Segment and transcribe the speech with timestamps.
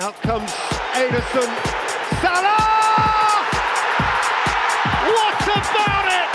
[0.00, 0.50] Out comes
[0.96, 1.50] Ederson.
[2.22, 2.56] Salah!
[5.16, 6.28] What about it?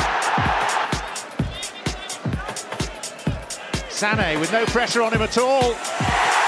[3.89, 5.71] Sané with no pressure on him at all.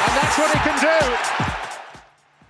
[0.04, 0.98] And that's what he can do.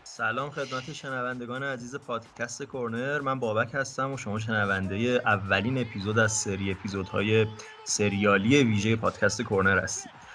[0.03, 6.31] سلام خدمت شنوندگان عزیز پادکست کورنر من بابک هستم و شما شنونده اولین اپیزود از
[6.31, 7.47] سری اپیزودهای
[7.83, 10.26] سریالی ویژه پادکست کورنر هستید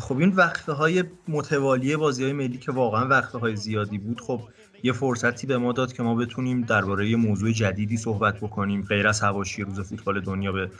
[0.00, 4.40] خب این وقفه های متوالی بازی های ملی که واقعا وقفه های زیادی بود خب
[4.82, 9.08] یه فرصتی به ما داد که ما بتونیم درباره یه موضوع جدیدی صحبت بکنیم غیر
[9.08, 10.70] از حواشی روز فوتبال دنیا به,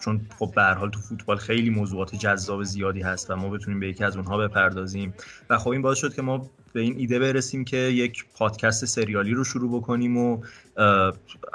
[0.00, 3.80] چون خب به هر حال تو فوتبال خیلی موضوعات جذاب زیادی هست و ما بتونیم
[3.80, 5.14] به یکی از اونها بپردازیم.
[5.50, 9.34] و خب این باعث شد که ما به این ایده برسیم که یک پادکست سریالی
[9.34, 10.42] رو شروع بکنیم و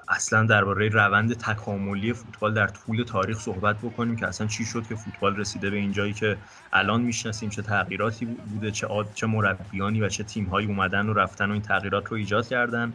[0.08, 4.96] اصلا درباره روند تکاملی فوتبال در طول تاریخ صحبت بکنیم که اصلا چی شد که
[4.96, 6.38] فوتبال رسیده به اینجایی که
[6.74, 11.54] الان می‌شناسیم چه تغییراتی بوده چه چه مربیانی و چه تیمهایی اومدن و رفتن و
[11.54, 12.94] این تغییرات رو ایجاد کردن.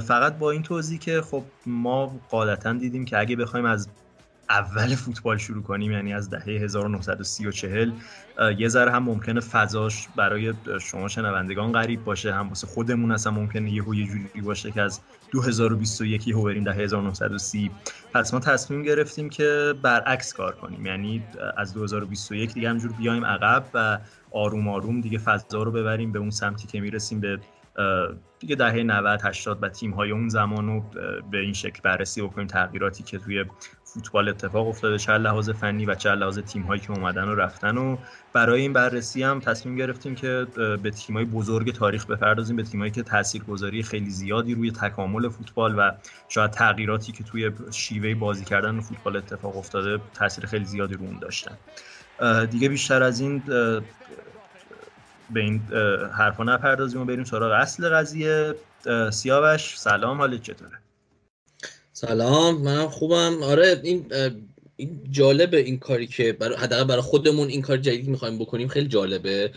[0.00, 3.88] فقط با این توضیح که خب ما قاعدتا دیدیم که اگه بخوایم از
[4.52, 7.92] اول فوتبال شروع کنیم یعنی از دهه 1930 و چهل
[8.58, 13.70] یه ذره هم ممکنه فضاش برای شما شنوندگان غریب باشه هم واسه خودمون اصلا ممکنه
[13.70, 15.00] یه یه جوری باشه که از
[15.30, 17.70] 2021 یهو بریم دهه 1930
[18.14, 21.24] پس ما تصمیم گرفتیم که برعکس کار کنیم یعنی
[21.56, 23.98] از 2021 دیگه همجور بیایم عقب و
[24.30, 27.38] آروم آروم دیگه فضا رو ببریم به اون سمتی که می‌رسیم به
[28.38, 30.84] دیگه دهه 90 80 و تیم های اون زمان رو
[31.30, 32.46] به این شکل بررسی بکنیم.
[32.46, 33.44] تغییراتی که توی
[33.84, 37.76] فوتبال اتفاق افتاده چه لحاظ فنی و چه لحاظ تیم هایی که اومدن و رفتن
[37.76, 37.96] و
[38.32, 40.46] برای این بررسی هم تصمیم گرفتیم که
[40.82, 45.28] به تیم های بزرگ تاریخ بپردازیم به تیم هایی که تاثیرگذاری خیلی زیادی روی تکامل
[45.28, 45.92] فوتبال و
[46.28, 51.18] شاید تغییراتی که توی شیوه بازی کردن فوتبال اتفاق افتاده تاثیر خیلی زیادی رو اون
[51.18, 51.56] داشتن.
[52.50, 53.42] دیگه بیشتر از این
[55.34, 55.60] به این
[56.18, 58.54] حرفا نپردازیم و بریم سراغ اصل قضیه.
[59.12, 60.78] سیاوش سلام حالت چطوره؟
[61.92, 63.42] سلام من خوبم.
[63.42, 64.06] آره این
[64.76, 68.88] این جالبه این کاری که برای حداقل برای خودمون این کار جدیدی می‌خوایم بکنیم خیلی
[68.88, 69.52] جالبه.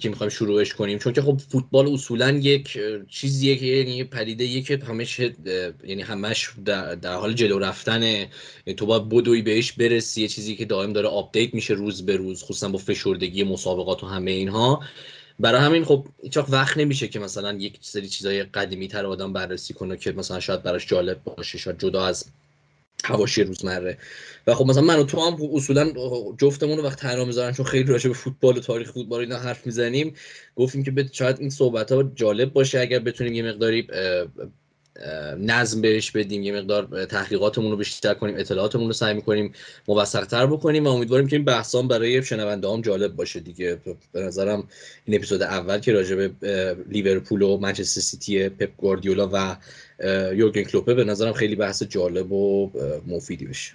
[0.00, 0.98] که می‌خوایم شروعش کنیم.
[0.98, 5.18] چون که خب فوتبال اصولا یک چیزیه که یعنی پدیده که همش
[5.84, 8.28] یعنی همش در, در حال جلو رفتن یعنی
[8.76, 10.22] تو باید بدوی بهش برسی.
[10.22, 14.06] یه چیزی که دائم داره update میشه روز به روز خصوصا با فشردگی مسابقات و
[14.06, 14.80] همه اینها.
[15.38, 19.74] برای همین خب هیچ وقت نمیشه که مثلا یک سری چیزای قدیمی تر آدم بررسی
[19.74, 22.24] کنه که مثلا شاید براش جالب باشه شاید جدا از
[23.04, 23.98] حواشی روزمره
[24.46, 25.92] و خب مثلا من و تو هم اصولا
[26.38, 29.38] جفتمون رو هر وقت تنها می‌ذارن چون خیلی راجع به فوتبال و تاریخ فوتبال اینا
[29.38, 30.14] حرف می‌زنیم
[30.56, 33.86] گفتیم که شاید این صحبت ها جالب باشه اگر بتونیم یه مقداری
[35.38, 39.52] نظم بهش بدیم یه مقدار تحقیقاتمون رو بیشتر کنیم اطلاعاتمون رو سعی می‌کنیم
[39.88, 43.78] موثقتر بکنیم و امیدواریم که این بحثام برای شنونده هم جالب باشه دیگه.
[44.12, 44.68] به نظرم
[45.04, 46.30] این اپیزود اول که راجع به
[46.88, 49.56] لیورپول و منچستر سیتی پپ گواردیولا و
[50.34, 52.70] یورگن کلوپه به نظرم خیلی بحث جالب و
[53.06, 53.72] مفیدی بشه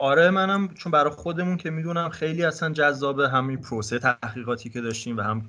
[0.00, 5.16] آره منم چون برای خودمون که می‌دونم خیلی اصلا جذابه همین پروسه تحقیقاتی که داشتیم
[5.16, 5.48] و هم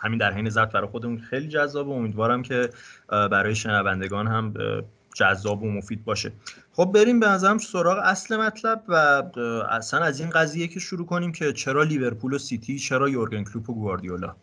[0.00, 1.90] همین در حین ضبط برای خودمون خیلی جذابه.
[1.90, 2.70] امیدوارم که
[3.08, 4.54] برای شنوندگان هم
[5.14, 6.32] جذاب و مفید باشه.
[6.72, 8.94] خب بریم به نظرم سراغ اصل مطلب و
[9.70, 13.70] اصلا از این قضیه که شروع کنیم که چرا لیورپول و سیتی چرا یورگن کلوپ
[13.70, 14.36] و گواردیولا؟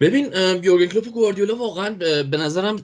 [0.00, 1.90] ببین یورگن کلوپ و گواردیولا واقعا
[2.30, 2.76] به نظرم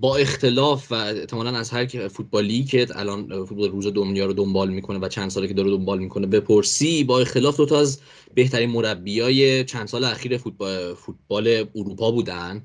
[0.00, 4.98] با اختلاف و احتمالا از هر فوتبالی که الان فوتبال روز دنیا رو دنبال می‌کنه
[4.98, 8.00] و چند ساله که داره دنبال می‌کنه بپرسی با اختلاف دو تا از
[8.34, 12.64] بهترین مربیای چند سال اخیر فوتبال, فوتبال اروپا بودن.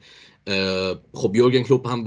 [1.14, 2.04] خب یورگن کلوپ هم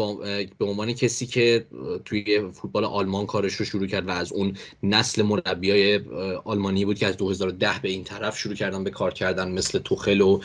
[0.59, 1.67] به عنوان کسی که
[2.05, 6.01] توی فوتبال آلمان کارش رو شروع کرد و از اون نسل مربیای
[6.45, 10.21] آلمانی بود که از 2010 به این طرف شروع کردن به کار کردن مثل توخل
[10.21, 10.41] و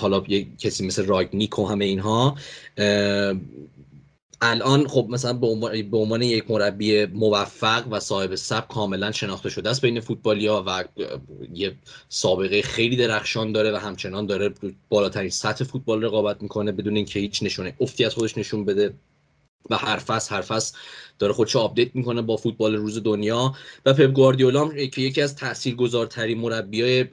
[0.00, 2.36] حالا یه کسی مثل راگنیک و همه اینها.
[4.42, 9.82] الان خب مثلا به عنوان, یک مربی موفق و صاحب سب کاملا شناخته شده است
[9.82, 10.84] بین فوتبالیا و
[11.54, 11.76] یه
[12.08, 14.54] سابقه خیلی درخشان داره و همچنان داره
[14.88, 18.94] بالاترین سطح فوتبال رقابت می‌کنه بدون اینکه هیچ نشونه افتی از خودش نشون بده.
[19.70, 20.76] و هر فصل هر فصل
[21.18, 23.54] داره خودش update می‌کنه با فوتبال روز دنیا
[23.86, 27.06] و پپ گواردیولا که یکی از تاثیرگذارترین مربیای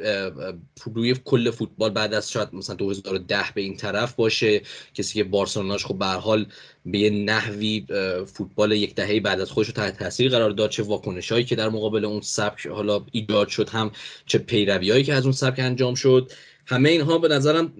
[0.93, 4.61] روی کل فوتبال بعد از شاید مثلا 2010 به این طرف باشه.
[4.93, 6.45] کسی که بارسلوناش خب به حال
[6.85, 7.85] به یه نحوی
[8.25, 12.05] فوتبال یک دهه بعد از خودش تحت تاثیر قرار داد چه واکنشایی که در مقابل
[12.05, 13.91] اون سبک حالا ایجاد شد هم
[14.25, 16.31] چه پیرویایی که از اون سبک انجام شد.
[16.65, 17.73] همه اینها به نظرم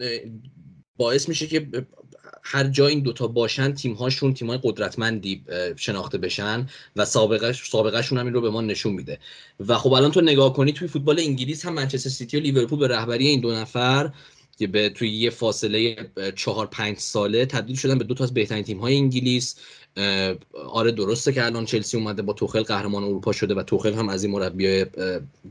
[0.98, 1.68] باعث میشه که
[2.50, 5.44] هر جا این دوتا باشن تیم هاشون تیم های قدرتمندی
[5.76, 9.20] شناخته بشن و سابقه سابقهشون هم این رو به ما نشون میده.
[9.68, 12.88] و خب الان تو نگاه کنی توی فوتبال انگلیس هم منچستر سیتی و لیورپول به
[12.88, 14.12] رهبری این دو نفر
[14.72, 15.96] به توی یه فاصله
[16.36, 19.56] چهار پنج ساله تبدیل شدن به دو تا از بهترین تیم های انگلیس
[20.54, 24.24] آره درسته که الان چلسی اومده با توخل قهرمان اروپا شده و توخل هم از
[24.24, 24.86] این مربی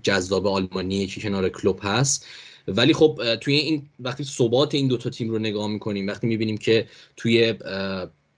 [0.02, 2.26] جذاب آلمانی که کنار کلوب هست.
[2.68, 6.86] ولی خب توی این وقتی ثبات این دوتا تیم رو نگاه می‌کنیم وقتی می‌بینیم که
[7.16, 7.54] توی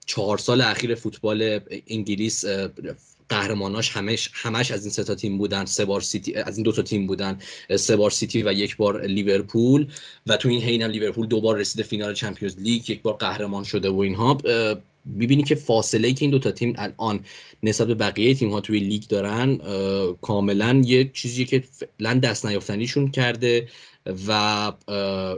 [0.05, 2.45] چهار سال اخیر فوتبال انگلیس
[3.29, 5.65] قهرماناش همش همش از این سه تا تیم بودن.
[5.65, 7.39] سه بار سیتی از این دو تا تیم بودن.
[7.75, 9.87] سه بار سیتی و یک بار لیورپول.
[10.27, 13.89] و تو این حین لیورپول دو بار رسیده فینال Champions League یک بار قهرمان شده
[13.89, 14.37] و اینها.
[15.19, 17.25] ببینی که فاصله ای که این دو تا تیم الان
[17.63, 19.57] نسبت به بقیه تیم ها توی لیگ دارن
[20.21, 23.67] کاملا یه چیزی که فعلا دست نیافتنیشون کرده
[24.27, 24.31] و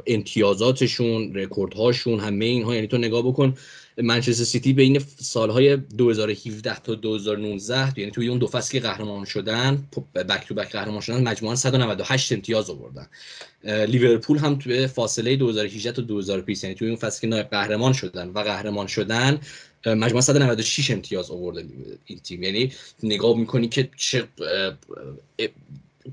[0.07, 2.75] امتیازاتشون رکوردهاشون همه اینها.
[2.75, 3.53] یعنی تو نگاه بکن
[3.97, 10.47] منچستر سیتی بین سالهای 2017 تا 2019 یعنی توی اون دو فصلی قهرمان شدن back
[10.47, 13.07] to back قهرمان شدن مجموعا 198 امتیاز آوردن.
[13.63, 18.39] لیورپول هم توی فاصله 2018 تا 2020 یعنی توی اون فصلی که قهرمان شدن و
[18.39, 19.39] قهرمان شدن
[19.85, 21.65] مجموعا 196 امتیاز آورده
[22.05, 22.43] این تیم.
[22.43, 22.71] یعنی
[23.03, 24.27] نگاه می‌کنی که چه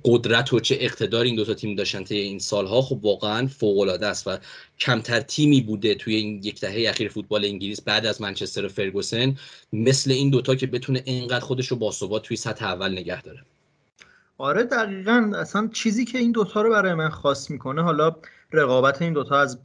[0.04, 4.06] قدرت و چه اقتدار این دوتا تیم داشتن طی این سالها خب واقعا فوق العاده
[4.06, 4.38] است و
[4.80, 9.36] کمتر تیمی بوده توی این یک دهه اخیر فوتبال انگلیس بعد از منچستر و فرگوسن
[9.72, 13.42] مثل این دوتا که بتونه اینقدر خودش رو باثبات توی سطح اول نگه داره.
[14.38, 15.32] آره دقیقا.
[15.36, 18.16] اصلا چیزی که این دوتا رو برای من خاص می‌کنه حالا
[18.52, 19.58] رقابت این دوتا از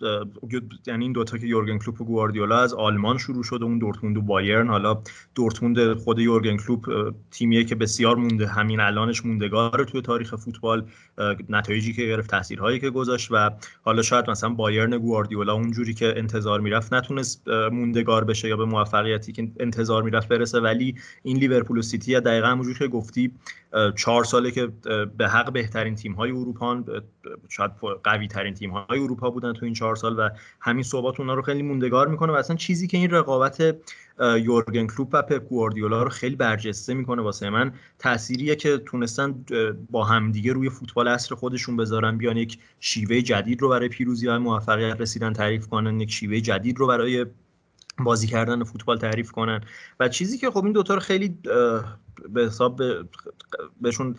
[0.88, 4.22] یعنی این دوتا که یورگن کلوپ و گواردیولا از آلمان شروع شده اون دورتموند و
[4.22, 5.02] بایرن حالا
[5.36, 10.86] دورتموند خود یورگن کلوپ تیمیه که بسیار مونده همین الانش موندگار توی تاریخ فوتبال
[11.50, 13.52] نتایجی که گرفت تاثیرهایی که گذاشت و
[13.84, 19.32] حالا شاید مثلا بایرن گواردیولا اونجوری که انتظار می‌رفت نتونست موندگار بشه یا به موفقیتی
[19.32, 20.60] که انتظار می‌رفت برسه.
[20.60, 23.32] ولی این لیورپول و سیتی دقیقا همونجوری که گفتی
[23.96, 24.68] چهار ساله که
[25.18, 26.84] به حق بهترین تیم های اروپا
[27.50, 27.72] شاید
[28.04, 30.30] قوی ترین تیم های اروپا بودن تو این چهار سال و
[30.60, 33.76] همین صحبات اونا رو خیلی موندگار می‌کنه و اصلا چیزی که این رقابت
[34.20, 37.74] یورگن کلوپ و پپ گواردیولا رو خیلی برجسته می‌کنه واسه من.
[38.00, 39.46] تأثیریه که تونستن
[39.92, 44.38] با همدیگه روی فوتبال اصر خودشون بذارن بیان یک شیوه جدید رو برای پیروزی های
[44.38, 47.26] موفقیت رسیدن تعریف کنن یک شیوه جدید رو برای
[48.00, 49.62] بازی کردن فوتبال تعریف کنن.
[50.00, 51.38] و چیزی که خب این دوتا رو خیلی
[52.30, 52.82] به حساب
[53.82, 54.16] بهشون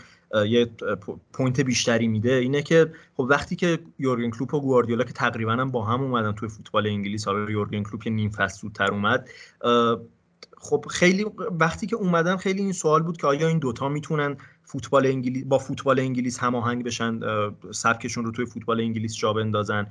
[0.46, 0.70] یه
[1.32, 2.32] point بیشتری میده.
[2.32, 6.32] اینه که خب وقتی که یورگن کلوپ و گواردیولا که تقریبا هم با هم اومدن
[6.32, 9.28] توی فوتبال انگلیس حالا یورگن کلوپ که نیم فصل زودتر اومد
[10.58, 11.26] خب خیلی
[11.60, 15.58] وقتی که اومدن خیلی این سوال بود که آیا این دوتا می‌تونن فوتبال انگلیس با
[15.58, 17.20] فوتبال انگلیس هماهنگ بشن
[17.70, 19.86] سبکشون رو توی فوتبال انگلیس جا بندازن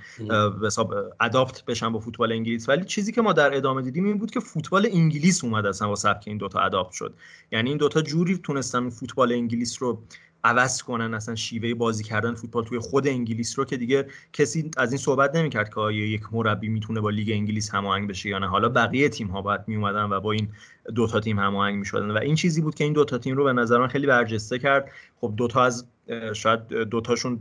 [0.60, 2.70] به حساب adapt بشن با فوتبال انگلیس.
[2.70, 5.96] ولی چیزی که ما در ادامه دیدیم این بود که فوتبال انگلیس اومد اصلا با
[5.96, 7.14] سبک این دوتا adapt شد.
[7.52, 10.04] یعنی این دوتا جوری تونستن فوتبال انگلیس رو
[10.46, 14.92] عوض کنن اصلا شیوه بازی کردن فوتبال توی خود انگلیس رو که دیگه کسی از
[14.92, 18.48] این صحبت نمی‌کرد که آیا یک مربی می‌تونه با لیگ انگلیس هماهنگ بشه یا نه.
[18.48, 20.50] حالا بقیه تیم ها باید می اومدن و با این
[20.96, 23.78] دوتا تیم هماهنگ می‌شدن و این چیزی بود که این دوتا تیم رو به نظر
[23.78, 24.92] من خیلی برجسته کرد.
[25.16, 25.88] خب دوتا از
[26.34, 27.40] شاید دوتاشون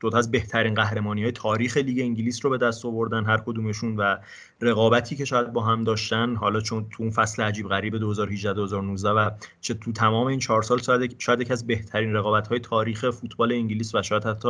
[0.00, 4.16] دوتا از بهترین قهرمانی های تاریخ لیگ انگلیس رو به دست آوردن هر کدومشون و
[4.60, 9.10] رقابتی که شاید با هم داشتن حالا چون تو اون فصل عجیب غریب 2018 2019
[9.10, 9.30] و
[9.60, 10.78] چه تو تمام این چهار سال
[11.18, 14.48] شاید یکی از بهترین رقابت های تاریخ فوتبال انگلیس و شاید حتی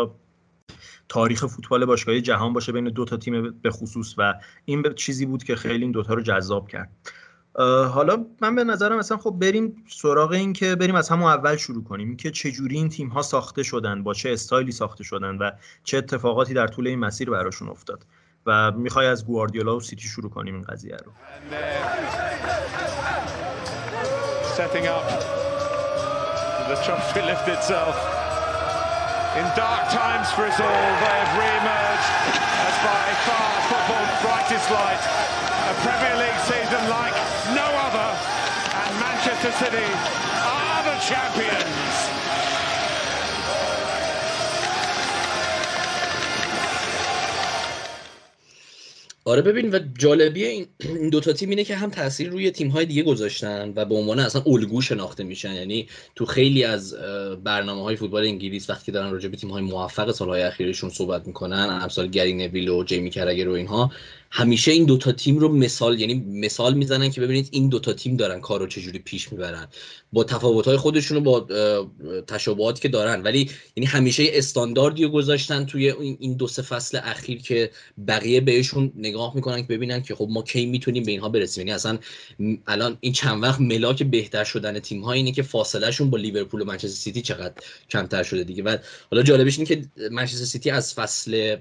[1.09, 4.35] تاریخ فوتبال باشگاهی جهان باشه بین دو تا تیم به خصوص و
[4.65, 6.90] این چیزی بود که خیلی این دوتا رو جذاب کرد.
[7.54, 11.85] حالا من به نظرم مثلا خب بریم سراغ این که بریم از همون اول شروع
[11.85, 15.50] کنیم که چجوری این تیم ها ساخته شدن با چه استایلی ساخته شدن و
[15.85, 18.06] چه اتفاقاتی در طول این مسیر براشون افتاد.
[18.47, 21.12] و می‌خوای از گواردیولا و سیتی شروع کنیم این قضیه رو.
[24.56, 25.04] Setting up
[26.68, 26.76] the
[27.54, 27.97] itself.
[29.40, 31.23] In dark times for as by
[34.78, 35.02] light.
[35.71, 37.32] A Premier League season like
[39.42, 42.22] Manchester City are the champions.
[49.25, 50.66] آره ببین و جالبی این
[51.11, 54.42] دوتا تیم اینه که هم تاثیر روی تیم های دیگه گذاشتن و به عنوان اصلا
[54.46, 56.94] الگو شناخته میشن یعنی تو خیلی از
[57.44, 61.78] برنامه های فوتبال انگلیس وقتی دارن راجع به تیم های موفق سالهای اخیرشون صحبت می‌کنن
[61.82, 63.90] امثال گری نویل و جیمی کرگر و اینها
[64.35, 68.41] همیشه این دوتا تیم رو مثال یعنی مثال می‌زنن که ببینید این دوتا تیم دارن
[68.41, 69.69] کار رو چجوری پیش می‌برن.
[70.12, 71.41] با تفاوت‌های خودشون رو با
[72.27, 73.23] تشابهاتی که دارن.
[73.23, 77.71] ولی یعنی همیشه استانداردی رو گذاشتن توی این دو سه فصل اخیر که
[78.09, 81.61] بقیه بهشون نگاه می‌کنن که ببینن که خب ما کی می‌تونیم به اینها برسیم.
[81.61, 81.99] یعنی اصلا
[82.67, 86.61] الان این چند وقت ملاک بهتر شدن تیم ها اینه که فاصله شون با لیورپول
[86.61, 87.55] و منچستر سیتی چقدر
[87.91, 88.62] کمتر شده دیگه.
[88.62, 88.77] و
[89.11, 91.57] حالا جالبش اینه که منچستر سیتی از فصل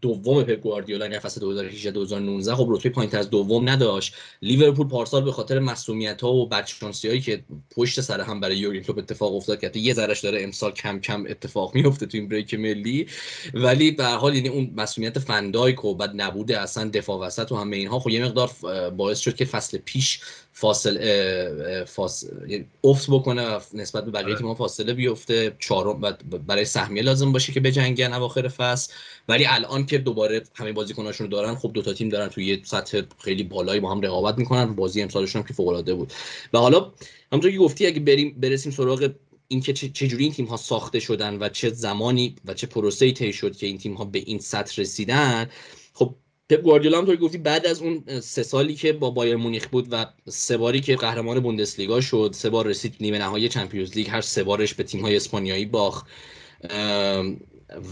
[0.00, 4.14] دوم پپ گواردیولا یعنی فصل 2018 2019 خب رتبه پایینتر از دوم نداشت.
[4.42, 7.44] لیورپول پارسال به خاطر مصدومیت ها و بدشانسی هایی که
[7.76, 11.24] پشت سر هم برای یورگن کلوپ اتفاق افتاد که یه ذرهش داره امسال کم کم
[11.28, 13.06] اتفاق میفته تو این break ملی.
[13.54, 17.56] ولی به هر حال یعنی اون مسئولیت فندایک و بعد نبوده اصلا دفاع وسط و
[17.56, 18.50] همه اینها خب یه مقدار
[18.90, 20.20] باعث شد که فصل پیش
[20.60, 24.36] فاصله فاصله افت بکنه و نسبت به بقیه آره.
[24.36, 25.56] تیم‌ها فاصله بیفته.
[25.58, 28.92] چهارم برای سهمیه لازم باشه که بجنگن اواخر فصل.
[29.28, 32.60] ولی الان که دوباره همه بازیکناشون رو دارن خب دو تا تیم دارن توی یه
[32.64, 34.74] سطح خیلی بالایی با هم رقابت می‌کنن.
[34.74, 36.12] بازی امسالشون هم که فوق العاده بود.
[36.52, 36.92] و حالا
[37.32, 39.10] همونطور که گفتی اگه بریم برسیم سراغ
[39.48, 43.56] اینکه چجوری این تیم ها ساخته شدن و چه زمانی و چه پروسه‌ای طی شد
[43.56, 45.50] که این تیم ها به این سطح رسیدن
[45.94, 46.14] خب
[46.50, 50.06] پپ گواردیولا هم گفتی بعد از اون سه سالی که با بایر مونیخ بود و
[50.28, 54.44] سه باری که قهرمان بوندسلیگا شد سه بار رسید نیمه نهایی چمپیونز لیگ هر سه
[54.44, 56.06] بارش به تیم های اسپانیایی باخت.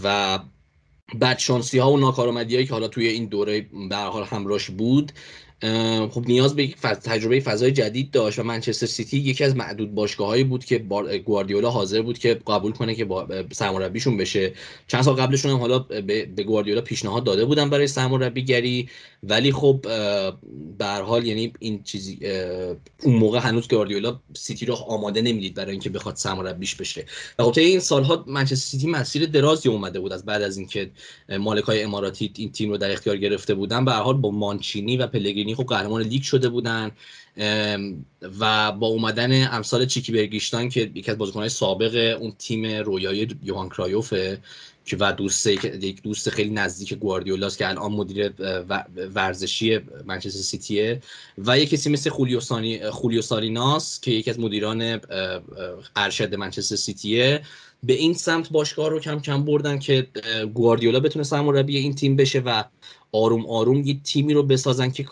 [0.03, 0.39] و
[1.21, 5.11] بدشانسی ها و ناکارآمدی هایی که حالا توی این دوره به حال همراهش بود
[6.11, 6.67] خب نیاز به
[7.03, 10.77] تجربه فضای جدید داشت و منچستر سیتی یکی از معدود باشگاهایی بود که
[11.25, 13.07] گواردیولا حاضر بود که قبول کنه که
[13.51, 14.53] سرمربیشون بشه.
[14.87, 18.89] چند سال قبلشون هم حالا به گواردیولا پیشنهاد داده بودن برای سرمربیگری.
[19.23, 19.79] ولی خب
[20.77, 22.19] به حال یعنی این چیزی
[23.03, 27.05] اون موقع هنوز گواردیولا سیتی رو آماده نمی‌دید برای اینکه بخواد سرمربیش بشه.
[27.39, 30.91] و خب این سالها منچستر سیتی مسیر درازی اومده بود از بعد از اینکه
[31.39, 33.85] مالکای اماراتی این تیم رو در اختیار گرفته بودن.
[33.85, 36.91] به حال با مانچینی و پلگرینی خب قهرمان لیگ شده بودن
[38.39, 43.69] و با اومدن امثال چیکی برگیشتان که یکی از بازیکنهای سابق اون تیم رویای یوهان
[43.69, 44.41] کرایوفه
[44.85, 48.33] که و دوست یک دوست خیلی نزدیک گواردیولاست که الان مدیر
[49.15, 51.01] ورزشی منچستر سیتیه
[51.37, 52.09] و یک کسی مثل
[52.91, 55.01] خولیو سالیناس که یکی از مدیران
[55.95, 57.41] ارشد منچستر سیتیه
[57.83, 60.07] به این سمت باشگاه رو کم کم بردن که
[60.53, 62.63] گواردیولا بتونه سرمربی این تیم بشه و
[63.11, 65.05] آروم آروم یه تیمی رو بسازن که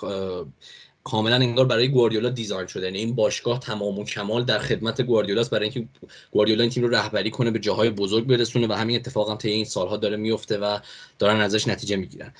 [1.04, 2.86] کاملا انگار برای گواردیولا design شده.
[2.86, 5.90] یعنی این باشگاه تمام و کمال در خدمت گواردیولاست برای اینکه
[6.32, 9.50] گواردیولا این تیم رو رهبری کنه به جاهای بزرگ برسونه و همین اتفاق هم طی
[9.50, 10.80] این سالها داره میفته و
[11.20, 12.34] دارن ازش نتیجه می‌گیرن.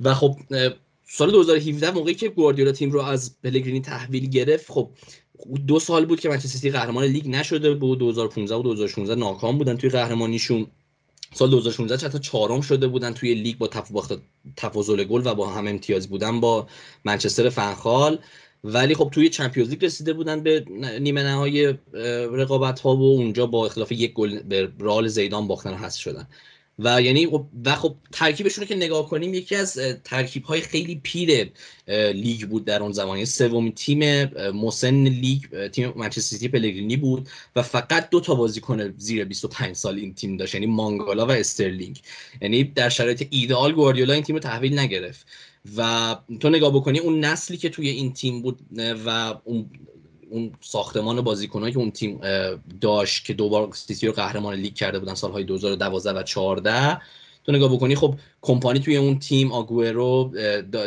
[0.00, 0.36] و خب
[1.06, 4.90] سال 2017 موقعی که گواردیولا تیم رو از پلگرینی تحویل گرفت خب
[5.66, 7.98] دو سال بود که منچستر سیتی قهرمان لیگ نشده بود.
[7.98, 10.66] 2015 و 2016 ناکام بودن توی قهرمانیشون.
[11.34, 13.68] سال 2016 حتی چهارم شده بودن توی لیگ با
[14.56, 16.66] تفاضل گل و با هم امتیاز بودن با
[17.04, 18.18] منچستر فنخال
[18.64, 20.64] ولی خب توی Champions League رسیده بودن به
[21.00, 21.78] نیمه نهایی
[22.32, 26.28] رقابت ها و اونجا با اختلاف یک گل به رئال زیدان باختن و حذف شدن.
[26.84, 31.00] و یعنی خب و خب ترکیبشون رو که نگاه کنیم یکی از ترکیب های خیلی
[31.02, 31.50] پیر
[32.12, 33.24] لیگ بود در اون زمان.
[33.24, 39.24] سومین تیم مسن لیگ تیم منچستر سیتی پلگرینی بود و فقط دو تا بازیکن زیر
[39.24, 42.00] 25 سال این تیم داشت یعنی مانگالا و استرلینگ.
[42.42, 45.26] یعنی در شرایط ایدئال گواردیولا این تیم رو تحویل نگرفت.
[45.76, 48.58] و تو نگاه بکنی اون نسلی که توی این تیم بود
[49.06, 49.70] و اون
[50.32, 52.20] اون ساختمان بازیکنایی که اون تیم
[52.80, 57.00] داشت که دوبار سیتی رو قهرمان لیگ کرده بودن سالهای 2012 و 14
[57.44, 60.32] تو نگاه بکنی خب کمپانی توی اون تیم آگورو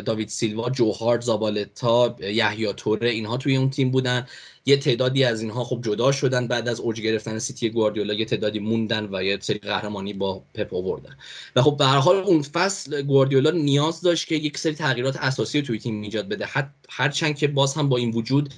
[0.06, 4.28] داوید سیلوا جو هارت زابالتا یحیی توره اینها توی اون تیم بودن.
[4.66, 8.60] یه تعدادی از اینها خب جدا شدن بعد از اوج گرفتن سیتی گواردیولا یه تعدادی
[8.60, 11.18] موندن و یه سری قهرمانی با پپ آوردن.
[11.56, 15.62] و خب به هر حال اون فصل گواردیولا نیاز داشت که یک سری تغییرات اساسی
[15.62, 16.48] توی تیم ایجاد بده.
[16.90, 18.54] هرچند که باز هم با این وجود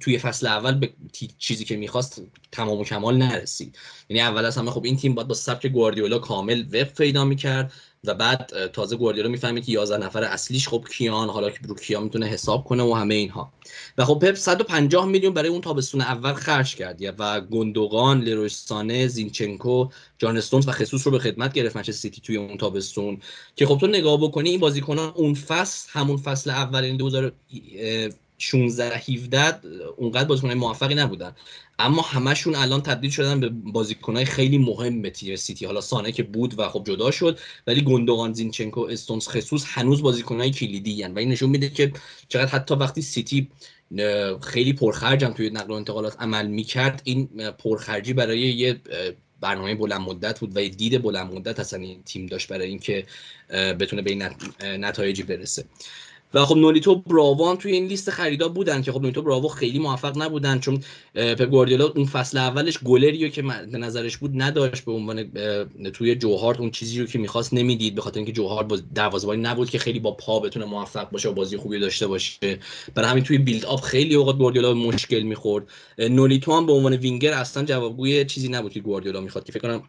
[0.00, 0.92] توی فصل اول به
[1.38, 2.22] چیزی که می‌خواست
[2.52, 3.78] تمام و کمال نرسید.
[4.08, 7.72] یعنی اول از همه خب این تیم باید با سبک گواردیولا کامل وب پیدا می‌کرد
[8.04, 12.00] و بعد تازه گواردیولا می‌فهمید که 11 نفر اصلیش خب کیان حالا که برو کیا
[12.00, 13.52] می‌تونه حساب کنه و همه اینها.
[13.98, 17.00] و خب پپ 150 میلیون برای اون تابستون اول خرج کرد.
[17.18, 22.36] و گندوقان لروسانه زینچنکو جان استونز و خسوس رو به خدمت گرفت منچستر سیتی توی
[22.36, 23.20] اون تابستون.
[23.56, 27.32] که خب تو نگاه بکنی این بازیکنان اون فصل همون فصل اول این 2000
[28.42, 29.60] 16 17
[29.96, 31.36] اونقدر بازیکنای موفقی نبودن.
[31.78, 35.66] اما همشون الان تبدیل شدن به بازیکنای خیلی مهم برای سیتی.
[35.66, 40.50] حالا سانه که بود و خب جدا شد ولی گوندوغان زینچنکو استونز خسوس هنوز بازیکنای
[40.50, 41.14] کلیدی هن.
[41.14, 41.92] و این نشون میده که
[42.28, 43.48] چقدر حتی وقتی سیتی
[44.42, 48.80] خیلی پرخرجم توی نقل و انتقالات عمل می‌کرد این پرخرجی برای یه
[49.40, 53.06] برنامه بلند مدت بود و یه دید بلند مدت اصلا این تیم داشت برای اینکه
[53.50, 54.22] بتونه به این
[54.62, 55.64] نتایجی برسه.
[56.34, 59.78] و خب نولیتو براوو هم توی این لیست خریدا بودن که خب نولیتو براوو خیلی
[59.78, 60.82] موفق نبودن چون
[61.14, 65.30] پپ گواردیولا اون فصل اولش گلریو که به نظرش بود نداشت به عنوان
[65.92, 69.70] توی جوهارد اون چیزی رو که می‌خواست نمی‌دید به خاطر اینکه جوهارد با دروازه‌بانی نبود
[69.70, 72.58] که خیلی با پا بتونه موفق باشه و بازی خوبی داشته باشه.
[72.94, 75.64] برای همین توی بیلد آپ خیلی اوقات گواردیولا مشکل می‌خورد.
[75.98, 79.82] نولیتو هم به عنوان وینگر اصلا جوابگوی چیزی نبود که گواردیولا می‌خواد که فکر کنم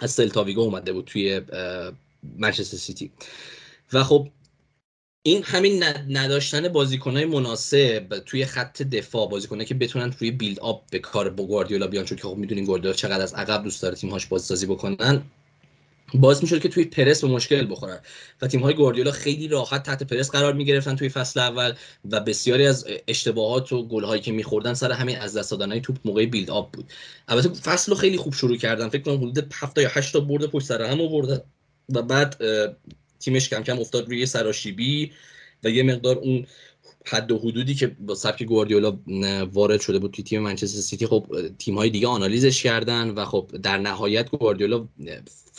[0.00, 1.40] از سلتاویگو اومده بود توی
[2.38, 3.10] منچستر سیتی.
[3.92, 4.28] و خب
[5.26, 10.98] این همین نداشتن بازیکنهای مناسب توی خط دفاع بازیکنایی که بتونن توی build up به
[10.98, 14.26] کار با گواردیولا بیان چون که خب می‌دونین گواردیولا چقدر از عقب دوست داره تیم‌هاش
[14.26, 15.22] بازسازی بکنن.
[16.14, 18.00] باعث می‌شد که توی پرس به مشکل بخورن
[18.42, 21.74] و تیم های گواردیولا خیلی راحت تحت پرس قرار می‌گرفتن توی فصل اول
[22.10, 25.96] و بسیاری از اشتباهات و گل هایی که میخوردن سر همین از دست دادن توپ
[26.04, 26.92] موقع بیلد آپ بود.
[27.28, 30.46] البته فصل رو خیلی خوب شروع کردن فکر کنم حدود 7 یا 8 تا برد
[30.46, 31.40] پشت سر هم آوردن
[31.88, 32.36] و بعد
[33.24, 35.12] تیمش کم کم افتاد روی سراشیبی
[35.64, 36.46] و یه مقدار اون
[37.04, 38.98] حد و حدودی که با سبک گواردیولا
[39.52, 41.26] وارد شده بود توی تیم منچستر سیتی خب
[41.58, 44.88] تیم های دیگه آنالیزش کردن و خب در نهایت گواردیولا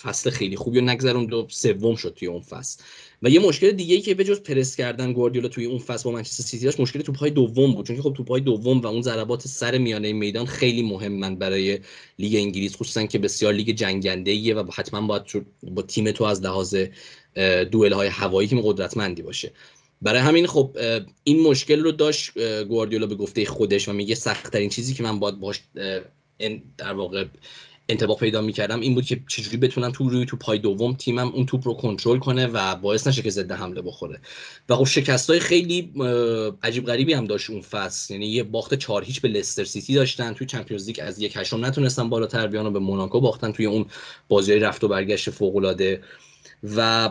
[0.01, 2.83] فصل خیلی خوبی رو نگذروند و سوم شد توی اون فصل.
[3.23, 6.11] و یه مشکل دیگه ای که به جز پرس کردن گواردیولا توی اون فصل با
[6.11, 7.87] منچستر سیتی داشت مشکل توپهای دوم بود.
[7.87, 11.79] چون که خب توپهای دوم و اون ضربات سر میانه میدان خیلی مهمن برای
[12.19, 15.23] لیگ انگلیس خصوصا که بسیار لیگ جنگنده ایه و حتما باید
[15.63, 16.75] با تیم تو از لحاظ
[17.71, 19.51] دوئل های هوایی که قدرتمندی باشه.
[20.05, 20.77] برای همین خب
[21.23, 25.19] این مشکل رو داشت گواردیولا به گفته خودش و میگه سخت ترین چیزی که من
[25.19, 25.59] باید باهاش
[26.77, 27.25] در واقع
[27.89, 31.67] انطباق پیدا می‌کردم این بود که چجوری بتونم تو روی توپای دوم تیمم اون توپ
[31.67, 34.19] رو کنترل کنه و باعث نشه که ضد حمله بخوره.
[34.69, 35.93] و خب شکست های خیلی
[36.63, 38.13] عجیب غریبی هم داشت اون فصل.
[38.13, 40.33] یعنی یه باخت چهار هیچ به لستر سیتی داشتن.
[40.33, 43.51] توی چمپیونز لیگ از یک هشتم نتونستن بالاتر بیان و به موناکو باختن.
[43.51, 43.85] توی اون
[44.27, 46.01] بازی رفت و برگشت فوق العاده
[46.63, 47.09] و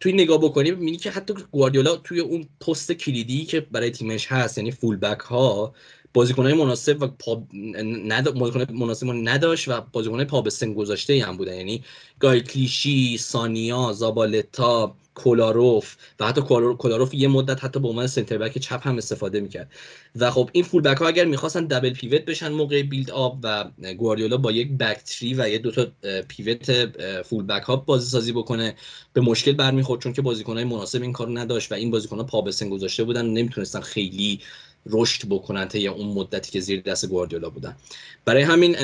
[0.00, 4.58] توی نگاه بکنی می‌بینی که حتی گواردیولا توی اون پست کلیدی که برای تیمش هست
[4.58, 5.74] یعنی فول بک ها
[6.14, 7.46] بازیکنهای مناسب و پا
[7.84, 8.28] ند...
[8.72, 11.54] مناسب نداشت و بازیکنهای پا به سن گذاشته هم بودن.
[11.54, 11.84] یعنی
[12.18, 18.58] گای کلیشی سانیا زابالتا کولاروف و حتی کولاروف یه مدت حتی به عنوان سنتر بک
[18.58, 19.70] چپ هم استفاده می‌کرد.
[20.16, 23.64] و خب این فول بک ها اگر می‌خواستن دبل پیوت بشن موقع بیلد آب و
[23.98, 25.86] گواردیولا با یک بک تری و یه دوتا
[26.28, 26.86] پیوت
[27.22, 28.74] فول بک ها بازی سازی بکنه
[29.12, 32.24] به مشکل برمیخورد چون که بازیکن های مناسب این کارو نداشت و این بازیکن ها
[32.24, 34.40] پا به سن گذاشته بودن و نمی‌تونستن خیلی
[34.86, 37.76] رشد بکنن تا اون مدتی که زیر دست گواردیولا بودن.
[38.24, 38.76] برای همین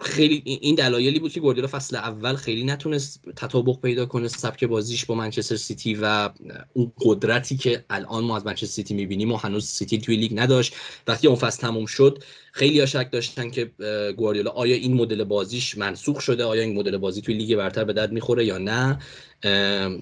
[0.00, 5.04] خیلی این دلایلی بود که گواردیولا فصل اول خیلی نتونست تطابق پیدا کنه سبک بازیش
[5.04, 6.30] با منچستر سیتی و
[6.72, 10.74] اون قدرتی که الان ما از منچستر سیتی می‌بینیم و هنوز سیتی توی لیگ نداشت.
[11.06, 13.70] وقتی اون فصل تموم شد خیلی شک داشتن که
[14.16, 17.92] گواردیولا آیا این مدل بازیش منسوخ شده؟ آیا این مدل بازی توی لیگ برتر به
[17.92, 18.98] درد می‌خوره یا نه؟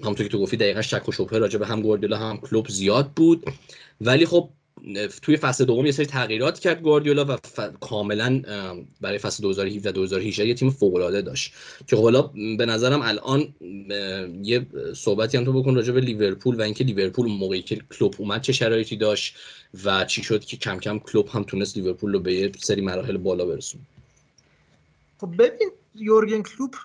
[0.03, 3.11] همونطور که تو گفتی دقیقا شک و شبهه راجع به هم گواردیولا هم کلوپ زیاد
[3.15, 3.43] بود.
[4.01, 4.49] ولی خب
[5.21, 7.59] توی فصل دوم یه سری تغییرات کرد گواردیولا و ف...
[7.79, 8.41] کاملا
[9.01, 11.53] برای فصل 2017 2018 یه تیم فوق العاده داشت.
[11.87, 12.21] که خب حالا
[12.57, 13.53] به نظرم الان
[14.43, 18.41] یه صحبتی هم تو بکن راجع به لیورپول و اینکه لیورپول موقعی که کلوب اومد
[18.41, 19.35] چه شرایطی داشت
[19.83, 23.17] و چی شد که کم کم کلوب هم تونست لیورپول رو به یه سری مراحل
[23.17, 23.83] بالا برسونه.
[25.21, 26.75] خب ببین یورگن کلوپ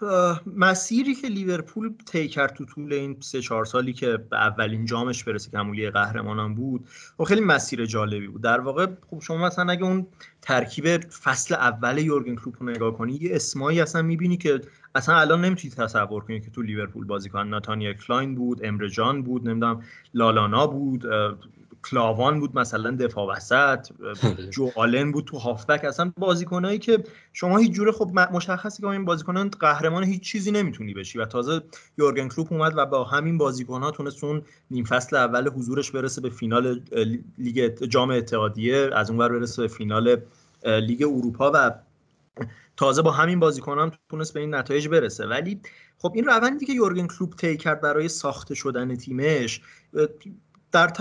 [0.46, 5.24] مسیری که لیورپول طی کرد تو طول این سه چهار سالی که به اولین جامش
[5.24, 8.42] برسه که قهرمانان بود خب خیلی مسیر جالبی بود.
[8.42, 10.06] در واقع خب شما مثلا اگه اون
[10.42, 14.60] ترکیب فصل اول یورگن کلوپ رو نگاه کنی یه اسمایی اصلا می‌بینی که
[14.94, 19.22] اصلا الان نمی‌تونی تصور کنی که تو لیورپول بازی کنن ناتانیل کلاین بود امره جان
[19.22, 19.82] بود نمی‌دونم
[20.14, 21.06] لالانا بود
[21.84, 23.86] کلاوان بود مثلا دفاع وسط
[24.54, 29.04] جو آلن بود تو هافبک اصلا بازیکنایی که شما هیچ جوره خب مشخصه که این
[29.04, 31.62] بازیکنان قهرمان هیچ چیزی نمی‌تونی بشی و تازه
[31.98, 36.30] یورگن کلوپ اومد و با همین بازیکنها تونست اون نیم فصل اول حضورش برسه به
[36.30, 36.80] فینال
[37.38, 40.16] لیگ جام اتحادیه از اونور برسه به فینال
[40.64, 41.74] لیگ اروپا و
[42.76, 45.26] تازه با همین بازیکنان هم تونست به این نتایج برسه.
[45.26, 45.60] ولی
[45.98, 49.60] خب این روندی که یورگن کلوپ طی کرد برای ساخته شدن تیمش
[50.72, 50.92] در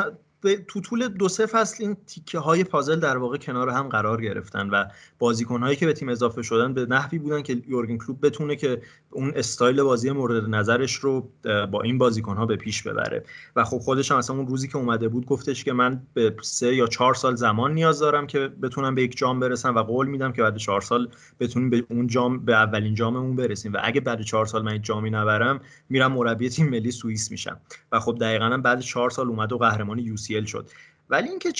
[0.68, 4.70] تو طول دو سه فصل این تیکه های پازل در واقع کنار هم قرار گرفتن
[4.70, 4.86] و
[5.20, 8.82] بازیکن هایی که به تیم اضافه شدن به نحوی بودن که یورگن کلوپ بتونه که
[9.12, 11.30] اون استایل بازی مورد نظرش رو
[11.72, 13.24] با این بازیکن ها به پیش ببره.
[13.56, 16.76] و خب خودش هم اصلا اون روزی که اومده بود گفتش که من به سه
[16.76, 20.32] یا چهار سال زمان نیاز دارم که بتونم به یک جام برسم و قول میدم
[20.32, 23.74] که بعد چهار سال بتونیم به اون جام به اولین جاممون برسیم.
[23.74, 27.60] و اگه بعد چهار سال من جامی نبرم میرم مربی تیم ملی سوئیس میشم.
[27.92, 30.70] و خب دقیقا بعد چهار سال اومد و قهرمان یو شد.
[31.10, 31.52] ولی اینکه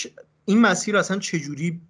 [0.46, 1.82] این مسیر اصلا چجوری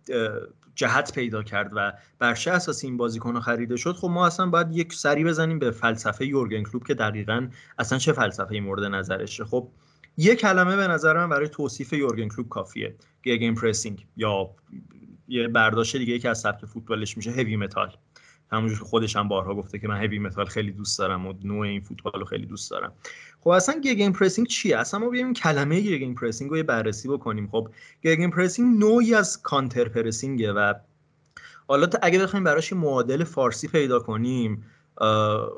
[0.81, 4.93] جهت پیدا کرد و بر اساس این بازیکن خریده شد خب ما اصلا باید یک
[4.93, 7.47] سری بزنیم به فلسفه یورگن کلوپ که دقیقا
[7.79, 9.67] اصلا چه فلسفه مورد نظرشه خب
[10.17, 12.95] یک کلمه به نظر من برای توصیف یورگن کلوپ کافیه.
[13.23, 14.49] Gegenpressing یا
[15.27, 17.91] یه برداشت دیگه که از سبک فوتبالش میشه heavy metal.
[18.51, 21.59] همونجور که خودش هم بارها گفته که من heavy metal خیلی دوست دارم و نوع
[21.59, 22.93] این فوتبال رو خیلی دوست دارم.
[23.39, 27.47] خب اصلا Gegenpressing چیه؟ اصلا ما بیایم کلمه Gegenpressing رو یه بررسی بکنیم.
[27.47, 27.69] خب
[28.01, 30.73] Gegenpressing نوعی از counter pressing ه و
[31.67, 34.65] حالا اگه بخوایم براش معادل فارسی پیدا کنیم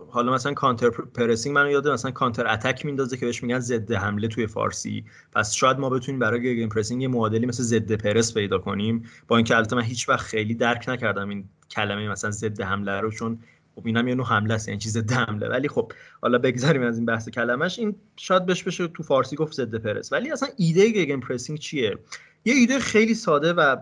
[0.10, 4.28] حالا مثلا counter pressing منو یاد مثلا counter attack میندازه که بهش میگن ضد حمله
[4.28, 5.06] توی فارسی.
[5.32, 9.04] پس شاید ما بتونیم برای Gegenpressing یه معادلی مثل ضد پرس پیدا کنیم.
[9.28, 13.12] با اینکه البته من هیچ وقت خیلی درک نکردم این کلمه مثلا ضد حمله رو
[13.12, 13.39] چون
[13.76, 15.50] خب اینم یه نوع حمله است یعنی چیز حمله.
[15.50, 15.91] ولی خب
[16.22, 20.13] حالا بگذاریم از این بحث کلمش این شاید بهش بشه تو فارسی گفت ضد پرس.
[20.13, 21.98] ولی اصلا ایده Gegenpressing چیه؟
[22.45, 23.75] یه ایده خیلی ساده و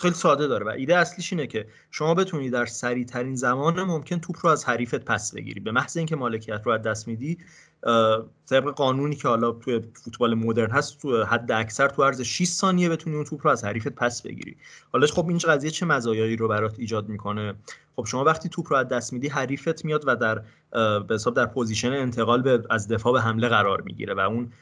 [0.00, 4.18] خیلی ساده داره و ایده اصلیش اینه که شما بتونی در سریع ترین زمان ممکن
[4.18, 5.60] توپ رو از حریفت پس بگیری.
[5.60, 7.38] به محض اینکه مالکیت رو از دست میدی
[8.46, 12.88] طبق قانونی که حالا توی فوتبال مدرن هست تو حد اکثر تو عرض 6 ثانیه
[12.88, 14.56] بتونی اون توپ رو از حریفت پس بگیری.
[14.92, 17.54] حالا خب این قضیه چه مزایایی رو برات ایجاد می‌کنه؟
[17.96, 20.42] خب شما وقتی توپ رو از دست میدی حریفت میاد و در
[20.98, 24.52] به حساب در position انتقال به از دفاع به حمله قرار می‌گیره و اون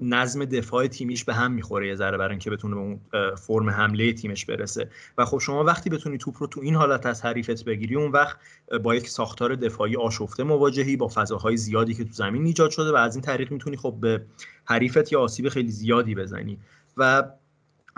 [0.00, 3.00] نظم دفاع تیمیش به هم می‌خوره یه ذره برای اینکه بتونه به اون
[3.34, 4.90] فرم حمله تیمش برسه.
[5.18, 8.38] و خب شما وقتی بتونی توپ رو تو این حالت از حریفت بگیری اون وقت
[8.82, 12.96] با یک ساختار دفاعی آشفته مواجهی با فضاهای زیادی که تو زمین ایجاد شده و
[12.96, 14.22] از این طریق می‌تونی خب به
[14.64, 16.58] حریفت یا آسیب خیلی زیادی بزنی.
[16.96, 17.24] و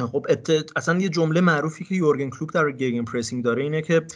[0.07, 0.27] خب
[0.77, 4.07] اصلا یه جمله معروفی که یورگن کلوپ در گیگن پرسینگ داره اینه که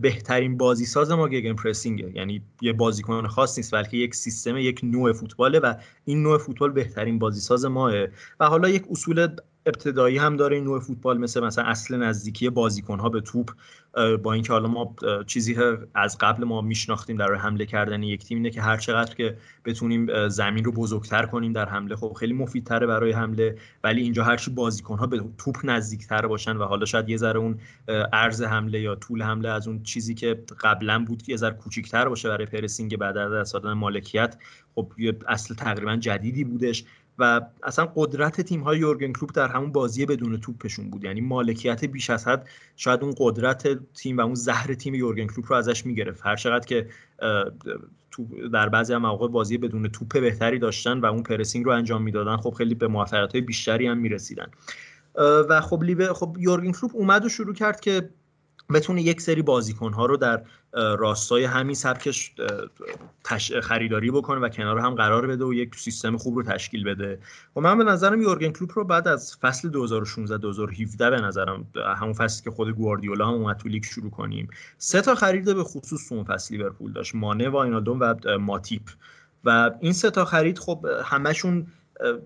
[0.00, 2.12] بهترین بازی ساز ما گیگن پرسینگه.
[2.14, 6.72] یعنی یه بازیکن خاص نیست بلکه یک سیستم یک نوع فوتباله و این نوع فوتبال
[6.72, 7.92] بهترین بازی ساز ماه.
[8.40, 9.28] و حالا یک اصول
[9.66, 13.50] ابتدایی هم داره این نوع فوتبال مثل مثلا اصل نزدیکی بازیکن ها به توپ
[14.22, 14.94] با اینکه حالا ما
[15.26, 15.56] چیزی
[15.94, 20.28] از قبل ما میشناختیم در حمله کردن یک تیم اینه که هر چقدر که بتونیم
[20.28, 24.98] زمین رو بزرگتر کنیم در حمله خب خیلی مفیدتره برای حمله ولی اینجا هرچی بازیکن
[24.98, 27.58] ها به توپ نزدیکتر باشن و حالا شاید یه ذره اون
[28.12, 32.08] عرض حمله یا طول حمله از اون چیزی که قبلا بود که یه ذره کوچیک‌تر
[32.08, 34.36] باشه برای پرسینگ بعد از دست مالکیت
[34.74, 34.92] خب
[35.28, 36.84] اصل تقریبا جدیدی بودش.
[37.18, 41.04] و اصلا قدرت تیم های یورگن کلوپ در همون بازی بدون توپشون بود.
[41.04, 45.52] یعنی مالکیت بیش از حد شاید اون قدرت تیم و اون زهر تیم یورگن کلوپ
[45.52, 46.20] رو ازش می‌گرفت.
[46.26, 46.88] هر چقدر که
[48.52, 52.50] در بعضی مواقع بازی بدون توپ بهتری داشتن و اون پرسینگ رو انجام می‌دادن خب
[52.50, 54.46] خیلی به موفقیت های بیشتری هم می‌رسیدن.
[55.48, 58.10] و خب لیبه خب یورگن کلوپ اومد و شروع کرد که
[58.74, 60.42] بتونه یک سری بازیکن ها رو در
[60.76, 62.34] راستای همین سبکش
[63.62, 67.18] خریداری بکنه و کنار هم قرار بده و یک سیستم خوب رو تشکیل بده.
[67.56, 72.12] و من به نظرم یورگن کلوپ رو بعد از فصل 2016 2017 به نظرم همون
[72.12, 74.48] فصلی که خود گواردیولا هم اومد تو لیگ شروع کنیم.
[74.78, 77.14] سه تا خرید به خصوص اون فصل لیورپول داشت.
[77.14, 78.82] مانه و اینالدون و ماتیپ.
[79.44, 81.66] و این سه تا خرید خب همشون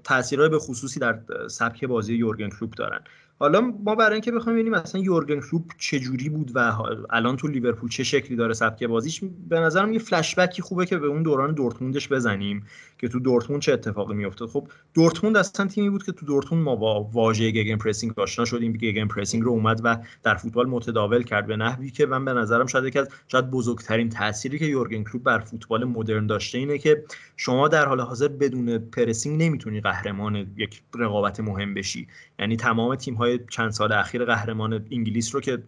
[0.05, 3.01] تاثیرهای به خصوصی در سبک بازی یورگن کلوپ دارن.
[3.43, 6.73] حالا ما برای اینکه بخوایم ببینیم مثلا یورگن کلوپ چه جوری بود و
[7.11, 10.99] الان تو لیورپول چه شکلی داره سبک بازیش به نظرم یه فلش بکی خوبه که
[10.99, 12.67] به اون دوران دورتموندش بزنیم
[12.99, 16.77] که تو دورتموند چه اتفاقی میافتاد خب دورتموند اصلا تیمی بود که تو دورتموند ما
[16.77, 18.73] با واژه gegenpressing آشنا شدیم.
[18.73, 22.85] gegenpressing رو اومد و در فوتبال متداول کرد به نحوی که من به نظرم شاید
[22.85, 27.05] یکی از شاید بزرگترین تأثیری که یورگن کلوپ بر فوتبال مدرن داشته اینه که
[27.37, 32.09] شما در حال حاضر بدون pressing نمی‌تونی قهرمان یک رقابت مهم بشی.
[32.41, 35.63] یعنی تمام تیم های چند سال اخیر قهرمان انگلیس رو که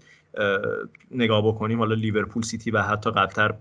[1.11, 3.55] نگاه بکنیم حالا لیورپول سیتی و حتی قبلتر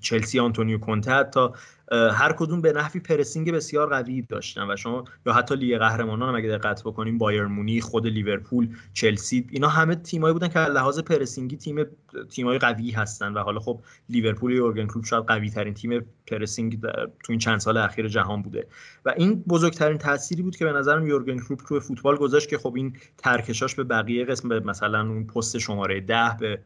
[0.00, 1.48] چلسی آنتونیو کنته حتی
[1.92, 6.34] هر کدوم به نحوی pressing بسیار قوی داشتن و شما یا حتی لیگ قهرمانان هم
[6.34, 11.50] اگه دقت بکنیم بایرن مونیخ خود لیورپول چلسی اینا همه تیمایی بودن که لحاظ pressing
[11.50, 11.84] ی تیم
[12.30, 17.28] تیمای قوی هستن و حالا خب لیورپول یورگن کلوپ شاید قوی ترین تیم pressing تو
[17.28, 18.66] این چند سال اخیر جهان بوده.
[19.04, 22.74] و این بزرگترین تأثیری بود که به نظرم یورگن کلوپ روی فوتبال گذاشت که خب
[22.76, 26.58] این ترکشاش به بقیه قسم به مثلا اون پست شماره ده به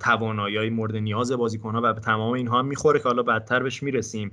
[0.00, 4.32] توانایی مورد نیاز بازیکن‌ها و به تمام اینها می‌خوره که حالا بعدتر بهش می‌رسیم.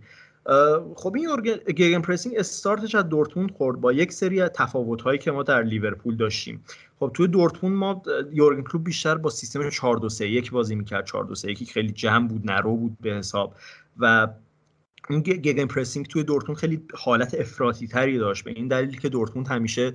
[0.95, 1.29] خب این
[1.75, 6.17] گیگن پرسینگ استارتش از دورتموند خورد با یک سری تفاوت هایی که ما در لیورپول
[6.17, 6.63] داشتیم.
[6.99, 11.05] خب توی دورتموند ما یورگن کلوب بیشتر با سیستم 4 2 3 1 بازی می‌کرد.
[11.05, 13.55] 4 2 3 1 خیلی جمع بود نرو بود به حساب.
[13.99, 14.27] و
[15.09, 18.43] این gegenpressing توی دورتموند خیلی حالت افراطی تری داشت.
[18.43, 19.93] به این دلیل که دورتموند همیشه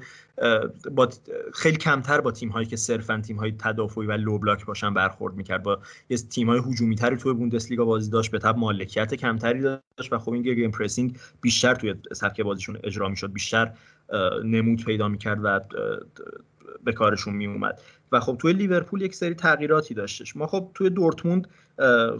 [0.90, 1.08] با
[1.54, 5.34] خیلی کمتر با تیم هایی که صرفا تیم های تدافعی و low block باشن برخورد
[5.34, 5.62] می‌کرد.
[5.62, 10.12] با یه تیم های هجومی تری توی بوندسلیگا بازی داشت به تبع مالکیت کمتری داشت
[10.12, 13.32] و خب این gegenpressing بیشتر توی سبک بازیشون اجرا می‌شد.
[13.32, 13.72] بیشتر
[14.44, 15.60] نمود پیدا می‌کرد و
[16.84, 17.80] به کارشون می اومد
[18.12, 20.36] و خب توی لیورپول یک سری تغییراتی داشتش.
[20.36, 21.48] ما خب توی دورتموند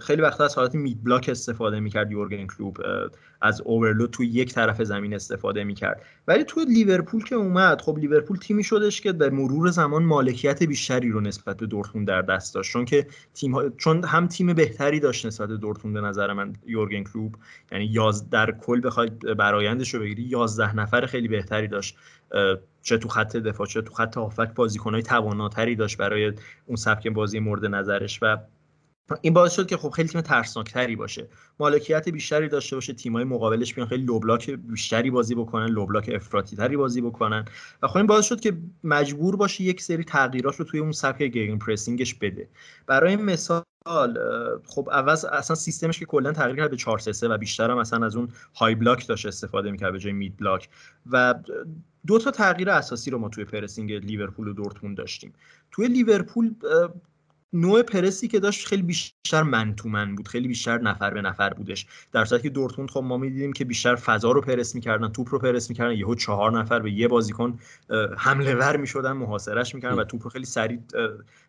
[0.01, 2.79] خیلی وقتا از حالت مید بلاک استفاده می‌کرد یورگن کلوب
[3.43, 6.03] از اوورلود توی یک طرف زمین استفاده می‌کرد.
[6.29, 11.11] ولی توی لیورپول که اومد خب لیورپول تیمی شدش که به مرور زمان مالکیت بیشتری
[11.11, 12.73] رو نسبت به دورتموند در دست داشت.
[12.73, 17.05] چون که تیم چون هم تیم بهتری داشت نسبت به دورتموند به نظر من یورگن
[17.05, 17.37] کلوب.
[17.73, 21.97] یعنی یاز در کل بخوای برایندش رو بگیری 11 نفر خیلی بهتری داشت.
[22.83, 26.33] چه تو خط دفاع چه تو خط هافک بازیکنهای تواناتری داشت برای
[26.67, 28.37] اون سبک بازی مورد نظرش و
[29.21, 31.29] این باعث شد که خب خیلی تیم ترسناکتری باشه.
[31.61, 36.11] مالکیت بیشتری داشته باشه تیمای مقابلش بیان خیلی low block بیشتری بازی بکنن low block
[36.15, 37.45] افراطی تری بازی بکنن.
[37.83, 41.23] و خب این باعث شد که مجبور باشه یک سری تغییرات رو توی اون سبک
[41.23, 42.49] gegenpressing ش بده.
[42.87, 43.63] برای مثال
[44.67, 48.07] خب عوض اصلا سیستمش که کلا تغییر کرد به 4 3 و بیشتر هم مثلا
[48.07, 50.69] از اون high block داشت استفاده می‌کرد به جای mid block.
[51.11, 51.35] و
[52.07, 55.33] دو تا تغییر اساسی رو ما توی pressing لیورپول و دورتموند داشتیم.
[55.71, 56.55] توی لیورپول
[57.53, 61.55] نوع پرسی که داشت خیلی بیشتر man to man بود خیلی بیشتر نفر به نفر
[61.55, 61.87] بودش.
[62.13, 65.39] در صورتی که دورتموند خب ما می‌دیدیم که بیشتر فضا رو پرس می‌کردن توپ رو
[65.39, 67.59] پرس می‌کردن یهو چهار نفر به یه بازیکن
[68.19, 70.79] حمله ور می‌شدن محاصرش می‌کردن و توپ رو خیلی سریع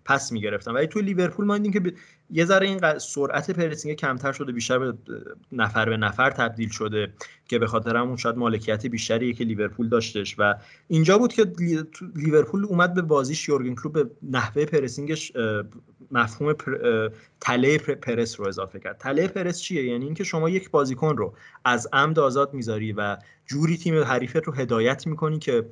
[0.06, 0.72] پس می‌گرفتن.
[0.72, 1.94] ولی توی لیورپول ما دیدیم که
[2.32, 4.94] یه ذره این سرعت pressing کمتر شده بیشتر به
[5.52, 7.13] نفر به نفر تبدیل شده
[7.48, 10.36] که به خاطر همون شاید مالکیت بیشتری که لیورپول داشتش.
[10.39, 10.56] و
[10.88, 11.54] اینجا بود که
[12.15, 15.32] لیورپول اومد به بازیش یورگن کلوپ به نحوه پرسینگش
[16.12, 16.56] مفهوم
[17.41, 18.98] تله پرس رو اضافه کرد.
[18.98, 21.34] تله پرس چیه؟ یعنی اینکه شما یک بازیکن رو
[21.65, 25.65] از عمد آزاد می‌ذاری و جوری تیم حریفت رو هدایت می‌کنی که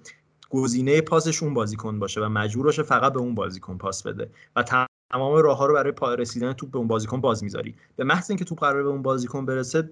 [0.50, 4.88] گزینه پاسش اون بازیکن باشه و مجبور باشه فقط به اون بازیکن پاس بده و
[5.12, 7.76] تمام راه ها رو برای پا رسیدن توپ به اون بازیکن باز می‌ذاری.
[7.96, 9.90] به محض اینکه توپ قرار به اون بازیکن برسه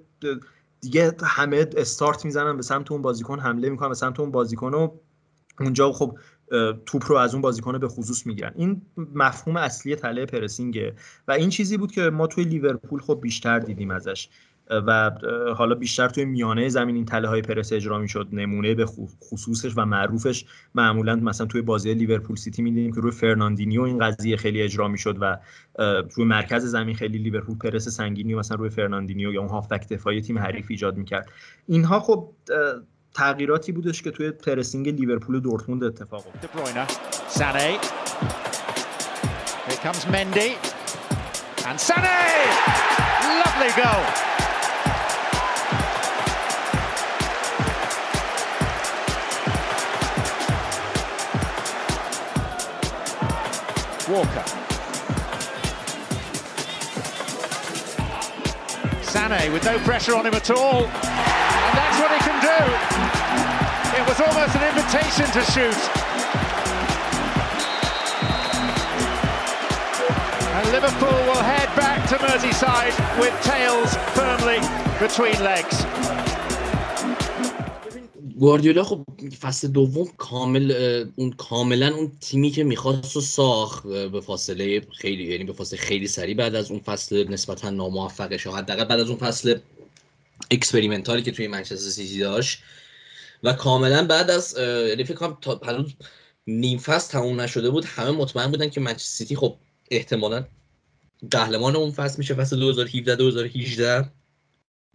[0.82, 4.92] دیگه همه استارت می‌زنن به سمت اون بازیکن حمله می‌کنن به سمت اون بازیکن و
[5.60, 6.18] اونجا خب
[6.86, 8.52] توپ رو از اون بازیکن به خصوص می‌گیرن.
[8.56, 8.82] این
[9.16, 10.96] مفهوم اصلی تله pressing ه.
[11.28, 14.30] و این چیزی بود که ما توی لیورپول خب بیشتر دیدیم ازش.
[14.70, 15.12] و
[15.58, 18.86] حالا بیشتر توی میانه زمین این تله های پرس اجرا می‌شد نمونه به
[19.32, 20.46] خصوصش و معروفش.
[20.76, 25.18] معمولا مثلا توی بازی لیورپول سیتی می‌دیدیم که روی فرناندینیو این قضیه خیلی اجرا می‌شد
[25.22, 25.38] و
[26.16, 30.40] روی مرکز زمین خیلی لیورپول پرس سنگینی مثلا روی فرناندینیو یا اون هافبک دفاعی تیم
[30.40, 31.32] حریف ایجاد می‌کرد.
[31.68, 32.30] اینها خب
[33.14, 36.50] تغییراتی بودش که توی pressing لیورپول و دورتموند اتفاق افتاد.
[54.10, 54.44] Walker.
[59.04, 60.86] Sané with no pressure on him at all.
[60.86, 62.60] And that's what he can do.
[64.00, 65.82] It was almost an invitation to shoot.
[70.56, 74.60] And Liverpool will head back to Merseyside with tails firmly
[75.00, 75.97] between legs.
[78.40, 79.06] گواردیولا خب
[79.42, 80.72] فصل دوم کامل
[81.16, 86.08] اون کاملا اون تیمی که می‌خواست و ساخت به فاصله خیلی یعنی به فاصله خیلی
[86.08, 89.60] سریع بعد از اون فصل نسبتا ناموفقش حداقل بعد از اون فصل
[90.52, 92.60] experimental ی که توی منچستر سیتی داشت
[93.44, 94.56] و کاملا بعد از
[94.90, 95.94] یعنی فکر کنم تا هنوز
[96.48, 99.58] نیم فصل تموم نشده بود همه مطمئن بودن که منچستر سیتی خب
[99.92, 100.46] احتمالا
[101.32, 104.12] قهرمان اون فصل میشه فصل 2017 2018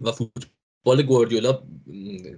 [0.00, 1.62] و فوتبال بال گواردیولا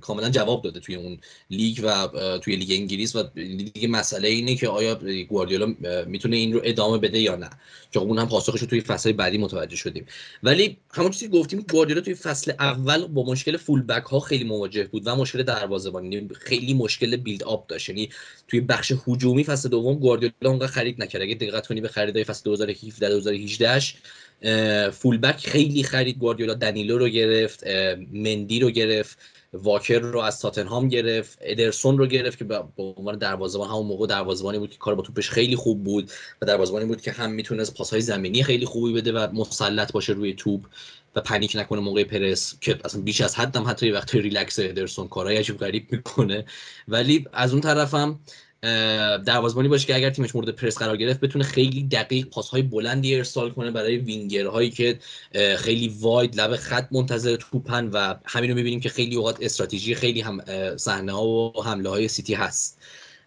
[0.01, 1.19] کاملا جواب داده توی اون
[1.51, 5.75] لیگ و توی لیگ انگلیس و دیگه مسئله اینه که آیا گواردیولا
[6.07, 7.51] می‌تونه این رو ادامه بده یا نه.
[7.93, 10.07] که اون هم پاسخش رو توی فصل بعدی متوجه شدیم.
[10.43, 14.85] ولی همون چیزی گفتیم گواردیولا توی فصل اول با مشکل فول بک ها خیلی مواجه
[14.85, 17.89] بود و مشکل دروازه‌بانی یعنی خیلی مشکل بیلد آپ داشت.
[17.89, 18.09] یعنی
[18.49, 21.23] توی بخش هجومی فصل دوم گواردیولا اونقدر خرید نکرد.
[21.23, 23.81] اگه دقت کنی به خریدای فصل 2017 2018
[24.93, 27.66] full back خیلی خرید گواردیولا دانیلو رو گرفت
[28.12, 29.18] مندی رو گرفت
[29.53, 34.59] واکر رو از تاتنهام گرفت ادرسون رو گرفت که به عنوان دروازه‌بان همون موقع دروازه‌بانی
[34.59, 36.11] بود که کار با توپش خیلی خوب بود
[36.42, 40.35] و دروازه‌بانی بود که هم می‌تونست پاس‌های زمینی خیلی خوبی بده و مسلط باشه روی
[40.35, 40.61] توپ
[41.16, 45.37] و panic نکنه موقع پرس که اصلا بیش از حدم حتی وقتی ریلکس ادرسون کارهای
[45.37, 46.44] عجیب غریب می‌کنه.
[46.88, 48.20] ولی از اون طرفم
[49.27, 53.16] دروازبانی باشه که اگر تیمش مورد پرس قرار گرفت بتونه خیلی دقیق پاس های بلندی
[53.16, 54.98] ارسال کنه برای وینگرهایی که
[55.57, 60.20] خیلی wide لب خط منتظر توپن و همین رو می‌بینیم که خیلی اوقات استراتژی خیلی
[60.20, 60.40] هم
[60.77, 62.79] صحنه ها و حمله های سیتی هست.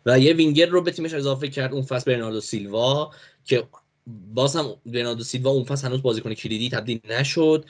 [0.05, 3.11] و یه وینگر رو به تیمش اضافه کرد اون فصل برناردو سیلوا
[3.45, 3.63] که
[4.33, 7.65] باز هم برناردو سیلوا اون فصل هنوز بازیکن کلیدی تبدیل نشد.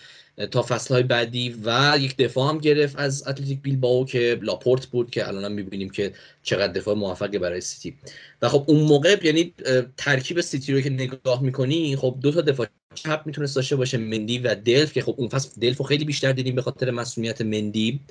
[0.51, 5.11] تا فصل های بعدی و یک دفاع هم گرفت از اتلتیک بیلباو که لاپورت بود
[5.11, 7.97] که الان هم می‌بینیم که چقدر دفاع موفقی برای سیتی.
[8.41, 9.53] و خب اون موقع یعنی
[9.97, 14.39] ترکیب سیتی رو که نگاه می‌کنی خب دو تا دفاع چپ می‌تونست داشته باشه مندی
[14.39, 18.01] و دلف که خب اون فصل دلف خیلی بیشتر دیدیم به خاطر مصدومیت مندی.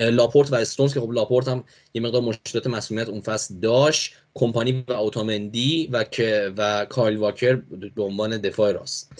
[0.00, 4.14] لاپورت و استونز که خب لاپورت هم یه مقدار مشکلات مصدومیت اون فصل داشت.
[4.34, 7.54] کمپانی و اوتامندی و که و کایل واکر
[7.94, 9.12] به عنوان دفاع راست.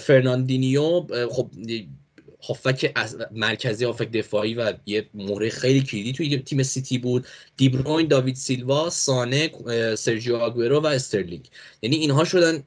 [0.00, 1.50] فرناندینیو خب
[2.42, 2.94] هافبک
[3.30, 7.26] مرکزی هافبک دفاعی و یه مهره خیلی کلیدی توی تیم سیتی بود.
[7.56, 9.50] دی‌بروین داوید سیلوا سانه
[9.94, 11.48] سرجیو آگوئرو و استرلینگ.
[11.82, 12.62] یعنی اینها شدن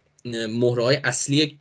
[0.50, 1.60] مهره های اصلی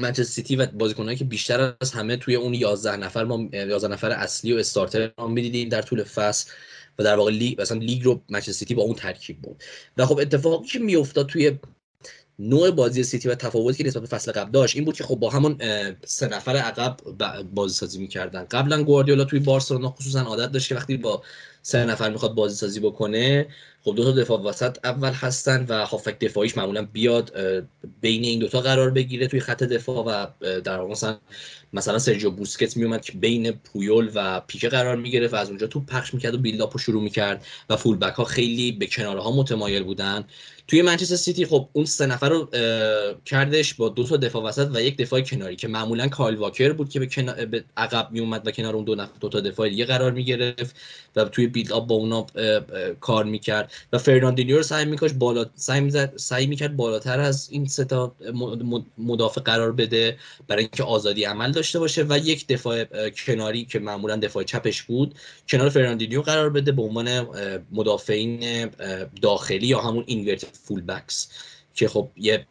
[0.00, 4.10] منچستر سیتی و بازیکنایی که بیشتر از همه توی اون 11 نفر ما 11 نفر
[4.10, 6.50] اصلی و starter ما می‌دیدیم در طول فصل.
[6.98, 9.62] و در واقع لیگ مثلا لیگ رو منچستر سیتی با اون ترکیب بود
[9.96, 11.58] و خب اتفاقی که میافتاد توی
[12.38, 15.14] نوع بازی سیتی و تفاوتی که نسبت به فصل قبل داشت این بود که خب
[15.14, 15.58] با همون
[16.04, 16.96] سه نفر عقب
[17.54, 18.44] بازی سازی می‌کردن.
[18.44, 21.22] قبلا گواردیولا توی بارسلونا خصوصا عادت داشت که وقتی با
[21.66, 23.46] سه نفر می‌خواد بازی سازی بکنه
[23.82, 27.32] خب دو تا دفاع وسط اول هستن و هافک دفاعیش معمولا بیاد
[28.00, 30.26] بین این دوتا قرار بگیره توی خط دفاع و
[30.60, 31.18] در واقع مثلا
[31.72, 35.80] مثلا سرجیو بوسکت میومد که بین پویول و پیکه قرار می‌گرفت و از اونجا تو
[35.80, 40.24] پخش می‌کرد و بیلداپ رو شروع می‌کرد و فول ها خیلی به کنارها متمایل بودن.
[40.68, 42.48] توی منچستر سیتی خب اون سه نفر رو
[43.24, 46.90] کردش با دو تا دفاع وسط و یک دفاع کناری که معمولا کایل واکر بود
[46.90, 47.32] که به, کنا...
[47.32, 50.24] به عقب می اومد و کنار اون دو نفر دو تا دفاع دیگه قرار می
[50.24, 50.76] گرفت
[51.16, 52.26] و توی build up با اونا
[53.00, 57.66] کار می‌کرد و فرناندینیو رو سعی میکاش بالا سعی می‌زد سعی می‌کرد بالاتر از این
[57.66, 58.14] سه تا
[58.98, 60.16] مدافع قرار بده
[60.48, 65.14] برای اینکه آزادی عمل داشته باشه و یک دفاع کناری که معمولا دفاع چپش بود
[65.48, 67.26] کنار فرناندینیو قرار بده به عنوان
[67.72, 68.66] مدافعین
[69.22, 71.28] داخلی یا همون inverted full backs
[71.74, 72.46] که خب یه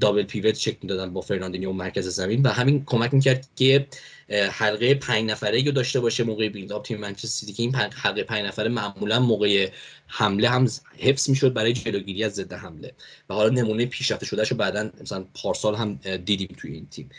[0.00, 3.86] double pivot تشکیل می‌دادن با فرناندینیو مرکز زمین و همین کمک می‌کرد که
[4.28, 8.44] حلقه پنج نفره رو داشته باشه موقع build تیم منچستر سیتی که این حلقه پنج
[8.44, 9.70] نفره معمولا موقع
[10.06, 12.92] حمله هم حفظ می‌شد برای جلوگیری از ضد حمله
[13.30, 17.10] و حالا نمونه پیشرفته شده شو بعدا مثلا پارسال هم دیدیم توی این تیم.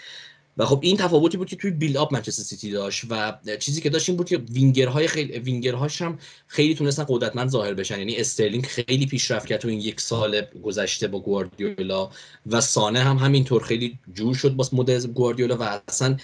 [0.57, 3.89] و خب این تفاوتی بود که توی build up منچستر سیتی داشت و چیزی که
[3.89, 7.99] داشت این بود که وینگرهای خیلی وینگرهاش هم خیلی تونستن قدرتمند ظاهر بشن.
[7.99, 12.09] یعنی استرلینگ خیلی پیشرفت کرد تو این یک سال گذشته با گواردیولا
[12.47, 16.17] و سانه هم همینطور خیلی جور شد با مدل گواردیولا و اصلا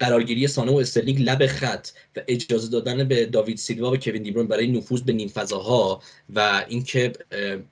[0.00, 4.46] قرارگیری سانه و استرلینگ لب خط و اجازه دادن به داوید سیلوا و کوین دیبروین
[4.46, 6.02] برای نفوذ به نیم فضاها
[6.34, 7.12] و اینکه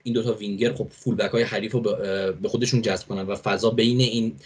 [0.03, 1.81] این دوتا وینگر خب full back های حریف رو
[2.43, 4.37] به خودشون جذب کنن و فضا بین این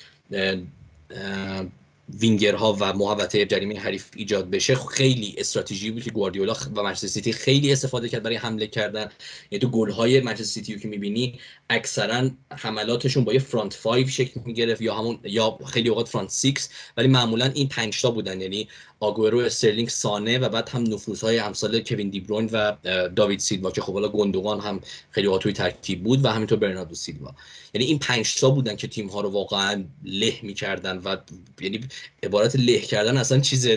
[2.19, 7.33] وینگرها و محوطه جریمه حریف ایجاد بشه خیلی استراتژی بود که گواردیولا و منچستر سیتی
[7.33, 9.11] خیلی استفاده کرد برای حمله کردن.
[9.51, 11.39] یعنی تو گل های منچستر سیتی که می‌بینی
[11.71, 16.53] اکثرا حملاتشون با یه front 5 شکل می‌گرفت یا همون یا خیلی اوقات front 6
[16.97, 18.41] ولی معمولا این 5 تا بودن.
[18.41, 18.69] یعنی
[19.03, 20.85] آگورو استرلینگ سانه و بعد هم
[21.23, 22.77] های امثال کوین دیبروین و
[23.17, 27.35] داوید سیلوا که خب حالا گوندوغان هم خیلی توی ترکیب بود و همینطور برناردو سیلوا.
[27.75, 31.17] یعنی این 5 تا بودن که تیم ها رو واقعا له می‌کردن و
[31.61, 31.81] یعنی
[32.23, 33.69] عبارت له کردن اصلا چیز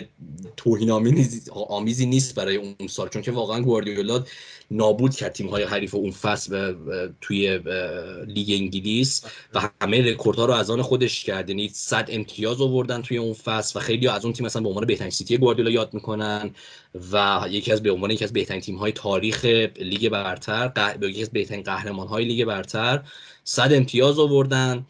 [0.56, 0.90] توهین
[1.68, 4.24] آمیزی نیست برای اون سال چون که واقعا گواردیولا
[4.70, 6.74] نابود کرد تیم های حریف اون فصل
[7.20, 7.58] توی
[8.26, 9.22] لیگ انگلیس
[9.54, 11.48] و همه رکوردها رو از آن خودش کرد.
[11.48, 14.86] یعنی 100 امتیاز آوردن توی اون فصل و خیلی از اون تیم مثلا به عنوان
[14.86, 16.50] بهترین سیتی گواردیولا یاد می‌کنن
[17.12, 19.44] و یکی از به عنوان یکی از بهترین تیم های تاریخ
[19.76, 23.02] لیگ برتر یکی از بهترین قهرمان های لیگ برتر
[23.44, 24.86] 100 امتیاز آوردن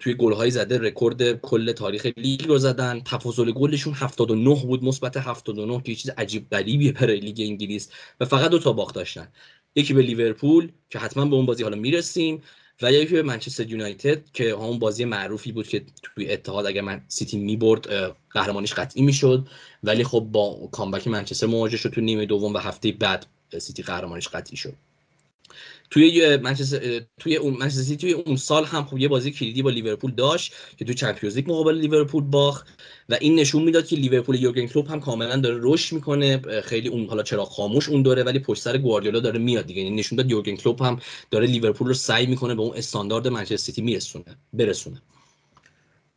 [0.00, 3.00] توی گل های زده رکورد کل تاریخ لیگ رو زدن.
[3.00, 7.90] تفاضل گلشون 79 بود مثبت 79 که چیز عجیب غریبیه برای لیگ انگلیس.
[8.20, 9.28] و فقط دو تا باخت داشتن.
[9.76, 12.42] یکی به لیورپول که حتما به اون بازی حالا می‌رسیم.
[12.82, 17.88] و یکی منچستر یونایتد که همون بازی معروفی بود که توی اتحاد اگر من‌سیتی می‌برد
[18.30, 19.48] قهرمانیش قطعی می‌شد.
[19.82, 23.26] ولی خب با comeback منچستر مواجه شد تو نیمه دوم و هفته بعد
[23.58, 24.74] سیتی قهرمانیش قطعی شد.
[25.90, 30.14] توی منچستر توی اون منچستر توی اون سال هم خب یه بازی کلیدی با لیورپول
[30.14, 32.66] داشت که توی چمپیونز لیگ مقابل لیورپول باخت
[33.08, 36.40] و این نشون می‌داد که لیورپول یورگن کلوپ هم کاملا داره رشد می‌کنه.
[36.62, 39.82] خیلی اون حالا چرا خاموش اون دوره ولی پشت سر گواردیولا داره میاد دیگه.
[39.82, 40.98] یعنی نشون داد یورگن کلوپ هم
[41.30, 45.02] داره لیورپول رو سعی می‌کنه به اون استاندارد منچستر سیتی میرسونه برسونه.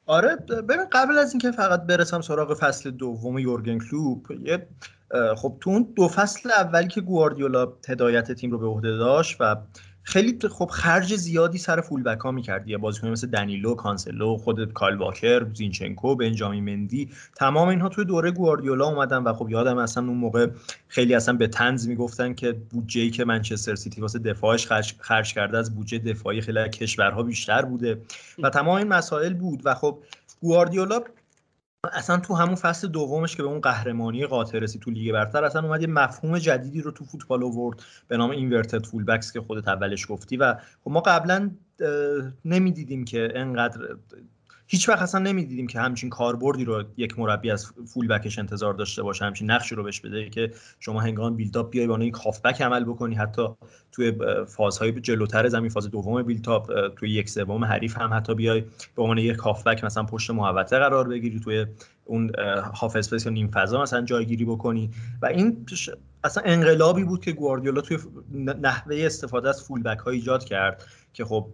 [0.05, 4.67] آره ببین قبل از اینکه فقط برسم سراغ فصل دوم یورگن کلوپ یه
[5.37, 9.55] خب تو اون دو فصل اولی که گواردیولا هدایت تیم رو به عهده داشت و
[10.03, 14.73] خیلی خب خرج زیادی سر full back ها می‌کرد یه بازیکن مثل دنیلو کانسلو خود
[14.73, 20.03] کال واکر زینچنکو بنجامین مندی تمام اینها توی دوره گواردیولا اومدن و خب یادم اصلا
[20.07, 20.47] اون موقع
[20.87, 25.57] خیلی اصلا به تنز می‌گفتن که بودجه که منچستر سیتی واسه دفاعش خرج, خرج کرده
[25.57, 28.01] از بودجه دفاعی خیلی کشورها بیشتر بوده
[28.43, 29.99] و تمام این مسائل بود و خب
[30.41, 31.01] گواردیولا
[31.83, 35.61] اصلا تو همون فصل دومش که به اون قهرمانی قاطع رسید تو لیگ برتر اصلا
[35.61, 39.67] اومد یه مفهوم جدیدی رو تو فوتبال آورد به نام اینورتد فول بکس که خودت
[39.67, 41.51] اولش گفتی و خب ما قبلا
[42.45, 43.81] نمی‌دیدیم که انقدر
[44.71, 49.03] هیچ وقت اصلا نمی‌دیدیم که همچین کاربردی رو یک مربی از فول بکش انتظار داشته
[49.03, 52.61] باشه همچین نقشی رو بهش بده که شما هنگام build up بیای با یک هافبک
[52.61, 53.15] عمل بکنی.
[53.15, 53.47] حتی
[53.91, 54.13] توی
[54.47, 58.63] فازهای جلوتر زمین فاز دوم build up توی یک سوم حریف هم حتی بیای
[58.95, 61.65] به عنوان یک هافبک مثلا پشت محوطه قرار بگیری توی
[62.05, 62.31] اون
[62.73, 64.89] half space یا نیم فضا مثلا جایگیری بکنی.
[65.21, 65.65] و این
[66.23, 67.97] اصلا انقلابی بود که گواردیولا توی
[68.61, 70.85] نحوه استفاده از full back ها ایجاد کرد.
[71.13, 71.47] که خب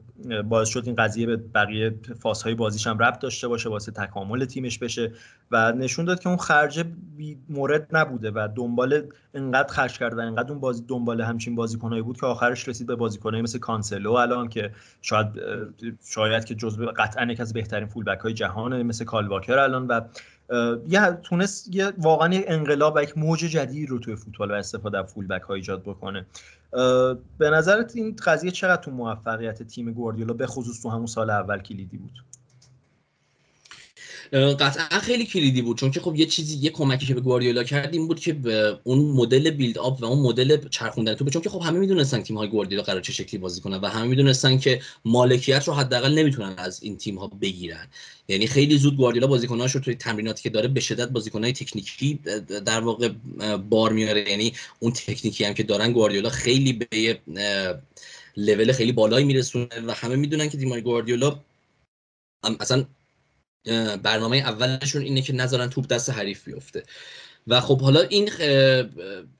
[0.50, 4.80] باعث شد این قضیه به بقیه فازهای بازیش هم ربط داشته باشه واسه تکامل تیمش
[4.80, 5.12] بشه
[5.52, 6.86] و نشون داد که اون خرجه
[7.50, 9.04] مورد نبوده و دنبال
[9.34, 12.96] انقدر خرج کرد و انقدر اون بازی دنبال همچین بازیکنایی بود که آخرش رسید به
[12.96, 15.28] بازیکنایی مثل کانسلو الان که شاید
[16.06, 20.02] شاید که جزو قطعا یک از بهترین فولبک های جهانه مثل کالواکر الان و
[20.88, 25.14] یه تونست یه واقعا یه انقلاب یک موج جدید رو توی فوتبال و استفاده از
[25.14, 26.26] فولبک ها ایجاد بکنه.
[27.38, 31.60] به نظرت این قضیه چقدر تو موفقیت تیم گواردیولا به خصوص تو همون سال اول
[31.60, 32.24] کلیدی بود؟
[34.34, 37.94] قطعا خیلی کلیدی بود چون که خب یه چیزی یه کمکی که به گواردیولا کرد
[37.94, 41.50] این بود که به اون مدل بیلد آپ و اون مدل چرخوندن تو چون که
[41.50, 44.82] خب همه می‌دونستن تیم های گواردیولا قرار چه شکلی بازی کنن و همه می‌دونستن که
[45.06, 47.88] مالکیت رو حداقل نمی‌تونن از این تیم ها بگیرن.
[48.28, 52.20] یعنی خیلی زود گواردیولا بازیکناش رو توی تمریناتی که داره به شدت بازیکنهای تکنیکی
[52.66, 53.10] در واقع
[53.70, 57.20] بار میاره یعنی اون تکنیکی هم که دارن گواردیولا خیلی به
[58.38, 61.40] لول خیلی بالایی میرسونه و همه می‌دونن که تیمای گواردیولا
[62.60, 62.86] اصلا
[64.04, 66.84] برنامه اولشون اینه که نذارن توپ دست حریف بیفته.
[67.48, 68.30] و خب حالا این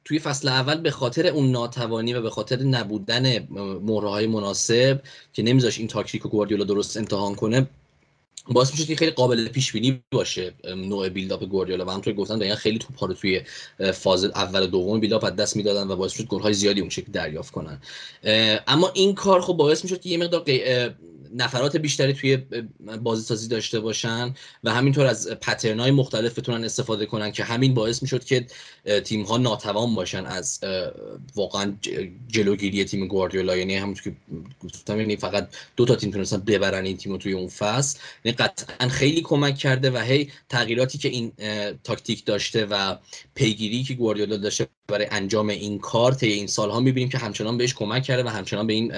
[0.06, 3.48] توی فصل اول به خاطر اون ناتوانی و به خاطر نبودن
[3.82, 5.02] مهره های مناسب
[5.34, 7.68] که نمیذاش این تاکتیک و گواردیولا درست امتحان کنه
[8.48, 11.86] باعث میشه که خیلی قابل پیش بینی باشه نوع بیلداپ گواردیولا.
[11.86, 13.42] و همونطور گفتم دقیقا خیلی توپ رو توی
[13.94, 17.12] فاز اول دوم بیلداپ از دست می‌دادن و باعث شد گل های زیادی اون شکل
[17.12, 17.82] دریافت کنن.
[18.68, 20.44] اما این کار خب باعث می‌شد که یه مقدار
[21.36, 22.38] نفرات بیشتری توی
[23.04, 24.34] بازی سازی داشته باشن
[24.64, 28.48] و همینطور از پترن های مختلف بتونن استفاده کنن که همین باعث می‌شد که
[29.04, 30.60] تیم ها ناتوان باشن از
[31.36, 31.74] واقعا
[32.28, 33.58] جلوگیری تیم گواردیولا.
[33.58, 34.16] یعنی همونطور که
[34.64, 38.00] گفتم یعنی فقط دو تا تیم تونستن ببرن این تیم رو توی اون فصل.
[38.26, 41.32] یعنی قطعا خیلی کمک کرده و هی تغییراتی که این
[41.84, 42.96] تاکتیک داشته و
[43.36, 47.74] پیگیری که گواردیولا داشته برای انجام این کار طی این سالها می‌بینیم که همچنان بهش
[47.74, 48.94] کمک کرده و همچنان به این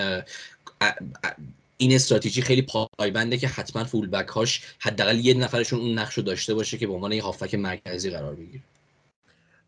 [1.77, 2.67] این استراتژی خیلی
[2.97, 6.87] پایبنده که حتما full back هاش حداقل یه نفرشون اون نقش رو داشته باشه که
[6.87, 8.63] به عنوان یه هافبک مرکزی قرار بگیره.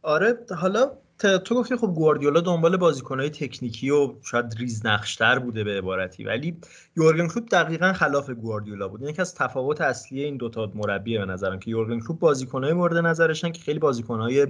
[0.01, 5.78] آره حالا تو گفتی خب گواردیولا دنبال بازیکنهای تکنیکی و شاید ریز نقشتر بوده به
[5.78, 6.57] عبارتی ولی
[6.97, 9.01] یورگن کلوپ دقیقا خلاف گواردیولا بود.
[9.01, 13.51] یکی از تفاوت اصلی این دوتا مربیه به نظرم که یورگن کلوپ بازیکنهای مورد نظرشن
[13.51, 14.47] که خیلی بازیکنهای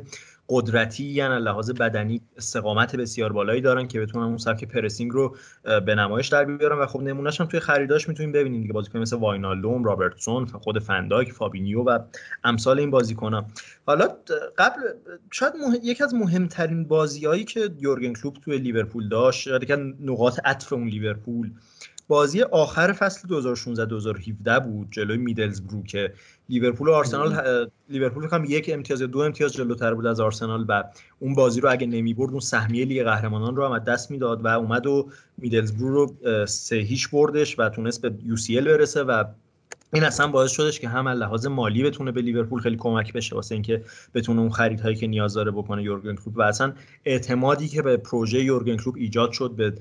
[0.50, 5.36] قدرتی یعنی لحاظ بدنی استقامت بسیار بالایی دارن که بتونن اون سبک pressing رو
[5.86, 8.74] به نمایش در بیارن و خب نمونهش هم توی خریداش می‌تونیم ببینیم دیگه.
[8.74, 12.00] بازیکن مثل واینالدوم، رابرتسون، خود فن‌دایک، فابینیو و
[12.44, 13.46] امثال این بازیکنان
[13.86, 14.08] حالا
[14.58, 14.82] قبل
[15.32, 15.76] شاید مح...
[15.84, 21.52] یکی از مهمترین بازیهایی که یورگن کلوپ توی لیورپول داشت یکی نقاط عطف اون لیورپول
[22.10, 26.14] بازی آخر فصل 2016 2017 بود جلوی میدلزبرو که
[26.50, 30.84] لیورپول و آرسنال لیورپول هم یک امتیاز دو امتیاز جلوتر بود از آرسنال و
[31.20, 34.46] اون بازی رو اگه نمی برد اون سهمیه لیگ قهرمانان رو هم از دست می‌داد
[34.46, 39.24] و اومد و میدلزبرو رو سه هیچ بردش و تونست به یو برسه و
[39.94, 43.56] این اصلا باعث شدش که هم لحاظ مالی بتونه به لیورپول خیلی کمک بشه واسه
[43.56, 43.84] اینکه
[44.14, 46.38] بتونه اون خریدهایی که نیاز داره بکنه یورگن کلوپ.
[46.38, 46.74] و اصلا
[47.06, 49.74] اعتمادی که به پروژه یورگن کلوپ ایجاد شد به,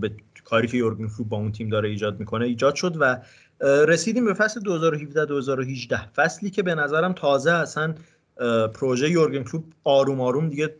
[0.00, 0.10] به
[0.46, 3.20] کاری که یورگن کلوپ با اون تیم داره ایجاد می‌کنه ایجاد شد و
[3.60, 7.94] رسیدیم به فصل 2017 2018 فصلی که به نظرم تازه اصلا
[8.74, 10.76] پروژه یورگن کلوپ آروم آروم دیگه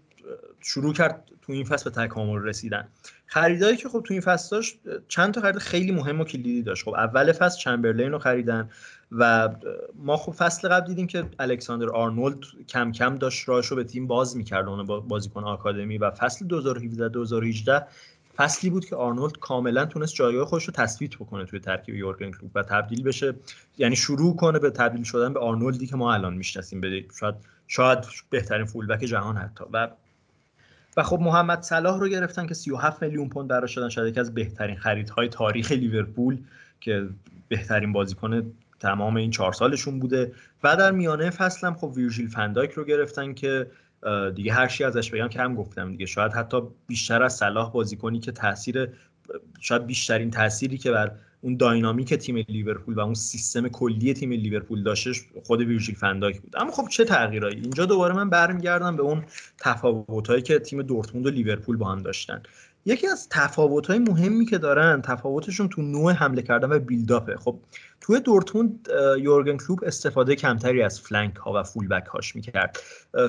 [0.61, 2.89] شروع کرد تو این فصل به تکامل رسیدن.
[3.27, 6.85] خریدایی که خب تو این فصل داشت چند تا خرید خیلی مهم و کلیدی داشت.
[6.85, 8.71] خب اول فصل چمبرلین رو خریدن
[9.13, 9.49] و
[9.95, 12.39] ما خب فصل قبل دیدیم که الکساندر آرنولد
[12.69, 15.99] کم کم داشت راهش رو به تیم باز می‌کرد اون بازیکن آکادمی.
[15.99, 17.87] و فصل 2017 2018
[18.37, 22.51] فصلی بود که آرنولد کاملا تونست جایگاه خودش رو تثبیت بکنه توی ترکیب یورگن کلوپ
[22.55, 23.35] و تبدیل بشه.
[23.79, 27.35] یعنی شروع کنه به تبدیل شدن به آرنولدی که ما الان می‌شناسیم به شاید
[27.67, 27.99] شاید
[28.31, 29.65] بهترین فولبک جهان حتی.
[29.73, 29.89] و
[30.97, 34.35] و خب محمد صلاح رو گرفتن که 37 میلیون پوند براش شدن شاید یکی از
[34.35, 36.39] بهترین خریدهای تاریخ لیورپول
[36.81, 37.09] که
[37.49, 40.33] بهترین بازیکن تمام این چهار سالشون بوده.
[40.65, 43.67] و در میانه فصل هم خب ویرژیل فندایک رو گرفتن که
[44.35, 46.07] دیگه هر چی ازش بگم که هم گفتم دیگه.
[46.07, 48.89] شاید حتی بیشتر از صلاح بازیکنی که تاثیر
[49.61, 54.83] شاید بیشترین تأثیری که بر اون dynamic تیم لیورپول و اون سیستم کلی تیم لیورپول
[54.83, 56.57] داشتش خود ویرژیل فن‌دایک بود.
[56.57, 59.25] اما خب چه تغییرایی؟ اینجا دوباره من برمیگردم به اون
[59.59, 62.43] تفاوتایی که تیم دورتموند و لیورپول با هم داشتن.
[62.85, 67.37] یکی از تفاوت‌های مهمی که دارن تفاوتشون تو نوع حمله کردن و build up ه.
[67.37, 67.59] خب
[68.07, 68.89] توی دورتموند
[69.19, 72.79] یورگن کلوپ استفاده کمتری از flank ها و full back هاش می‌کرد.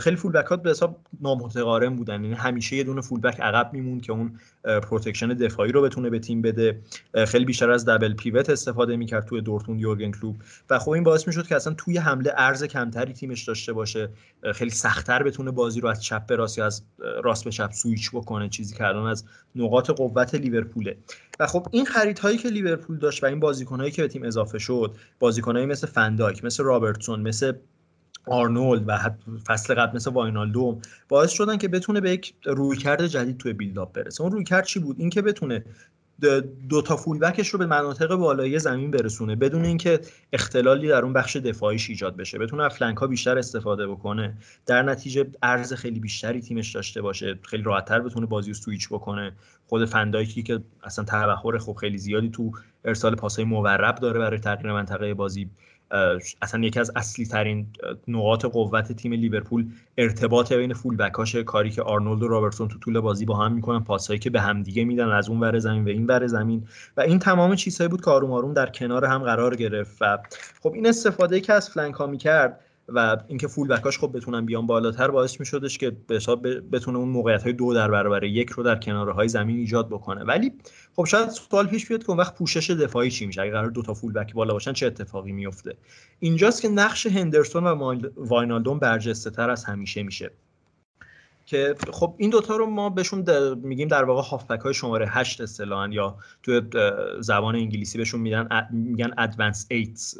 [0.01, 2.23] خیلی full back ها به حساب نامتقارن بودن.
[2.23, 6.19] یعنی همیشه یه دونه full back عقب می‌موند که اون protection دفاعی رو بتونه به
[6.19, 6.81] تیم بده.
[7.27, 10.35] خیلی بیشتر از double pivot استفاده می‌کرد توی دورتموند یورگن کلوپ.
[10.69, 14.09] و خب این باعث می‌شد که اصلا توی حمله عرض کمتری تیمش داشته باشه.
[14.53, 16.81] خیلی سختتر بتونه بازی رو از چپ به راست یا از
[17.23, 18.49] راست به چپ سویچ بکنه.
[18.49, 19.25] چیزی که الان از
[19.55, 20.97] نقاط قوت لیورپوله.
[21.39, 24.95] و خب این خریدهایی که لیورپول داشت و این بازیکنهایی که به تیم اضافه شد.
[25.19, 27.53] بازیکنهایی مثل فن‌دایک مثل رابرتسون مثل
[28.25, 28.97] آرنولد و
[29.47, 33.93] فصل قبل مثل واینالدوم باعث شدن که بتونه به یک رویکرد جدید توی build up
[33.93, 34.21] برسه.
[34.21, 35.63] اون رویکرد چی بود؟ اینکه بتونه
[36.69, 39.99] دو تا full-back ش رو به مناطق بالایی زمین برسونه بدون اینکه
[40.33, 42.37] اختلالی در اون بخش دفاعیش ایجاد بشه.
[42.37, 44.37] بتونه از flank ها بیشتر استفاده بکنه.
[44.65, 47.39] در نتیجه عرض خیلی بیشتری تیمش داشته باشه.
[47.41, 49.33] خیلی راحتتر بتونه بازی رو سویچ بکنه.
[49.67, 52.51] خود فندایکی که اصلا تبحر خب خیلی زیادی تو
[52.85, 55.49] ارسال پاسای مورب داره برای تغییر منطقه بازی.
[56.41, 57.67] اصلا یکی از اصلی ترین
[58.07, 59.65] نقاط قوت تیم لیورپول
[59.97, 63.83] ارتباط بین full-back اش کاری که آرنولد و رابرتسون تو طول بازی با هم می‌کنن
[63.83, 66.67] پاسهایی که به همدیگه میدن از اون ور زمین و این ور زمین.
[66.97, 69.97] و این تمام چیزهایی بود که آروم آروم در کنار هم قرار گرفت.
[70.01, 70.17] و
[70.63, 74.67] خب این استفاده که از flank ها می‌کرد و اینکه full-back اش خب بتونن بیان
[74.67, 78.63] بالاتر باعث میشدش که به حساب بتونه اون موقعیت های دو در برابر یک رو
[78.63, 80.23] در کناره های زمین ایجاد بکنه.
[80.23, 80.53] ولی
[80.95, 83.81] خب شاید سوال پیش بیاد که اون وقت پوشش دفاعی چی میشه؟ اگه قرار دو
[83.81, 85.77] تا full-back بالا باشن چه اتفاقی میفته
[86.19, 90.31] اینجاست که نقش هندرسون و واینالدوم برجسته تر از همیشه میشه.
[91.45, 95.87] که خب این دوتا رو ما بهشون میگیم در واقع هافبک های شماره 8 اصطلاحا
[95.87, 96.61] یا توی
[97.19, 100.15] زبان انگلیسی بهشون میگن میگن ادوانس 8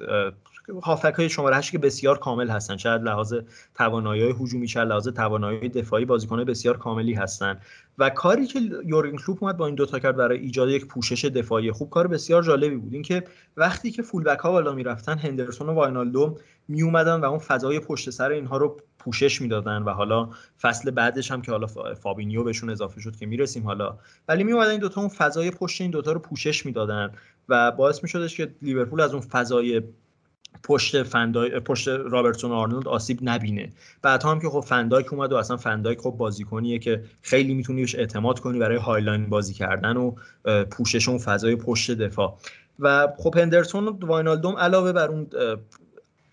[0.84, 2.76] هافک های شماره 8 که بسیار کامل هستن.
[2.76, 3.34] چه لحاظ
[3.76, 7.60] توانایی های هجومی چه لحاظ توانایی دفاعی بازیکن بسیار کاملی هستن.
[7.98, 11.72] و کاری که یورگن کلوپ اومد با این دوتا کرد برای ایجاد یک پوشش دفاعی
[11.72, 12.94] خوب کار بسیار جالبی بود.
[12.94, 13.24] اینکه
[13.58, 16.38] وقتی که فول بک ها بالا می‌رفتن هندرسون و واینالدو
[16.68, 20.30] می اومدن و اون فضای پشت سر اینها رو پوشش می‌دادن و حالا
[20.62, 23.98] فصل بعدش هم که حالا فابینیو بهشون اضافه شد که می‌رسیم حالا.
[24.28, 27.12] ولی می اومدن این دوتا اون فضای پشت این دوتا رو پوشش می‌دادن
[27.50, 29.82] و باعث میشدش که لیورپول از اون فضای
[30.64, 33.70] پشت فندای پشت رابرتسون آرنولد آسیب نبینه.
[34.02, 37.96] بعد هم که خب فندایک اومد و اصلا فندایک خب بازیکنیه که خیلی می‌تونی بهش
[37.96, 40.16] اعتماد کنی برای high line بازی کردن و
[40.72, 42.38] پوشش اون فضای پشت دفاع.
[42.80, 45.28] و خب هندرسون و واینالدوم علاوه بر اون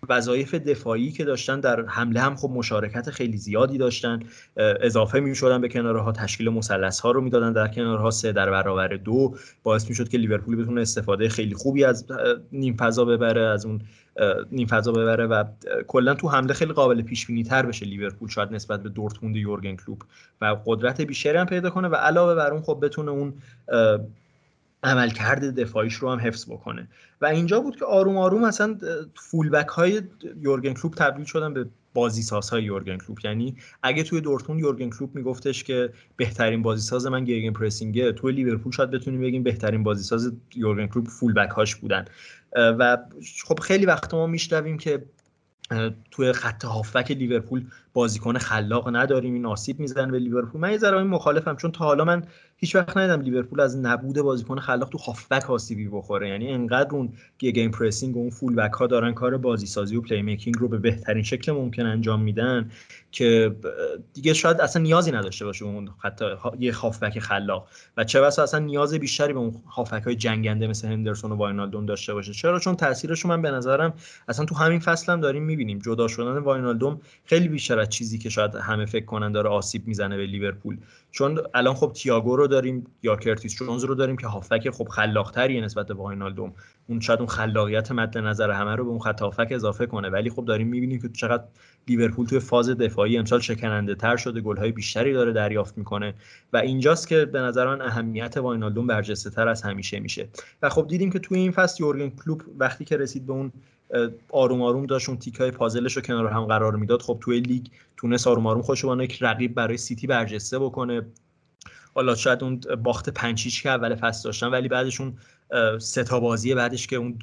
[0.09, 4.19] وظایف دفاعی که داشتن در حمله هم خب مشارکت خیلی زیادی داشتن.
[4.57, 8.11] اضافه می شدن به کنارها تشکیل مثلث ها رو می‌دادن در کنارها.
[8.11, 12.05] سه در برابر دو باعث می شد که لیورپول بتونه استفاده خیلی خوبی از
[12.51, 13.81] نیم فضا ببره از اون
[14.51, 15.43] نیم فضا ببره و
[15.87, 19.75] کلا تو حمله خیلی قابل پیش بینی تر بشه لیورپول شاید نسبت به دورتموند یورگن
[19.75, 20.01] کلوب
[20.41, 23.33] و قدرت بیشتری هم پیدا کنه و علاوه بر اون خب بتونه اون
[24.85, 26.87] عملکرد دفاعیش رو هم حفظ بکنه.
[27.21, 28.77] و اینجا بود که آروم آروم اصلا
[29.15, 30.01] فولبک های
[30.41, 33.19] یورگن کلوپ تبدیل شدن به بازی های یورگن کلوپ.
[33.23, 38.33] یعنی اگه توی دورتموند یورگن کلوپ میگفتش که بهترین بازی ساز من gegenpressing ه توی
[38.33, 42.05] لیورپول شاید بتونیم بگیم بهترین بازی ساز یورگن کلوپ full-back هاش بودن.
[42.55, 42.97] و
[43.45, 45.05] خب خیلی وقت ما میشنویم که
[46.11, 47.65] توی خط هافبک لیورپول
[47.95, 50.61] بازیکن خلاق نداریم این آسیب می‌زنن به لیورپول.
[50.61, 52.23] من یه ذره مخالفم چون تا حالا من
[52.57, 56.29] هیچ وقت ندیدم لیورپول از نبود بازیکن خلاق تو هافبک آسیبی بخوره.
[56.29, 60.67] یعنی انقدر اون gegenpressing و اون full-back ها دارن کار بازی سازی و playmaking رو
[60.67, 62.71] به بهترین شکل ممکن انجام میدن
[63.11, 63.55] که
[64.13, 66.25] دیگه شاید اصلا نیازی نداشته باشه اون حتی
[66.59, 67.67] یه هافبک خلاق.
[67.97, 71.85] و چه بسا اصلا نیاز بیشتری به اون هافبک های جنگنده مثل هندرسون و واینالدوم
[71.85, 72.33] داشته باشه.
[72.33, 73.93] چرا؟ چون تاثیرش من به نظرم
[74.27, 75.79] اصلا تو همین فصل هم داریم می‌بینیم.
[75.79, 80.25] جدا شدن واینالدوم خیلی بیشتر چیزی که شاید همه فکر کنن داره آسیب می‌زنه به
[80.25, 80.77] لیورپول.
[81.11, 85.61] چون الان خب تییاگو رو داریم یا کرتیس جونز رو داریم که هافک خب خلاقتریه
[85.61, 86.53] نسبت به واینالدوم.
[86.87, 90.09] اون شاید اون خلاقیت مد نظر همه رو به اون خط هافک اضافه کنه.
[90.09, 91.43] ولی خب داریم می‌بینیم که چقدر
[91.87, 96.13] لیورپول توی فاز دفاعی امسال شکننده تر شده گل های بیشتری داره دریافت می‌کنه
[96.53, 100.27] و اینجاست که به نظر من اهمیت واینالدوم برجسته تر از همیشه میشه.
[100.61, 103.51] و خب دیدیم که توی این فصل یورگن کلوب وقتی که رسید به اون
[104.29, 107.01] آروم آروم داشت اون تیکای پازلش رو کنار هم قرار می‌داد.
[107.01, 107.65] خب توی لیگ
[107.97, 111.01] تونست آروم آروم خودش یک رقیب برای سیتی برجسته بکنه.
[111.95, 115.13] حالا شاید اون باخت پنچیش که اول فصل داشتن ولی بعدش اون
[115.79, 117.19] سه تا بازی بعدش که اون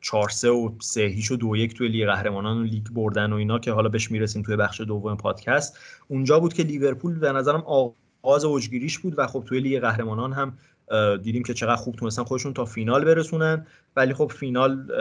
[0.00, 3.36] 4 3 و 3 هیچ و 2 1 توی لیگ قهرمانان و لیگ بردن و
[3.36, 5.78] اینا که حالا بهش می‌رسیم توی بخش دوم پادکست.
[6.08, 7.64] اونجا بود که لیورپول به نظرم
[8.22, 10.58] آغاز اوجگیریش بود و خب توی لیگ قهرمانان هم
[11.16, 13.66] دیدیم که چقدر خوب تونستن خودشون تا فینال برسونن.
[13.96, 14.92] ولی خب فینال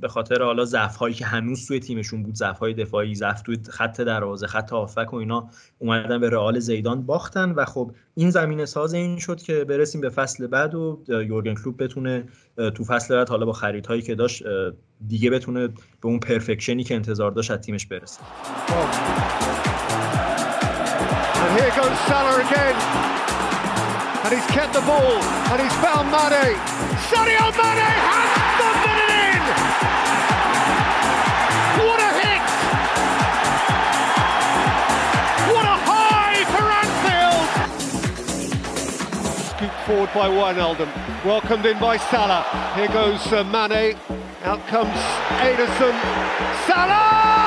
[0.00, 3.58] به خاطر حالا ضعف هایی که هنوز توی تیمشون بود ضعف های دفاعی ضعف توی
[3.70, 8.64] خط دروازه خط هافبک و اینا اومدن به رئال زیدان باختن و خب این زمینه
[8.64, 12.24] ساز این شد که برسیم به فصل بعد و یورگن کلوپ بتونه
[12.74, 14.42] تو فصل بعد حالا با خریدهایی که داشت
[15.08, 18.20] دیگه بتونه به اون پرفکشنی که انتظار داشت از تیمش برسه
[24.26, 26.56] and he's kept the ball and he's found Mane.
[27.08, 28.95] Sadio Mane has in!
[31.86, 32.42] What a hit!
[35.52, 37.48] What a high for Anfield!
[39.56, 40.90] Scooped forward by Wijnaldum,
[41.24, 42.44] welcomed in by Salah.
[42.74, 43.96] Here goes uh, Mane,
[44.44, 44.98] out comes
[45.40, 45.94] Ederson.
[46.66, 47.45] Salah!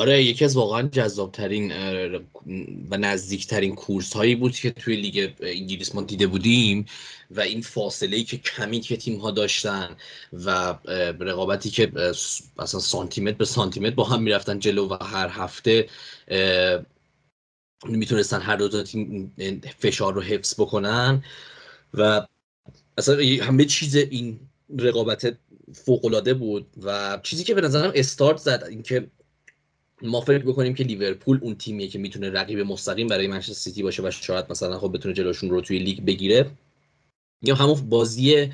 [0.00, 1.72] آره یکی از واقعا جذابترین
[2.90, 6.86] و نزدیکترین کورس هایی بود که توی لیگ انگلیس ما دیده بودیم
[7.30, 9.96] و این فاصله ای که کمی که تیم ها داشتن
[10.32, 10.74] و
[11.20, 11.92] رقابتی که
[12.58, 15.88] اصلا سانتیمتر به سانتیمتر با هم می‌رفتن جلو و هر هفته
[17.84, 19.32] می‌تونستن هر دو تا تیم
[19.78, 21.24] فشار رو حفظ بکنن
[21.94, 22.26] و
[22.98, 24.40] اصلا همه چیز این
[24.78, 25.36] رقابت
[25.72, 29.10] فوق بود و چیزی که به نظرم استارت زد اینکه
[30.02, 34.02] ما فکر بکنیم که لیورپول اون تیمیه که می‌تونه رقیب مستقیم برای منچستر سیتی باشه
[34.02, 36.50] و شاید مثلا خب بتونه جلوشون رو توی لیگ بگیره.
[37.42, 38.48] یا همون بازی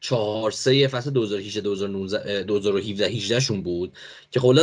[0.00, 3.92] 4 3 فصل 2018 2019 2017 18 شون بود
[4.30, 4.56] که خب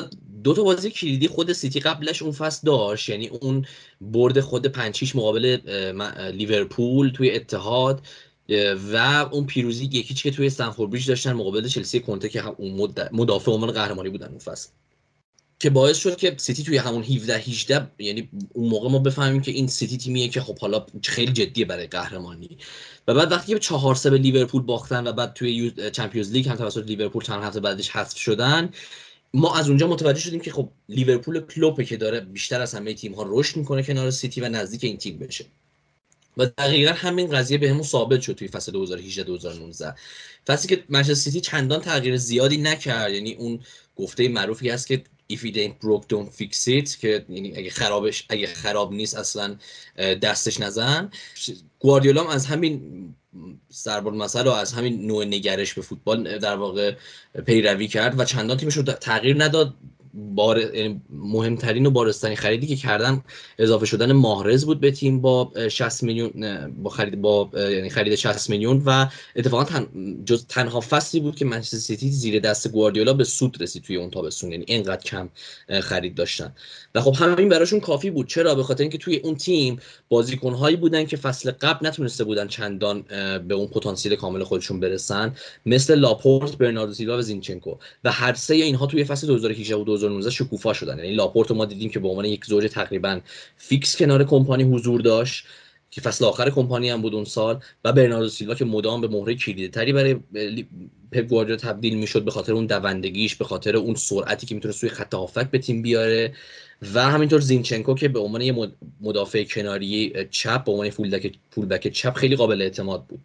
[0.43, 3.09] دو تا بازی کلیدی خود سیتی قبلش اون فصل داشت.
[3.09, 3.65] یعنی اون
[4.01, 5.57] برد خود 5 6 مقابل
[6.33, 8.01] لیورپول توی اتحاد
[8.93, 8.97] و
[9.31, 13.51] اون پیروزی یک هیچی که توی استمفورد بریج داشتن مقابل چلسی کنته که اون مدافع
[13.51, 14.69] عنوان قهرمانی بودن اون فصل.
[15.59, 19.51] که باعث شد که سیتی توی همون 17 18 یعنی اون موقع ما بفهمیم که
[19.51, 22.57] این سیتی تیمیه که خب حالا خیلی جدیه برای قهرمانی.
[23.07, 26.55] و بعد وقتی که 4 3 به لیورپول باختن و بعد توی Champions League هم
[26.55, 28.69] توسط لیورپول چند هفته بعدش حذف شدن
[29.33, 33.13] ما از اونجا متوجه شدیم که خب لیورپول کلوپه که داره بیشتر از همه تیم
[33.13, 35.45] ها رشد می‌کنه کنار سیتی و نزدیک این تیم بشه.
[36.37, 39.95] و دقیقا همین قضیه بهمون به ثابت شد توی فصل 2018 2019
[40.47, 43.59] فصلی که منچستر سیتی چندان تغییر زیادی نکرد یعنی اون
[43.95, 48.25] گفته معروفی هست که if it ain't broke don't fix it که یعنی اگه خرابش
[48.29, 49.55] اگه خراب نیست اصلا
[49.97, 51.11] دستش نزن.
[51.79, 52.81] گواردیولا از همین
[53.69, 56.95] سربرد مسئله و از همین نوع نگرش به فوتبال در واقع
[57.45, 59.73] پیروی کرد و چندان تیمش رو تغییر نداد.
[60.13, 60.75] بار...
[60.75, 63.23] یعنی مهمترین و بارستانی خریدی که کردن
[63.59, 68.49] اضافه شدن ماهرز بود به تیم با 60 میلیون با خرید با یعنی خرید 60
[68.49, 69.87] میلیون و اتفاقا تن...
[70.25, 74.09] جز تنها فصلی بود که منچستر سیتی زیر دست گواردیولا به سود رسید توی اون
[74.09, 75.29] تابستون یعنی اینقدر کم
[75.81, 76.53] خرید داشتن.
[76.95, 78.27] و خب همین براشون کافی بود.
[78.27, 79.79] چرا؟ به خاطر اینکه توی اون تیم
[80.09, 83.01] بازیکنهایی بودن که فصل قبل نتونسته بودن چندان
[83.47, 85.35] به اون پتانسیل کامل خودشون برسن
[85.65, 87.75] مثل لاپورت برناردو سیلوا و زینچنکو.
[88.03, 90.97] و هر سه اینها توی فصل 2018 و 2019 شکوفا شدن.
[90.97, 93.19] یعنی لاپورت ما دیدیم که به عنوان یک زوج تقریبا
[93.57, 95.45] فیکس کنار کمپانی حضور داشت
[95.91, 99.35] که فصل آخر کمپانی هم بود اون سال و برناردو سیلوا که مدام به مهره
[99.35, 100.15] کلیدی برای
[101.11, 104.89] پپ گواردیولا تبدیل می‌شد به خاطر اون دوندگیش به خاطر اون سرعتی که می‌تونه سوی
[104.89, 106.33] خط هافک به تیم بیاره.
[106.93, 108.71] و همینطور زینچنکو که به عنوان یه
[109.01, 113.19] مدافع کناری چپ به عنوان فولبک چپ خیلی قابل اعتماد بود.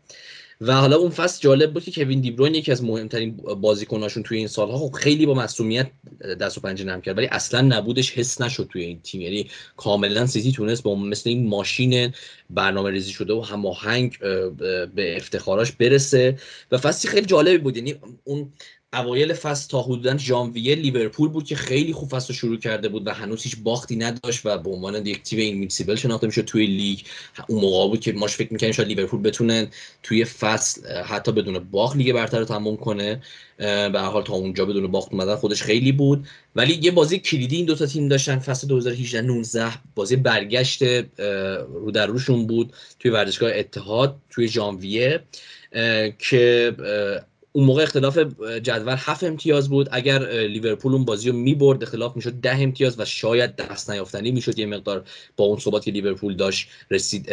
[0.61, 4.47] و حالا اون فصل جالب بود که کوین دیبروین یکی از مهمترین بازیکناشون توی این
[4.47, 5.91] سالها خب خیلی با مسئولیت
[6.41, 9.21] دست و پنجه نرم کرد ولی اصلا نبودش حس نشد توی این تیم.
[9.21, 12.13] یعنی کاملا سیتی تونست با مثل این ماشین
[12.51, 14.19] برنامه ریزی شده و هماهنگ
[14.95, 16.39] به افتخاراش برسه.
[16.73, 17.77] و فصلی خیلی جالبی بود.
[17.77, 17.95] یعنی
[18.25, 18.53] اون
[18.95, 23.11] اوایل فصل تا حدودا ژانویه لیورپول بود که خیلی خوب فصل شروع کرده بود و
[23.11, 26.99] هنوز هیچ باختی نداشت و به عنوان یک تیم invincible شناخته می‌شد توی لیگ.
[27.49, 29.67] اون موقع بود که ماش فکر می‌کنیم شاید لیورپول بتونن
[30.03, 33.23] توی فصل حتی بدون باخت لیگ برتر رو تموم کنه.
[33.59, 36.27] به حال تا اونجا بدون باخت اومدن خودش خیلی بود.
[36.57, 42.07] ولی یه بازی کلیدی این دوتا تیم داشتن فصل 2018 19 بازی برگشت رو در
[42.07, 45.21] روشون بود توی ورزشگاه اتحاد توی ژانویه
[46.19, 46.75] که
[47.57, 48.19] اون موقع اختلاف
[48.63, 49.89] جدول هفت امتیاز بود.
[49.93, 54.59] اگر لیورپول اون بازی رو می‌برد اختلاف می‌شد ده امتیاز و شاید دست نیافتنی می‌شد.
[54.59, 55.05] یه مقدار
[55.37, 57.33] با اون ثباتی که لیورپول داشت رسید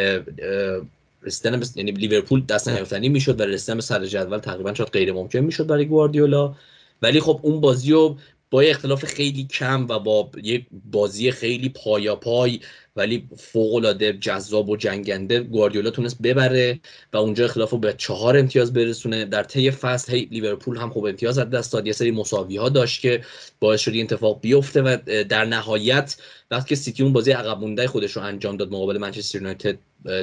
[1.23, 5.39] رسیدن یعنی لیورپول دست نیافتنی می‌شد و رسیدن به سر جدول تقریبا شاید غیر ممکن
[5.39, 6.55] می‌شد برای گواردیولا.
[7.01, 8.17] ولی خب اون بازی رو
[8.51, 12.59] با یه اختلاف خیلی کم و با یه بازی خیلی پایا پای
[12.95, 16.79] ولی فوق العاده جذاب و جنگنده گواردیولا تونست ببره
[17.13, 19.25] و اونجا اختلاف رو به چهار امتیاز برسونه.
[19.25, 21.87] در طی فصل هی لیورپول هم خوب امتیاز از دست داد.
[21.87, 23.23] یه سری مساوی ها داشت که
[23.59, 24.97] باعث شد اتفاق بیفته و
[25.29, 26.17] در نهایت
[26.51, 29.77] وقتی که سیتی اون بازی عقب مونده خودش رو انجام داد مقابل منچستر یونایتد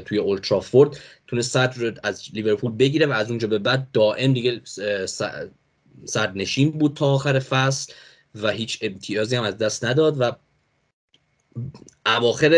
[0.05, 4.61] توی اولترافورد تونست صدر از لیورپول بگیره و از اونجا به بعد دائم دیگه
[6.35, 7.93] نشین بود تا آخر فصل.
[8.43, 10.33] و هیچ امتیازی هم از دست نداد و
[12.17, 12.49] اواخر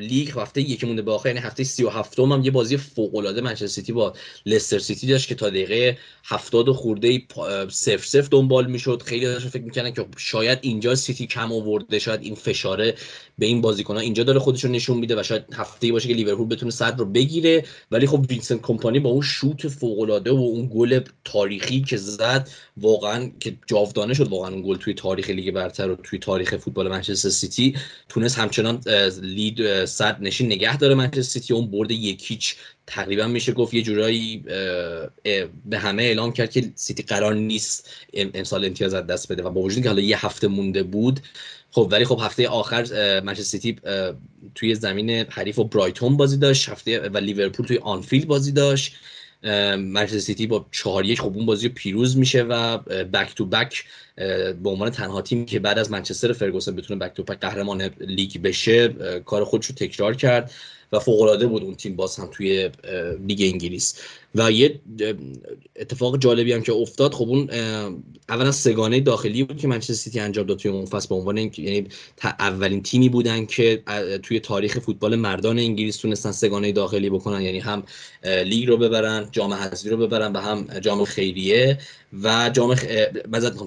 [0.00, 3.66] لیگ هفته یکی مونده به آخر یعنی هفته 37 هم یه بازی فوق العاده منچستر
[3.66, 4.12] سیتی با
[4.46, 7.22] لستر سیتی داشت که تا دقیقه 70 خورده
[7.68, 9.02] 0 0 دنبال می‌شد.
[9.02, 12.94] خیلی داشتن فکر می‌کنن که شاید اینجا سیتی کم آورده شاید این فشاره
[13.38, 16.48] به این بازیکن‌ها اینجا داره خودش رو نشون میده و شاید هفته باشه که لیورپول
[16.48, 17.64] بتونه صدر رو بگیره.
[17.90, 22.48] ولی خب وینسنت کمپانی با اون شوت فوق العاده و اون گل تاریخی که زد
[22.76, 26.88] واقعا که جاودانه شد واقعا اون گل توی تاریخ لیگ برتر و توی تاریخ فوتبال
[26.88, 27.76] منچستر سیتی
[28.08, 28.80] تونست همچنان
[29.22, 31.54] lead صدرنشین نگه داره منچستر سیتی.
[31.54, 34.38] اون برد یک هیچ تقریبا میشه گفت یه جورایی
[35.64, 39.60] به همه اعلام کرد که سیتی قرار نیست امسال امتیاز از دست بده و با
[39.60, 41.20] وجودی که حالا یه هفته مونده بود
[41.70, 42.82] خب ولی خب هفته آخر
[43.20, 43.76] منچستر سیتی
[44.54, 48.96] توی زمین حریف و برایتون بازی داشت هفته و لیورپول توی آنفیلد بازی داشت.
[49.78, 53.84] منچستر سیتی با چهار یک خب اون بازی پیروز میشه و back to back
[54.62, 58.42] به عنوان تنها تیم که بعد از منچستر فرگوسن بتونه back to back قهرمان لیگ
[58.42, 58.88] بشه
[59.24, 60.52] کار خودش رو تکرار کرد.
[60.92, 62.70] و فوق العاده بود اون تیم باز هم توی
[63.28, 63.94] لیگ انگلیس.
[64.34, 64.80] و یه
[65.76, 67.50] اتفاق جالبی هم که افتاد خب اون
[68.28, 71.08] اولین سه‌گانه داخلی بود که منچستر سیتی انجام داد توی اون فصل.
[71.08, 71.86] به عنوان یعنی
[72.24, 73.82] اولین تیمی بودن که
[74.22, 77.42] توی تاریخ فوتبال مردان انگلیس تونستن سه‌گانه داخلی بکنن.
[77.42, 77.82] یعنی هم
[78.24, 81.78] لیگ رو ببرن جام حذفی رو ببرن و هم جام خیریه
[82.22, 82.84] و جام خ...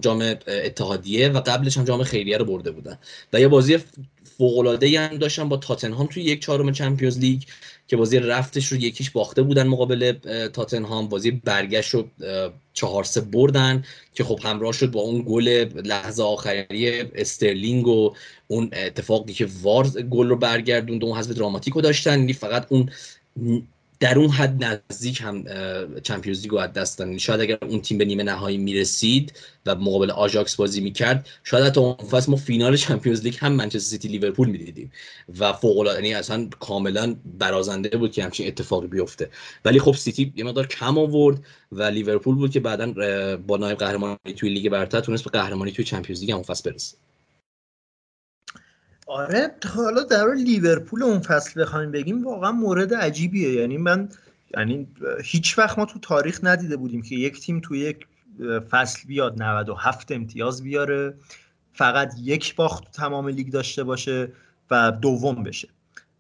[0.02, 2.98] جام اتحادیه و قبلش هم جام خیریه رو برده بودن.
[3.34, 3.78] و یه بازی
[4.42, 7.42] فوق هم داشتن با تاتنهام توی یک چهارم Champions League
[7.88, 10.12] که بازی رفتش رو یک هیچ باخته بودن مقابل
[10.54, 11.10] تاتنهام.
[11.10, 12.10] بازی برگشت رو
[12.74, 13.84] چهار سه بردن
[14.14, 15.48] که خب همراه شد با اون گل
[15.86, 18.14] لحظه آخری استرلینگ و
[18.48, 22.20] اون اتفاقی که VAR گل رو برگردوند و اون حذف دراماتیک رو داشتن.
[22.20, 22.90] یعنی فقط اون
[24.02, 25.46] در اون حد نزدیک هم
[26.04, 27.18] Champions League از دست دادن.
[27.18, 29.34] شاید اگر اون تیم به نیمه نهایی می‌رسید
[29.66, 33.90] و مقابل آژاکس بازی می‌کرد شاید حتی اون فصل ما فینال Champions League هم منچستر
[33.90, 34.92] سیتی لیورپول می‌دیدیم
[35.40, 39.30] و فوق العاده یعنی اصلا کاملا برازنده بود که همچین اتفاقی بیفته.
[39.66, 42.94] ولی خب سیتی یه مقدار کم آورد و لیورپول بود که بعدا
[43.48, 46.98] با نایب قهرمانی توی لیگ برتر تونست به قهرمانی توی Champions League هم فصل برسه.
[49.12, 53.54] آره حالا در لیورپول اون فصل بخوایم بگیم واقعا مورد عجیبیه.
[53.54, 54.10] یعنی من
[54.58, 54.88] یعنی
[55.24, 58.08] هیچ وقت ما تو تاریخ ندیده بودیم که یک تیم تو یک
[58.70, 61.14] فصل بیاد 97 امتیاز بیاره
[61.74, 64.32] فقط یک باخت تمام لیگ داشته باشه
[64.72, 65.68] و دوم بشه.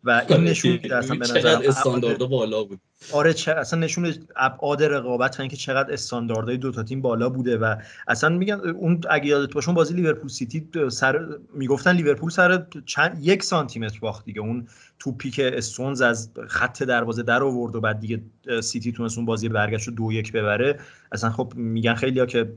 [0.03, 2.79] و این نشون میده اصلا به نظر استاندارد بالا بود.
[3.13, 7.57] آره چه اصلا نشون ابعاد رقابت و اینکه چقدر استانداردهای دو تا تیم بالا بوده
[7.57, 7.75] و
[8.07, 13.43] اصلا میگن اون اگه یادت باشه بازی لیورپول سیتی سر می‌گفتن لیورپول سر چند یک
[13.43, 14.41] سانتی متر باخت دیگه.
[14.41, 14.67] اون
[14.99, 18.21] توپی که استونز از خط دروازه در آورد و بعد دیگه
[18.61, 20.79] سیتی تونست اون بازی برگشت رو دو یک ببره.
[21.11, 22.53] اصلا خب میگن خیلی ها که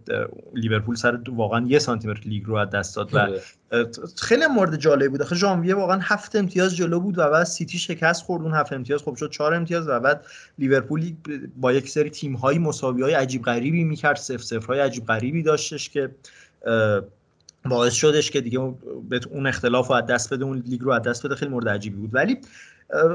[0.54, 3.40] لیورپول سر واقعا یه سانتی متر لیگ رو از دست داد و آره.
[4.18, 5.22] خیلی مورد جالب بود.
[5.22, 8.42] آخه ژانویه واقعا هفت امتیاز جلو بود و بعد سیتی شکست خورد.
[8.42, 10.24] اون هفت امتیاز خب شد چهار امتیاز و بعد
[10.58, 11.12] لیورپول
[11.56, 14.16] با یک سری تیم های مساوی های عجیب غریبی می‌کرد.
[14.16, 16.10] سف سفر های عجیب غریبی داشتش که
[17.64, 18.58] باعث شدش که دیگه
[19.30, 21.34] اون اختلاف رو از دست بده اون لیگ رو از دست بده.
[21.34, 22.14] خیلی مورد عجیبی بود.
[22.14, 22.38] ولی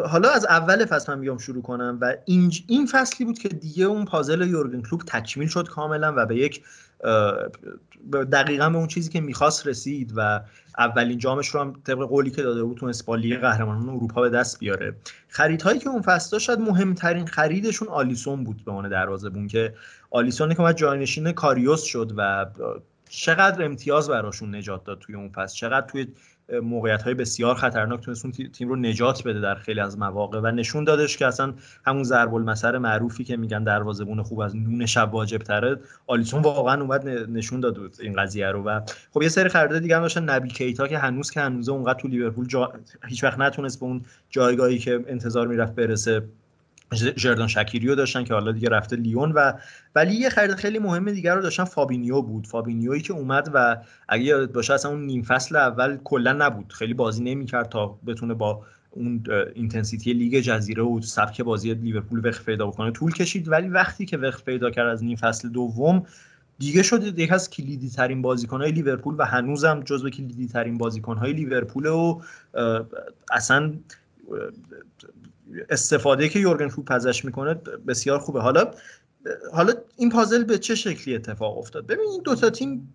[0.05, 3.85] حالا از اول فصل من بیام شروع کنم و این, این فصلی بود که دیگه
[3.85, 6.63] اون پازل یورگن کلوب تکمیل شد کاملا و به یک
[8.31, 10.41] دقیقا به اون چیزی که می‌خواست رسید و
[10.79, 14.29] اولین جامش رو هم طبق قولی که داده بود تونست با لیگ قهرمانان اروپا به
[14.29, 14.95] دست بیاره.
[15.27, 19.73] خریدهایی که اون فصل شاید مهمترین خریدشون آلیسون بود به عنوان دروازه‌بون که
[20.11, 22.45] آلیسون که جانشین کاریوس شد و
[23.09, 26.07] چقدر امتیاز براشون نجات داد توی اون فصل چقدر توی
[26.63, 30.39] موقعیت های بسیار خطرناک تونست تیم رو نجات بده در خیلی از مواقع.
[30.39, 31.53] و نشون دادش که اصلا
[31.85, 36.81] همون ضرب المثل معروفی که میگن دروازه‌بون خوب از نون شب واجب تره آلیسون واقعا
[36.81, 38.63] اومد نشون داد این قضیه رو.
[38.63, 38.81] و
[39.13, 40.29] خب یه سری خرید دیگه هم داشتن.
[40.29, 42.73] نبی کیتا که هنوز که هنوز اونقدر تو لیورپول جا...
[43.07, 46.21] هیچ وقت نتونست به اون جایگاهی که انتظار می‌رفت برسه
[46.95, 49.53] جردان شکیری رو داشتن که حالا دیگه رفته لیون و
[49.95, 52.47] ولی یه خرید خیلی مهم دیگر رو داشتن فابینیو بود.
[52.47, 53.77] فابینیویی که اومد و
[54.07, 56.73] اگه یادت باشه اصلا اون نیم فصل اول کلا نبود.
[56.73, 59.23] خیلی بازی نمی‌کرد تا بتونه با اون
[59.55, 62.91] intensity لیگ جزیره و سبک بازی لیورپول وفق پیدا بکنه.
[62.91, 66.05] طول کشید ولی وقتی که وفق پیدا کرد از نیم فصل دوم
[66.59, 71.17] دیگه شده یک از کلیدی ترین بازیکن های لیورپول و هنوزم جزو کلیدی ترین بازیکن
[71.17, 72.21] های لیورپول و
[73.31, 73.73] اصلا
[75.69, 77.53] استفاده که یورگن کلوپ ازش می‌کنه
[77.87, 78.41] بسیار خوبه.
[78.41, 78.71] حالا
[79.53, 82.93] حالا این پازل به چه شکلی اتفاق افتاد؟ ببین این دوتا تیم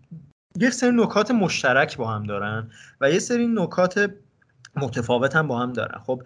[0.59, 4.11] یک سری نکات مشترک با هم دارن و یه سری نکات
[4.77, 5.99] متفاوت هم با هم دارن.
[6.07, 6.23] خب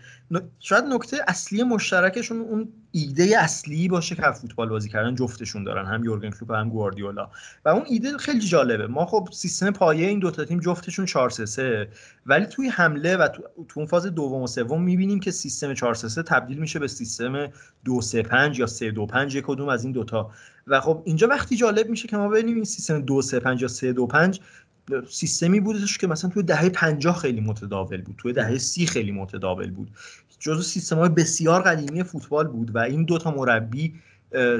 [0.59, 6.05] شاید نکته اصلی مشترکشون اون ایده اصلی باشه که فوتبال بازی کردن جفتشون دارن هم
[6.05, 7.31] یورگن کلوپ هم گواردیولا.
[7.65, 8.87] و اون ایده خیلی جالبه.
[8.87, 11.89] ما خب سیستم پایه این دوتا تیم جفتشون 4 3
[12.27, 13.43] ولی توی حمله و تو,
[13.75, 17.49] اون فاز دوم و سوم می‌بینیم که سیستم 4 3 تبدیل میشه به سیستم
[17.85, 20.31] 2 3 5 یا 3 2 5 یک کدوم از این دوتا.
[20.67, 23.69] و خب اینجا وقتی جالب میشه که ما ببینیم این سیستم 2 3 5 یا
[23.69, 24.41] 3 2 5
[25.09, 29.71] سیستمی بودش که مثلا توی دهه 50 خیلی متداول بود توی دهه سی خیلی متداول
[29.71, 29.91] بود.
[30.39, 33.95] جزو سیستم های بسیار قدیمی فوتبال بود و این دوتا مربی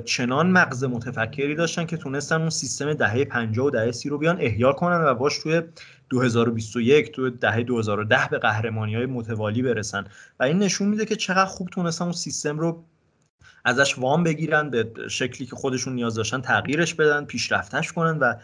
[0.05, 4.37] چنان مغز متفکری داشتن که تونستن اون سیستم دهه 50 و دهه سی رو بیان
[4.41, 5.63] احیا کنن و باش توی
[6.11, 10.05] 2021 تو دهه 2010 به قهرمانی های متوالی برسن.
[10.41, 12.85] و این نشون میده که چقدر خوب تونستن اون سیستم رو
[13.65, 18.35] ازش وام بگیرن به شکلی که خودشون نیاز داشتن تغییرش بدن پیشرفتش کنن و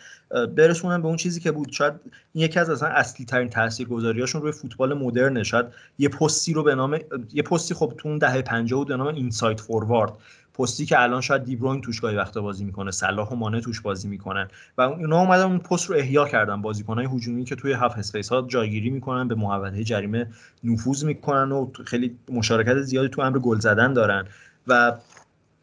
[0.46, 1.72] برسونن به اون چیزی که بود.
[1.72, 1.92] شاید
[2.32, 5.66] این یکی از اصلا اصلی ترین تاثیرگذاریاشون روی فوتبال مدرن شاید
[5.98, 6.98] یه پستی رو به نام
[7.32, 10.12] یه پستی خب تو اون دهه 50 بود به نام اینسایت فوروارد.
[10.58, 14.08] پستی که الان شاید دیبروین توش گاهی وقتا بازی می‌کنه صلاح و مانه توش بازی
[14.08, 14.48] می‌کنن.
[14.78, 16.62] و اونا اومدن اون پست رو احیا کردن.
[16.62, 20.26] بازیکنهای هجومی که توی half space ها جایگیری می‌کنن به محوطه جریمه
[20.64, 24.26] نفوذ می‌کنن و خیلی مشارکت زیادی تو امر گل زدن دارن.
[24.66, 24.92] و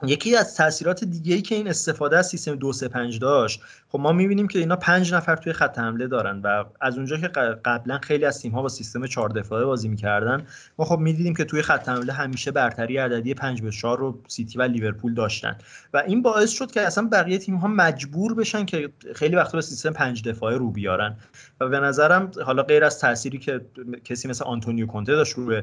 [0.04, 4.48] یکی از تاثیرات دیگه ای که این استفاده از سیستم 235 داشت خب ما می‌بینیم
[4.48, 7.28] که اینا پنج نفر توی خط حمله دارن و از اونجا که
[7.66, 10.46] قبلا خیلی از تیم ها با سیستم 4 دفاعه بازی می‌کردن
[10.80, 14.60] ما خب می‌دیدیم که توی خط حمله همیشه برتری عددی 5 به 4 رو سیتی
[14.60, 15.58] و لیورپول داشتن
[15.94, 19.62] و این باعث شد که اصلا بقیه تیم ها مجبور بشن که خیلی وقتا به
[19.62, 21.16] سیستم 5 دفاعه رو بیارن.
[21.62, 23.62] و به نظرم حالا غیر از تأثیری که
[24.04, 25.62] کسی مثل آنتونیو کونته داشت روی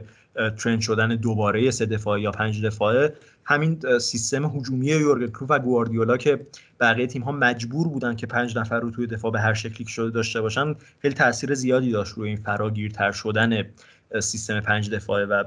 [0.59, 3.15] ترند شدن دوباره سه دفاعه یا پنج دفاعه
[3.49, 6.47] همین سیستم هجومی یورگن کلوپ و گواردیولا که
[6.81, 9.91] بقیه تیم ها مجبور بودن که پنج نفر رو توی دفاع به هر شکلی که
[9.91, 13.63] شده داشته باشن خیلی تاثیر زیادی داشت روی این فراگیرتر شدن
[14.21, 15.45] سیستم پنج دفاعه و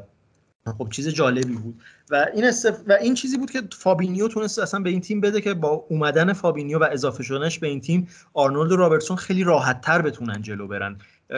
[0.78, 1.82] خب چیز جالبی بود.
[2.12, 2.80] و این استف...
[2.88, 6.34] و این چیزی بود که فابینیو تونست اصلا به این تیم بده که با اومدن
[6.34, 10.68] فابینیو و اضافه شدنش به این تیم آرنولد و رابرتسون خیلی راحت تر بتونن جلو
[10.68, 10.97] برن.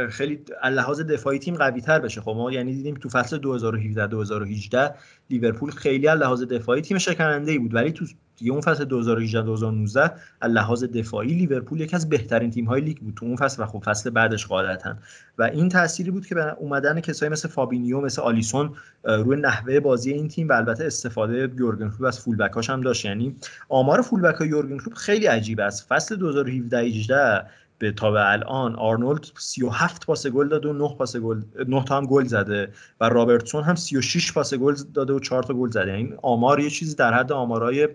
[0.09, 2.21] خیلی لحاظ دفاعی تیم قوی تر بشه.
[2.21, 4.95] خب ما یعنی دیدیم تو فصل 2017 2018
[5.29, 7.73] لیورپول خیلی از لحاظ دفاعی تیم شکننده ای بود.
[7.73, 8.05] ولی تو
[8.37, 12.97] دیگه اون فصل 2018 2019 از لحاظ دفاعی لیورپول یکی از بهترین تیم های لیگ
[12.97, 14.95] بود تو اون فصل و خب فصل بعدش قاعدتا.
[15.37, 18.73] و این تأثیری بود که به اومدن کسایی مثل فابینیو مثل آلیسون
[19.03, 22.81] روی نحوه بازی این تیم و البته استفاده یورگن کلوپ از full back اش هم
[22.81, 23.05] داشت.
[23.05, 23.35] یعنی
[23.69, 25.87] آمار full back یورگن کلوپ خیلی عجیب است.
[25.87, 27.45] فصل 2017 18
[27.79, 31.97] به تا به الان آرنولد 37 پاس گل داده و 9 پاس گل 9 تا
[31.97, 35.93] هم گل زده و رابرتسون هم 36 پاس گل داده و 4 تا گل زده.
[35.93, 37.89] این یعنی آمار یه چیزی در حد آمارای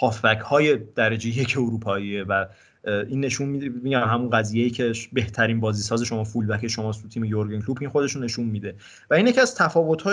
[0.00, 2.46] هافبک های درجه یک اروپاییه و
[2.86, 6.92] این نشون میده میگم همون قضیه ای که بهترین بازی ساز شما full back شما
[6.92, 8.74] تو تیم یورگن کلوپ این خودشو نشون میده.
[9.10, 10.06] و این یکی از تفاوت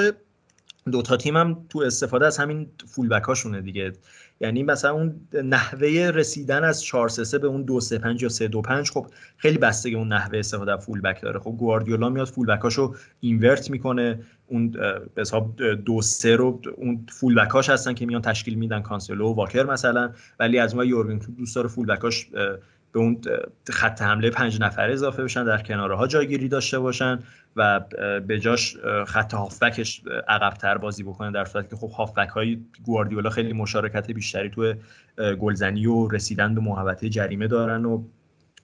[0.86, 3.94] های دو تا تیم هم تو استفاده از همین full هاشونه دیگه.
[4.40, 8.48] یعنی مثلا اون نحوه رسیدن از 4 3 به اون 2 3 5 یا 3
[8.48, 9.08] 2 5 خب
[9.38, 11.40] خیلی بستگی اون نحوه استفاده از full back داره.
[11.40, 14.20] خب گواردیولا میاد full back اشو invert می‌کنه.
[14.48, 14.72] اون
[15.16, 19.28] به حساب دو سه رو اون full back اش هستن که میان تشکیل میدن کانسلو
[19.28, 20.12] و واکر مثلا.
[20.40, 22.28] ولی از ما یورگن کلوپ دوست داره فول بکاش
[22.92, 23.22] به اون
[23.70, 27.20] خط حمله پنج نفره اضافه بشن در کناره ها جایگیری داشته باشن
[27.56, 27.80] و
[28.28, 28.78] به جاش
[29.08, 34.50] خط هافبکش عقبتر بازی بکنه در صورتی که خب هافبک های گواردیولا خیلی مشارکت بیشتری
[34.50, 34.74] تو
[35.40, 38.04] گلزنی و رسیدن به محوطه جریمه دارن و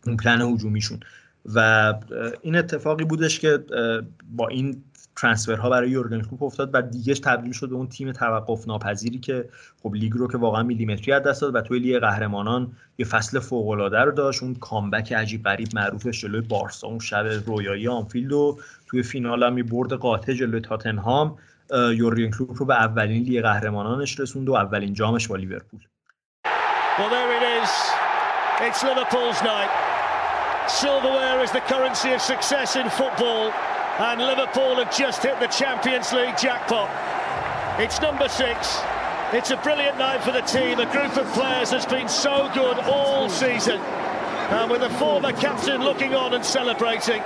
[0.07, 0.99] اون پلن هجومیشون.
[1.55, 1.93] و
[2.41, 3.59] این اتفاقی بودش که
[4.31, 4.83] با این
[5.17, 9.49] ترانسفرها برای یورگن کلوپ افتاد و دیگه تبدیل شد به اون تیم توقف ناپذیری که
[9.83, 13.39] خب لیگ رو که واقعا میلیمتری از دست داد و توی لیگ قهرمانان یه فصل
[13.39, 18.31] فوق العاده رو داشت اون comeback عجیب غریب معروفش جلوی بارسا اون شب رویایی آنفیلد
[18.31, 18.57] و
[18.87, 21.37] توی فینال هم برد قاطع جلوی تاتنهام
[21.73, 25.79] یورگن کلوپ رو به اولین لیگ قهرمانانش رسوند و اولین جامش با لیورپول
[26.99, 27.27] Well.
[28.59, 29.69] It's Liverpool's night.
[30.67, 33.53] Silverware is the currency of success in football.
[33.99, 36.89] And Liverpool have just hit the Champions League jackpot.
[37.81, 38.79] It's number six.
[39.33, 42.77] It's a brilliant night for the team, a group of players that's been so good
[42.79, 43.79] all season.
[43.79, 47.21] And with the former captain looking on and celebrating,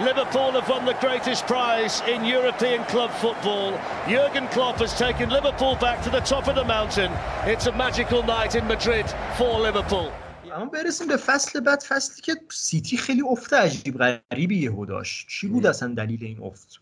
[0.00, 3.78] Liverpool have won the greatest prize in European club football.
[4.08, 7.12] Jurgen Klopp has taken Liverpool back to the top of the mountain.
[7.42, 10.12] It's a magical night in Madrid for Liverpool.
[10.54, 15.26] اما برسیم به فصل بعد فصلی که سیتی خیلی افت عجیب غریبی یهو داشت.
[15.28, 16.80] چی بود اصلا دلیل این افت؟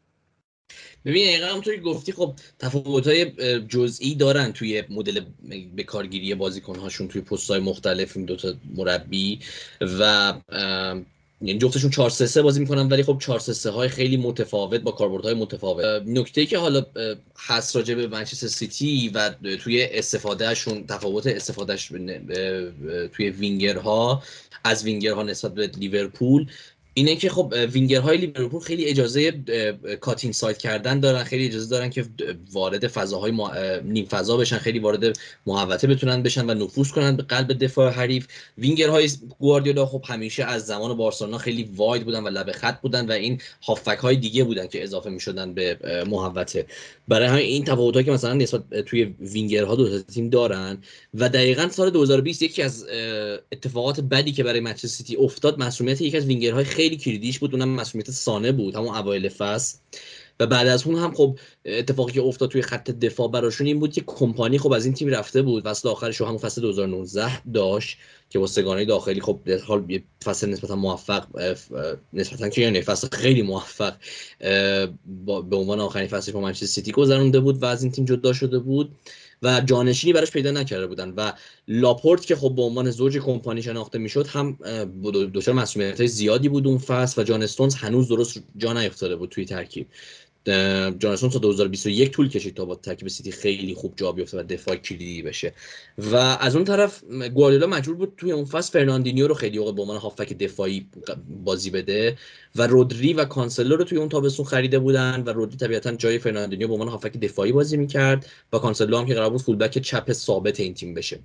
[1.04, 3.32] ببین دقیقا همونطور که گفتی خب تفاوت های
[3.66, 5.20] جزئی دارن توی مدل
[5.76, 9.40] به کارگیری بازیکن هاشون توی پست های مختلف این دوتا مربی
[9.80, 10.32] و
[11.42, 14.80] یعنی جفتشون 4 3 3 بازی می‌کنن ولی خب 4 3 3 های خیلی متفاوت
[14.80, 16.02] با کاربردهای متفاوت.
[16.06, 16.86] نکته که حالا
[17.38, 19.30] هست راجع به منچستر سیتی و
[19.60, 21.86] توی استفادهشون تفاوت استفادهش
[23.12, 24.22] توی وینگرها
[24.64, 26.46] از وینگرها نسبت به لیورپول
[26.94, 29.32] اینه که خب وینگرهای لیورپول خیلی اجازه
[30.00, 32.04] cutting inside کردن دارن خیلی اجازه دارن که
[32.52, 33.32] وارد فضاهای
[33.84, 38.26] نیم فضا بشن خیلی وارد محوطه بتونن بشن و نفوذ کنن به قلب دفاع حریف.
[38.58, 43.12] وینگرهای گواردیولا خب همیشه از زمان بارسلونا خیلی wide بودن و لب خط بودن و
[43.12, 46.66] این هافبک های دیگه بودن که اضافه می‌شدن به محوطه.
[47.08, 50.78] برای همین این تفاوت‌ها که مثلا نسبت توی وینگرها دو تیم دارن
[51.14, 52.86] و دقیقا سال 2020 یکی از
[53.52, 57.68] اتفاقات بدی که برای منچستر سیتی افتاد مصدومیت یکی از وینگرهای خیلی کلیدیش بود اونم
[57.68, 59.78] مصدومیت سانه بود همون اوایل فصل.
[60.40, 63.92] و بعد از اون هم خب اتفاقی که افتاد توی خط دفاع براشون این بود
[63.92, 65.64] که کمپانی خب از این تیم رفته بود.
[65.64, 67.98] فصل آخرش همون فصل 2019 داشت
[68.30, 71.26] که با سه‌گانه داخلی خب در حال فصل نسبتا موفق
[72.12, 73.94] نسبتا که یعنی فصل خیلی موفق
[75.20, 78.58] به عنوان آخرین فصل با منچستر سیتی گذرونده بود و از این تیم جدا شده
[78.58, 78.92] بود.
[79.42, 81.32] و جانشینی براش پیدا نکرده بودن و
[81.68, 84.58] لاپورت که خب به عنوان زوج کمپانی شناخته می‌شد هم
[85.34, 89.44] دچار مسئولیت زیادی بود اون فصل و جان استونز هنوز درست جا نیفتاده بود توی
[89.44, 89.86] ترکیب.
[90.98, 94.42] جان استونز تا 2021 طول کشید تا با ترکیب سیتی خیلی خوب جا بیفته و
[94.42, 95.54] دفاع کلیدی بشه.
[95.98, 99.96] و از اون طرف گواردیولا مجبور بود توی اون فصل فرناندینیو رو خیلی به عنوان
[99.96, 100.86] هافبک دفاعی
[101.44, 102.18] بازی بده
[102.56, 106.68] و رودری و کانسلو رو توی اون تابستون خریده بودن و رودری طبیعتا جای فرناندینیو
[106.68, 110.60] به عنوان هافبک دفاعی بازی می‌کرد و کانسلو هم که قرار بود فولبک چپ ثابت
[110.60, 111.20] این تیم بشه.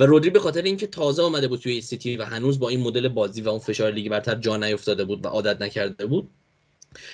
[0.00, 3.08] و رودری به خاطر اینکه تازه آمده بود توی سیتی و هنوز با این مدل
[3.08, 6.30] بازی و اون فشار لیگ برتر جا نیفتاده بود و عادت نکرده بود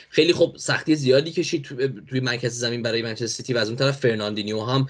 [0.09, 1.62] خیلی خوب سختی زیادی کشید
[2.09, 4.87] توی مرکز زمین برای منچستر سیتی و از اون طرف فرناندینیو هم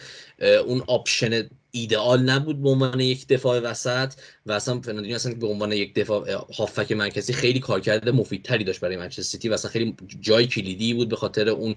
[0.66, 4.12] اون option ایدئال نبود به عنوان یک دفاع وسط
[4.46, 8.96] و اصلا فرناندینیو اصلا به عنوان یک دفاع هافبک مرکزی خیلی کارکرد مفیدتری داشت برای
[8.96, 11.74] منچستر سیتی و اصلا خیلی جای کلیدی بود به خاطر اون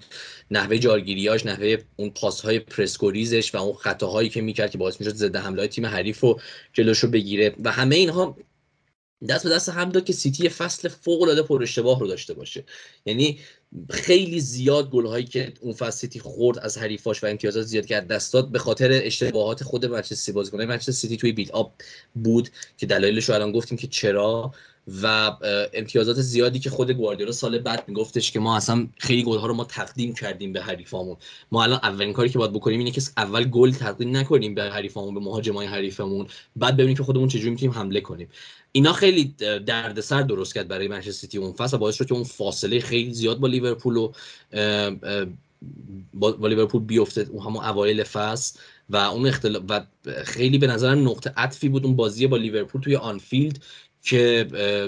[0.51, 5.35] نحوه جاگیریاش نحوه اون پاسهای پرس‌گریزش و اون خطاهایی که می‌کرد که باعث می‌شد ضد
[5.35, 6.39] حمله تیم حریف رو
[6.73, 8.37] جلوشو بگیره و همه اینها
[9.27, 12.63] دست به دست هم داد که سیتی فصل فوق العاده پر اشتباه رو داشته باشه.
[13.05, 13.39] یعنی
[13.89, 18.02] خیلی زیاد گل هایی که اون فصل سیتی خورد از حریفاش و امتیازات زیادی که
[18.02, 21.73] از دست داد به خاطر اشتباهات خود منچستر سیتی بازیکنان منچستر سیتی توی build up
[22.15, 24.51] بود که دلایلش رو الان گفتیم که چرا
[25.03, 25.31] و
[25.73, 29.53] امتیازات زیادی که خود گواردیولا سال بعد میگفتش که ما اصلا خیلی گل ها رو
[29.53, 31.17] ما تقدیم کردیم به حریفامون.
[31.51, 35.13] ما الان اولین کاری که باید بکنیم اینه که اول گل تقدیم نکنیم به حریفامون
[35.13, 38.29] به مهاجمای حریفمون بعد ببینیم که خودمون چجوری می‌تونیم حمله کنیم.
[38.71, 42.79] اینا خیلی دردسر درست کرد برای منچستر سیتی اون فصل باعث شد که اون فاصله
[42.79, 44.11] خیلی زیاد با لیورپول و
[46.13, 47.27] با لیورپول بیفته.
[47.31, 48.59] اون همون اوایل فصل
[48.89, 49.85] و اون اختلاف و
[50.23, 53.63] خیلی به نظر نقطه عطفی بود اون بازی با لیورپول توی آنفیلد
[54.01, 54.47] که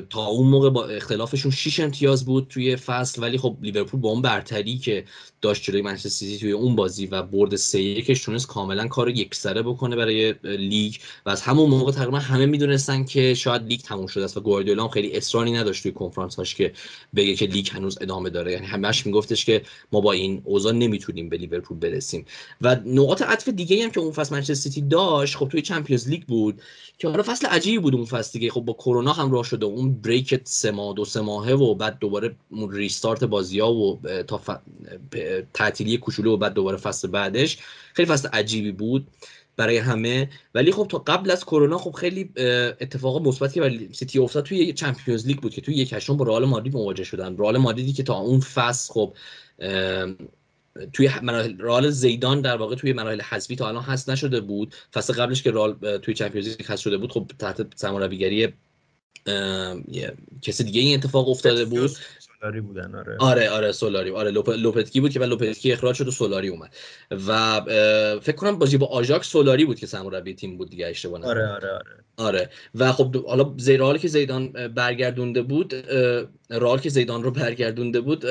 [0.09, 3.21] تا اون موقع با اختلافشون 6 امتیاز بود توی فصل.
[3.21, 5.05] ولی خب لیورپول با اون برتری که
[5.41, 9.61] داشت جلوی منچستر سیتی توی اون بازی و برد 3 1 تونست کاملا کار یکسره
[9.61, 10.95] بکنه برای لیگ.
[11.25, 14.83] و از همون موقع تقریبا همه می‌دونستن که شاید لیگ تموم شده است و گواردیولا
[14.83, 16.73] هم خیلی اصراری نداشت توی کنفرانس هاش که
[17.15, 18.51] بگه که لیگ هنوز ادامه داره.
[18.51, 19.61] یعنی همش میگفتش که
[19.91, 22.25] ما با این اوضاع نمی‌تونیم به لیورپول برسیم.
[22.61, 26.23] و نقاط عطف دیگه هم که اون فصل منچستر سیتی داشت خب توی Champions League
[26.23, 26.61] بود
[26.97, 28.51] که حالا فصل عجیبی بود اون فصل دیگه.
[28.51, 32.35] خب با کرونا همراه شد اون break سه ماه دو سه ماهه و بعد دوباره
[32.71, 34.49] restart بازی ها و تا ف...
[35.53, 37.57] تعطیلی کوچولو و بعد دوباره فصل بعدش.
[37.93, 39.07] خیلی فصل عجیبی بود
[39.57, 40.29] برای همه.
[40.55, 42.29] ولی خب تا قبل از کرونا خب خیلی
[42.82, 44.45] اتفاق مثبتی برای سیتی افتاد.
[44.45, 47.38] توی Champions League بود که توی یک هشتم با رئال مادرید مواجه شدن.
[47.38, 49.13] رئال مادریدی که تا اون فصل خب
[50.93, 51.09] توی
[51.59, 54.75] رئال زیدان در واقع توی مراحل حذفی تا الان هست نشده بود.
[54.93, 58.53] فصل قبلش که رئال توی چمپیونز لیگ هست شده بود خب تحت سرمربیگری
[60.41, 61.91] کسی دیگه این اتفاق افتاده بود.
[62.41, 63.17] سولاری بودن آره.
[63.19, 64.11] آره آره سولاری.
[64.11, 64.49] آره لوپ...
[64.49, 66.75] لوپتگی بود که و لوپتگی اخراج شد و سولاری اومد.
[67.27, 67.61] و
[68.21, 71.69] فکر کنم بازی با آژاکس سولاری بود که سرمربی تیم بود دیگه اشتباه آره آره
[71.69, 72.03] آره.
[72.17, 72.49] آره.
[72.75, 75.73] و خب حالا در حالی که زیدان برگردونده بود
[76.51, 78.25] رئال که زیدان رو برگردونده بود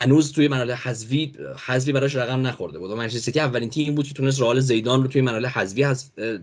[0.00, 1.32] هنوز توی مرحله حذفی
[1.66, 2.90] حذفی براش رقم نخورده بود.
[2.90, 5.86] و منچستر سیتی اولین تیم بود که تونست رئال زیدان رو توی مرحله حذفی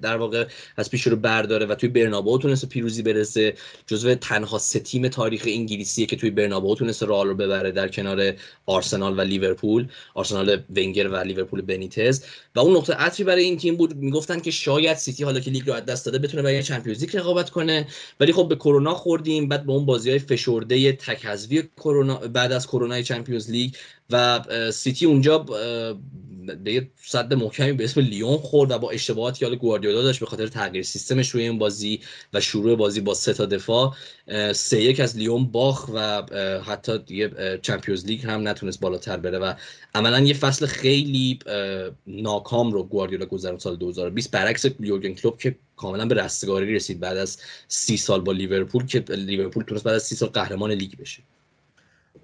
[0.02, 0.46] در واقع
[0.78, 3.54] از پیش رو برداره و توی برنابو تونست پیروزی برسه.
[3.88, 8.34] جزو تنها سه تیم تاریخ انگلیسیه که توی برنابو تونست رئال رو ببره در کنار
[8.66, 9.88] آرسنال و لیورپول.
[10.14, 12.24] آرسنال ونگر و لیورپول بنیتز.
[12.56, 13.96] و اون نقطه عطفی برای این تیم بود.
[13.96, 17.18] می‌گفتن که شاید سیتی حالا که لیگ رو از دست داده بتونه برای Champions League
[17.18, 17.88] رقابت کنه.
[18.20, 19.50] ولی خب به کرونا خوردیم.
[19.50, 21.38] بعد به اون بازی های فشرده تک
[21.78, 23.74] کرونا بعد از کرونا Champions League
[24.10, 25.46] و سیتی اونجا
[26.64, 30.20] به یه سد محکمی به اسم لیون خورد و با اشتباهاتی که حالا گواردیولا داشت
[30.20, 32.00] به خاطر تغییر سیستمش روی این بازی
[32.34, 33.96] و شروع بازی با سه تا دفاع
[34.54, 36.22] سه یک از لیون باخت و
[36.62, 39.54] حتی دیگه Champions League هم نتونست بالاتر بره و
[39.96, 41.40] عملا یه فصل خیلی
[42.08, 47.18] ناکام رو گواردیولا گذرون سال 2020 برعکس یورگن کلوپ که کاملا به رستگاری رسید بعد
[47.18, 51.24] از سی سال با لیورپول که لیورپول تونست بعد از سی سال قهرمان لیگ بشه.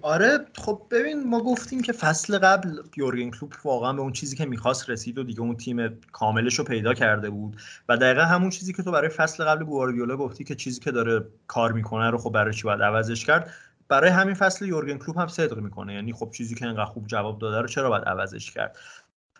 [0.02, 4.46] آره خب ببین ما گفتیم که فصل قبل یورگن کلوپ واقعا به اون چیزی که
[4.46, 7.56] می‌خواست رسید و دیگه اون تیم کاملش رو پیدا کرده بود
[7.88, 11.24] و دقیقا همون چیزی که تو برای فصل قبل گواردیولا گفتی که چیزی که داره
[11.46, 13.50] کار می‌کنه رو خب برای چی باید عوضش کرد
[13.88, 15.94] برای همین فصل یورگن کلوپ هم صدق می‌کنه.
[15.94, 18.76] یعنی خب چیزی که انقدر خوب جواب داده رو چرا باید عوضش کرد؟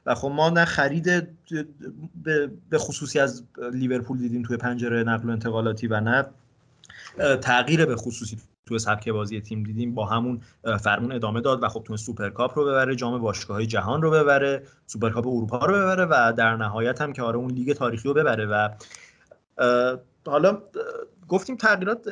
[0.07, 1.29] و خب ما نه خرید
[2.71, 6.27] به خصوصی از لیورپول دیدیم توی پنجره نقل و انتقالاتی و نه
[7.37, 9.95] تغییر به خصوصی تو سبک بازی تیم دیدیم.
[9.95, 10.41] با همون
[10.81, 15.27] فرمون ادامه داد و خب تونست سوپرکاپ رو ببره جام باشگاه جهان رو ببره سوپرکاپ
[15.27, 18.69] اروپا رو ببره و در نهایت هم که آره اون لیگ تاریخی رو ببره و
[20.27, 20.63] حالا
[21.29, 22.07] گفتیم تغییرات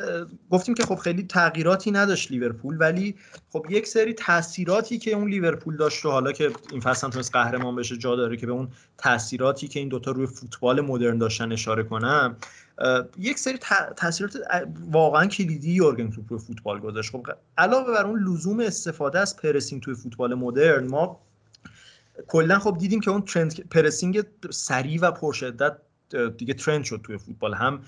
[0.50, 3.14] گفتیم که خب خیلی تغییراتی نداشت لیورپول ولی
[3.52, 7.76] خب یک سری تاثیراتی که اون لیورپول داشت و حالا که این فصل تونست قهرمان
[7.76, 11.82] بشه جا داره که به اون تاثیراتی که این دوتا روی فوتبال مدرن داشتن اشاره
[11.82, 12.36] کنم
[13.18, 13.58] یک سری
[13.96, 14.36] تاثیرات
[14.90, 17.12] واقعا کلیدی یورگن کلوپ روی فوتبال گذاشت.
[17.12, 17.26] خب
[17.58, 21.20] علاوه بر اون لزوم استفاده از pressing توی فوتبال مدرن ما
[22.28, 25.76] کلا خب دیدیم که اون trend pressing سریع و پرشدت
[26.36, 27.54] دیگه trend شد توی فوتبال.
[27.54, 27.80] هم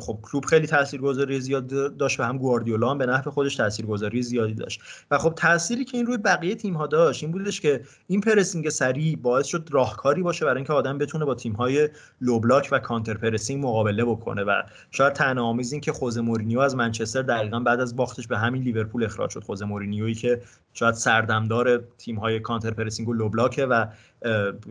[0.00, 4.54] خب کلوپ خیلی تاثیرگذاری زیاد داشت و هم گواردیولا هم به نفع خودش تاثیرگذاری زیادی
[4.54, 4.80] داشت.
[5.10, 8.68] و خب تأثیری که این روی بقیه تیم ها داشت این بودش که این pressing
[8.68, 11.88] سریع باعث شد راهکاری باشه برای اینکه آدم بتونه با تیم های
[12.20, 14.42] low block و counter pressing مقابله بکنه.
[14.42, 18.38] و شاید طعنه آمیز این که خوزه مورینیو از منچستر دقیقا بعد از باختش به
[18.38, 19.44] همین لیورپول اخراج شد.
[19.44, 20.42] خوزه مورینیویی که
[20.72, 23.86] شاید سردمدار تیم های counter pressing و low block ه و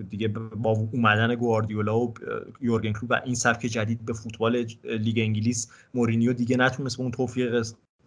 [0.09, 2.13] دیگه با اومدن گواردیولا و
[2.61, 7.11] یورگن کلوپ و این سبک جدید به فوتبال لیگ انگلیس مورینیو دیگه نتونست به اون
[7.11, 7.65] توفیق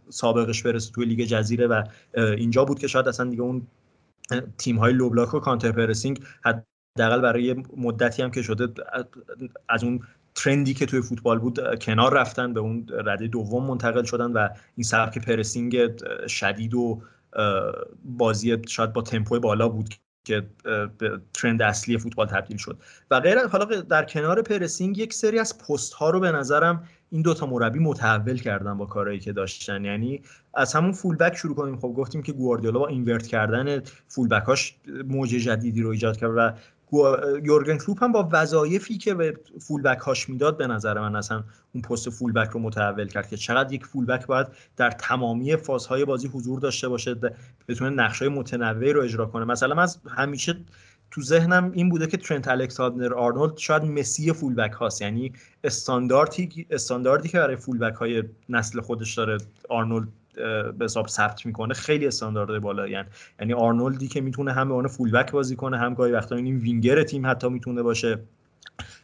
[0.08, 1.82] سابقش برسه توی لیگ جزیره و
[2.14, 3.66] اینجا بود که شاید اصلا دیگه اون
[4.58, 8.68] تیم های low block و counter pressing حداقل برای مدتی هم که شده
[9.68, 10.00] از اون
[10.34, 14.48] trend ی که توی فوتبال بود کنار رفتن به اون رده دوم منتقل شدن و
[14.76, 15.76] این سبک pressing
[16.26, 17.02] شدید و
[18.04, 20.46] بازی شاید با تمپوی بالا بود که
[20.98, 22.78] به trend اصلی فوتبال تبدیل شد.
[23.10, 27.22] و غیر حالا در کنار pressing یک سری از پست ها رو به نظرم این
[27.22, 29.84] دوتا مربی متحول کردن با کارهایی که داشتن.
[29.84, 30.22] یعنی
[30.54, 31.76] از همون فول بک شروع کنیم.
[31.76, 36.52] خب گفتیم که گواردیولا با اینورت کردن فول بکاش موج جدیدی رو ایجاد کرد و
[37.44, 41.44] یورگن کلوپ هم با وظایفی که به فول بک هاش می‌داد به نظر من اصلا
[41.74, 45.56] اون پست فول بک رو متحول کرد که چقدر یک فول بک باید در تمامی
[45.56, 47.16] فازهای بازی حضور داشته باشه
[47.68, 49.44] بتونه نقشای متنوعی رو اجرا کنه.
[49.44, 49.86] مثلا من
[50.16, 50.56] همیشه
[51.10, 55.02] تو ذهنم این بوده که ترنت الکساندر آرنولد شاید مسی فول بک هاست.
[55.02, 55.32] یعنی
[55.64, 59.38] استانداردی استانداردی که برای full back های نسل خودش داره
[59.68, 60.08] آرنولد
[60.78, 62.88] به حساب ثبت می‌کنه خیلی استاندارد بالا.
[62.88, 63.08] یعنی
[63.40, 66.56] یعنی آرنولدی که می‌تونه هم به عنوان full back بازی کنه هم گاهی وقتا این
[66.56, 68.18] وینگر تیم حتی می‌تونه باشه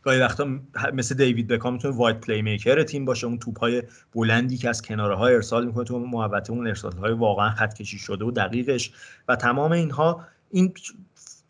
[0.03, 0.59] گاهی وقتا
[0.93, 3.27] مثل دیوید بکام می‌تونه wide playmaker تیم باشه.
[3.27, 3.83] اون توپ های
[4.15, 7.99] بلندی که از کناره های ارسال می‌کنه تو محوطه اون ارسال های واقعا خط کشی
[7.99, 8.93] شده و دقیقش.
[9.29, 10.75] و تمام اینها این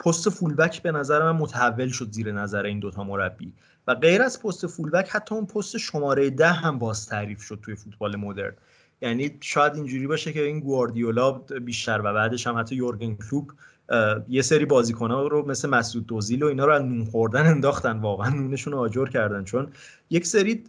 [0.05, 3.53] پست full back به نظر من متحول شد زیر نظر این دوتا مربی.
[3.87, 7.75] و غیر از پست فولبک حتی اون پست شماره ده هم باز تعریف شد توی
[7.75, 8.53] فوتبال مدرن.
[9.03, 13.53] یعنی شاید اینجوری باشه که این گواردیولا بیشتر و بعدش هم حتی یورگن کلوپ
[14.29, 17.99] یه سری بازیکن‌ها رو مثل مسعود دوزیل و اینا رو از نون خوردن انداختن.
[17.99, 19.45] واقعا نونشون رو آجر کردن.
[19.45, 19.67] چون
[20.11, 20.65] یک سری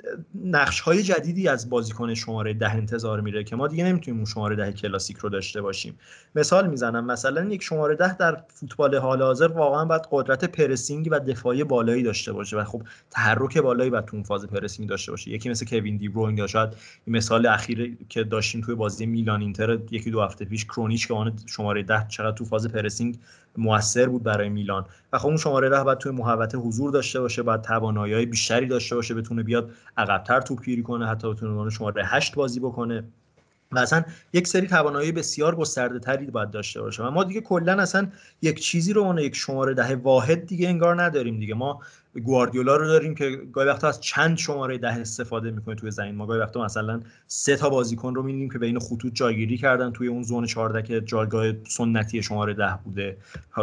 [0.45, 4.55] نقش های جدیدی از بازیکن شماره ده انتظار میره که ما دیگه نمی‌تونیم اون شماره
[4.55, 5.99] ده کلاسیک رو داشته باشیم.
[6.35, 7.05] مثال می‌زنم.
[7.05, 12.03] مثلا یک شماره ده در فوتبال حال حاضر واقعا باید قدرت پرسینگ و دفاعی بالایی
[12.03, 15.31] داشته باشه و خب تحرک بالایی باید تو فاز پرسینگ داشته باشه.
[15.31, 16.69] یکی مثل کوین دی بروین یا شاید
[17.07, 21.33] مثال اخیر که داشتیم توی بازی میلان اینتر یکی دو هفته پیش کرونیچ که اون
[21.45, 23.08] شماره ده چقدر تو فاز پرسینگ
[23.57, 24.85] موثر بود برای میلان.
[25.13, 28.95] و خب اون شماره ده باید توی محوطه حضور داشته باشه باید توانایی بیشتری داشته
[28.95, 33.03] باشه بتونه بیاد عقبتر توپ گیری کنه حتی بتونه عنوان شماره 8 بازی بکنه.
[33.71, 34.03] و اصلا
[34.33, 37.03] یک سری توانایی بسیار گسترده تری باید داشته باشه.
[37.03, 38.07] و ما دیگه کلا اصلا
[38.41, 41.53] یک چیزی رو اون یک شماره ده واحد دیگه انگار نداریم دیگه.
[41.53, 41.81] ما
[42.19, 46.15] گواردیولا رو داریم که گاهی وقتا از چند شماره ده استفاده می‌کنه توی زمین.
[46.15, 50.07] ما گاهی وقتا مثلا سه تا بازیکن رو می‌بینیم که بین خطوط جایگیری کردن توی
[50.07, 53.17] اون زون 14 که جایگاه سنتی شماره ده بوده.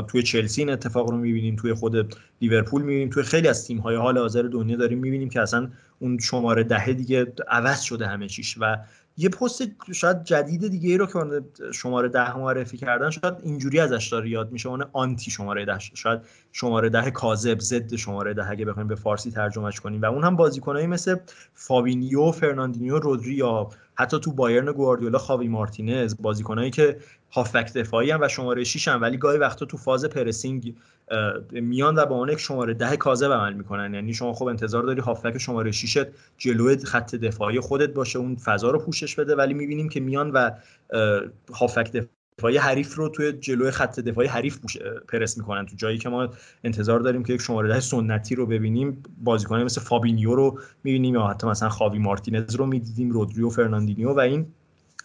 [0.08, 3.96] توی چلسی این اتفاق رو می‌بینیم توی خود لیورپول می‌بینیم توی خیلی از تیم های
[3.96, 5.68] حال حاضر دنیا داریم می‌بینیم که اصلا
[5.98, 8.76] اون شماره ده دیگه عوض شده همه چیش و
[9.16, 9.62] یه پست
[9.92, 14.52] شاید جدید دیگه ای رو که شماره ده معرفی کردن شاید اینجوری ازش داره یاد
[14.52, 16.20] میشه اون anti شماره ده شاید
[16.52, 20.02] شماره ده کاذب ضد شماره ده اگه بخوایم به فارسی ترجمهش کنیم.
[20.02, 21.16] و اون هم بازیکنایی مثل
[21.54, 26.96] فابینیو، فرناندینیو، رودری یا حتی تو بایرن گواردیولا خاوی مارتینز بازیکنایی که
[27.32, 30.74] هافک دفاعی هم و شماره 6 هم ولی گاهی وقتا تو فاز pressing
[31.50, 33.94] میان و با اون یک شماره ده کاذب عمل می‌کنن.
[33.94, 36.04] یعنی شما خب انتظار داری هافک شماره 6
[36.38, 39.34] جلوی خط دفاعی خودت باشه اون فضا رو پوشش بده.
[39.36, 40.50] ولی می‌بینیم که میان و
[41.54, 41.92] هافک
[42.38, 44.58] دفاعی حریف رو توی جلوی خط دفاعی حریف
[45.08, 45.66] پرس می‌کنن.
[45.66, 46.28] تو جایی که ما
[46.64, 51.26] انتظار داریم که یک شماره ده سنتی رو ببینیم بازیکنان مثل فابینیو رو می‌بینیم یا
[51.26, 54.46] حتی مثلا خاوی مارتینز رو می‌دیدیم رودری و فرناندینیو و این.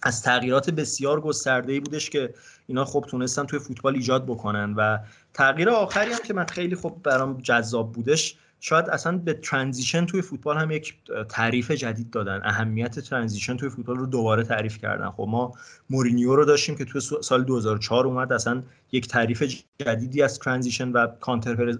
[0.04, 2.34] از تغییرات بسیار گسترده ای بودش که
[2.68, 4.74] اینا خب تونستن توی فوتبال ایجاد بکنن.
[4.78, 5.00] و
[5.34, 10.22] تغییر آخری هم که من خیلی خب برام جذاب بودش شاید اصلا به transition توی
[10.22, 10.96] فوتبال هم یک
[11.30, 12.42] تعریف جدید دادن.
[12.44, 15.10] اهمیت transition توی فوتبال رو دوباره تعریف کردن.
[15.10, 15.54] خب ما
[15.90, 19.44] مورینیو رو داشتیم که توی سال 2004 اومد اصلا یک تعریف
[19.80, 21.08] جدیدی از transition و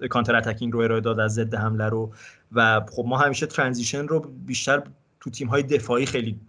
[0.08, 2.12] counter attacking رو ارائه داد از ضد حمله رو.
[2.52, 4.82] و خب ما همیشه transition رو بیشتر
[5.20, 6.40] تو تیم های دفاعی خیلی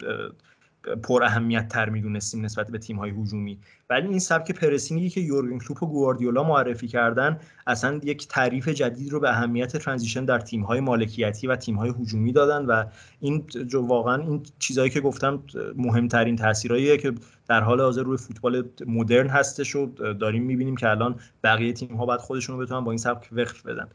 [1.04, 3.60] پر اهمیت تر می‌دونستیم نسبت به تیم های هجومی.
[3.90, 8.68] ولی این سبک pressing ی که یورگن کلوپ و گواردیولا معرفی کردن اصلا یک تعریف
[8.68, 12.86] جدید رو به اهمیت transition در تیم های مالکیتی و تیم های هجومی دادن و
[13.20, 15.44] این واقعا این چیزهایی که گفتم
[15.76, 17.14] مهمترین تاثیراییه که
[17.48, 22.06] در حال حاضر روی فوتبال مدرن هستش و داریم می‌بینیم که الان بقیه تیم ها
[22.06, 23.88] باید خودشون رو بتونن با این سبک وفق بدن.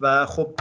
[0.00, 0.54] و خب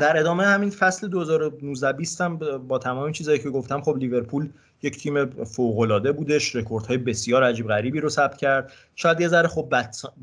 [0.00, 4.48] در ادامه همین فصل 2019 هم با تمام چیزایی که گفتم خب لیورپول
[4.84, 8.72] یک تیم فوق بودش رکوردهای بسیار عجیب غریبی رو ثبت کرد.
[8.96, 9.74] شاید یه ذره خب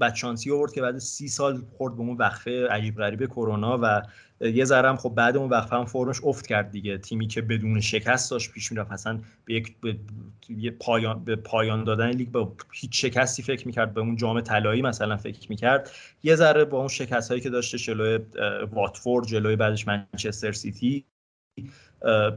[0.01, 4.01] بدشانسی آورد که بعد سی سال خورد به اون وقفه عجیب غریب کرونا و
[4.41, 6.97] یه ذره هم خب بعد اون وقفه هم فرمش افت کرد دیگه.
[6.97, 8.91] تیمی که بدون شکست داشت پیش می‌رفت.
[8.91, 9.97] اصلا به یک به
[10.79, 13.93] پایان به پایان دادن لیگ با هیچ شکستی فکر می‌کرد.
[13.93, 15.91] به اون جام طلایی مثلا فکر می‌کرد.
[16.23, 18.19] یه ذره با اون شکست هایی که داشته جلوی
[18.71, 21.05] واتفورد جلوی بعدش منچستر سیتی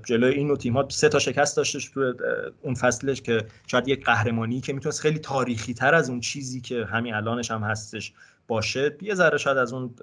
[0.05, 2.15] جلوی این نوع تیم ها سه تا شکست داشتش تو
[2.63, 6.85] اون فصلش که شاید یک قهرمانی که می‌تونست خیلی تاریخی تر از اون چیزی که
[6.85, 8.13] همین الانش هم هستش
[8.49, 9.95] باشه یه ذره شاید از اون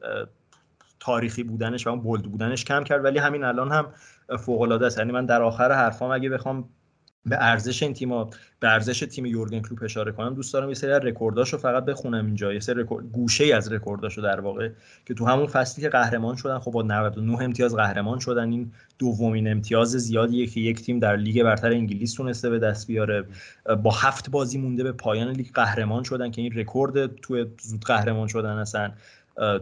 [0.99, 3.93] تاریخی بودنش و اون bold بودنش کم کرد ولی همین الان هم
[4.37, 4.97] فوق العاده است.
[4.97, 6.69] یعنی من در آخر حرفام اگه بخوام
[7.25, 8.09] به ارزش این تیم
[8.59, 12.25] به ارزش تیم یورگن کلوپ اشاره کنم دوست دارم یه سری از رکورداشو فقط بخونم
[12.25, 14.69] اینجا یه سری گوشه ای از رکورداشو در واقع
[15.05, 19.51] که تو همون فصلی که قهرمان شدن خب با 99 امتیاز قهرمان شدن این دومین
[19.51, 23.25] امتیاز زیادیه که یک تیم در لیگ برتر انگلیس تونسته به دست بیاره.
[23.83, 28.27] با هفت بازی مونده به پایان لیگ قهرمان شدن که این رکورد تو زود قهرمان
[28.27, 28.93] شدن هستن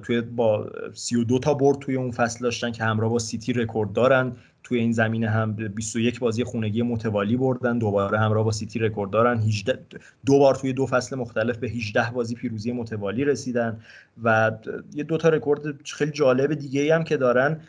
[0.03, 4.36] توی با 32 تا برد توی اون فصل داشتن که همراه با سیتی رکورد دارن.
[4.64, 9.40] توی این زمینه هم 21 بازی خونگی متوالی بردن دوباره همراه با سیتی رکورد دارن.
[9.40, 9.80] 18
[10.26, 13.80] دو بار توی دو فصل مختلف به 18 بازی پیروزی متوالی رسیدن
[14.23, 14.52] و
[14.94, 17.61] یه دو تا رکورد خیلی جالب دیگه هم که دارن.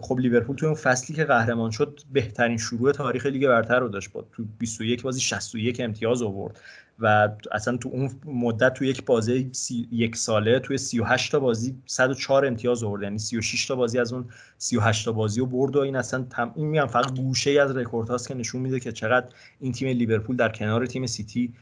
[0.00, 4.12] خب لیورپول توی اون فصلی که قهرمان شد بهترین شروع تاریخ لیگ برتر رو داشت
[4.12, 6.60] با تو 21 بازی 61 امتیاز آورد
[6.98, 9.50] و اصلا تو اون مدت تو یک بازی
[9.92, 14.24] یک ساله توی 38 تا بازی 104 امتیاز آورد یعنی 36 تا بازی از اون
[14.58, 16.52] 38 تا بازی رو برد و این اصلا تم...
[16.56, 19.26] این میگم فقط گوشه از رکورد هاست که نشون میده که چقدر
[19.60, 21.54] این تیم لیورپول در کنار تیم سیتی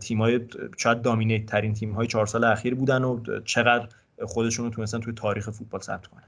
[0.00, 0.40] تیمای
[0.76, 3.88] شاید dominate ترین تیم های چهار سال اخیر بودن و چقدر
[4.22, 6.22] خودشون رو تونستن توی تاریخ فوتبال ثبت کنن.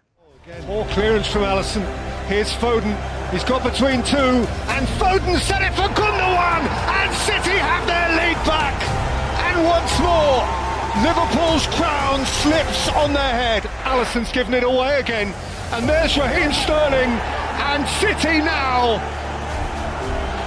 [0.67, 1.81] More clearance from Alisson.
[2.27, 2.93] Here's Foden.
[3.31, 4.45] He's got between two,
[4.77, 8.77] and Foden set it for Gundogan, and City have their lead back.
[9.41, 10.45] And once more,
[11.01, 13.65] Liverpool's crown slips on their head.
[13.85, 15.33] Allison's given it away again,
[15.73, 17.09] and there's Raheem Sterling,
[17.73, 19.01] and City now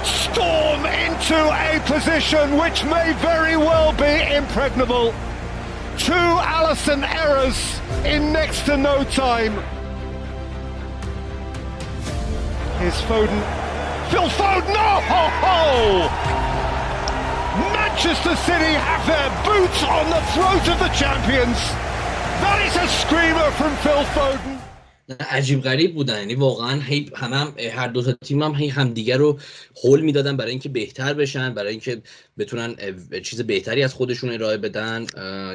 [0.04, 5.12] storm into a position which may very well be impregnable.
[5.98, 9.60] Two Allison errors in next to no time.
[12.78, 13.40] Here's Foden.
[14.10, 14.76] Phil Foden!
[14.78, 15.00] Oh,
[15.42, 16.06] ho!
[17.74, 21.58] Manchester City have their boots on the throat of the champions.
[22.42, 24.58] That is a screamer from Phil Foden.
[25.20, 29.16] عجیب غریب بودن یعنی واقعا هی هم, هم هر دو تا تیم هم هی همدیگه
[29.16, 29.38] رو
[29.84, 32.02] هول می‌دادن برای اینکه بهتر بشن برای اینکه
[32.38, 32.76] بتونن
[33.22, 35.06] چیز بهتری از خودشون ارائه بدن.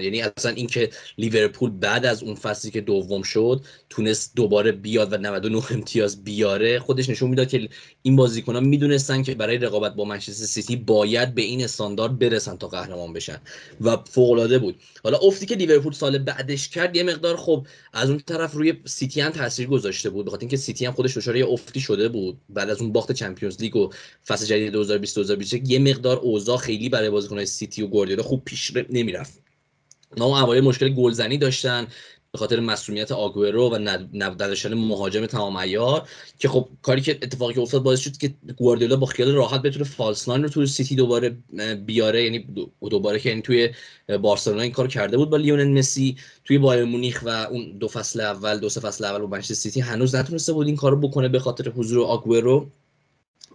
[0.02, 5.18] یعنی اصلا اینکه لیورپول بعد از اون فصلی که دوم شد تونست دوباره بیاد و
[5.18, 7.70] 99 امتیاز بیاره خودش نشون می‌داد که
[8.02, 12.68] این بازیکن‌ها می‌دونستن که برای رقابت با منچستر سیتی باید به این استاندارد برسن تا
[12.68, 13.42] قهرمان بشن.
[13.82, 14.76] و فوق بود.
[15.04, 19.22] حالا افتی که لیورپول سال بعدش کرد یه مقدار خب از اون طرف روی سیتی
[19.22, 22.38] هم تاثیر گذاشته بود بخاطر اینکه سیتی هم خودش دچار افتی شده بود.
[22.50, 23.90] بعد از اون باخت Champions League و
[24.28, 28.72] فصل جدید 2020 2021 یه مقدار اوضاع خیلی برای بازیکن‌های سیتی و گواردیولا خوب پیش
[28.90, 29.40] نمی‌رفت.
[30.12, 31.88] اونا اوایل مشکل گلزنی داشتن
[32.32, 33.78] به خاطر مصدومیت آگورو و
[34.14, 36.08] نداشتن مهاجم تمام عیار
[36.40, 40.30] که خب کاری که اتفاقی افتاد باعث شد که گواردیولا با خیال راحت بتونه false
[40.30, 41.38] رو توی سیتی دوباره
[41.86, 42.24] بیاره.
[42.24, 42.48] یعنی
[42.90, 43.70] دوباره که یعنی توی
[44.22, 46.18] بارسلونا این کار کرده بود با لیونل مسی.
[46.46, 49.80] توی بایرن مونیخ و اون دو فصل اول دو سه فصل اول با منچستر سیتی
[49.80, 52.70] هنوز نتونسته بود این کارو بکنه به خاطر حضور آگورو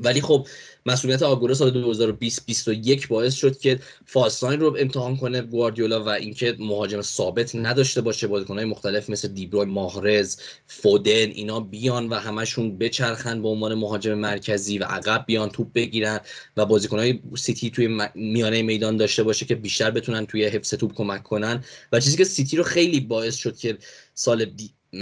[0.00, 0.46] ولی خب
[0.88, 6.56] مصدومیت آگورو سال 2020 21 باعث شد که فالساین رو امتحان کنه گواردیولا و اینکه
[6.58, 10.36] مهاجم ثابت نداشته باشه بازیکن‌های مختلف مثل دیبروی ماهرز
[10.66, 16.20] فودن اینا بیان و همشون بچرخن به عنوان مهاجم مرکزی و عقب بیان توپ بگیرن
[16.56, 21.22] و بازیکن‌های سیتی توی میانه میدان داشته باشه که بیشتر بتونن توی حفظ توپ کمک
[21.22, 21.64] کنن.
[21.92, 23.78] و چیزی که سیتی رو خیلی باعث شد که
[24.14, 24.44] سال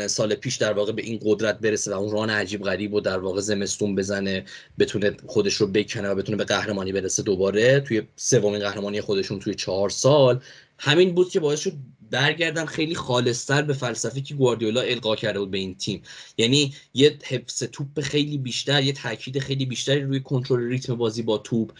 [0.06, 3.18] سال پیش در واقع به این قدرت برسه و اون ران عجیب غریب و در
[3.18, 4.44] واقع زمستون بزنه
[4.78, 7.80] بتونه خودش رو بکنه و بتونه به قهرمانی برسه دوباره.
[7.80, 10.40] توی سومین قهرمانی خودشون توی چهار سال.
[10.78, 11.72] همین بود که باعث شد
[12.10, 16.02] برگردن خیلی خالصتر به فلسفی که گواردیولا القا کرده بود به این تیم.
[16.38, 21.38] یعنی یه حفظ توپ خیلی بیشتر یه تاکید خیلی بیشتری روی کنترل ریتم بازی با
[21.38, 21.72] توپ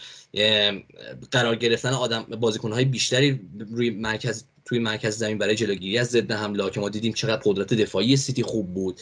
[1.31, 3.39] قرار گرفتن آدم بازیکنهای بیشتری
[3.71, 7.73] روی مرکز توی مرکز زمین برای جلوگیری از ضد حمله که ما دیدیم چقدر قدرت
[7.73, 9.01] دفاعی سیتی خوب بود.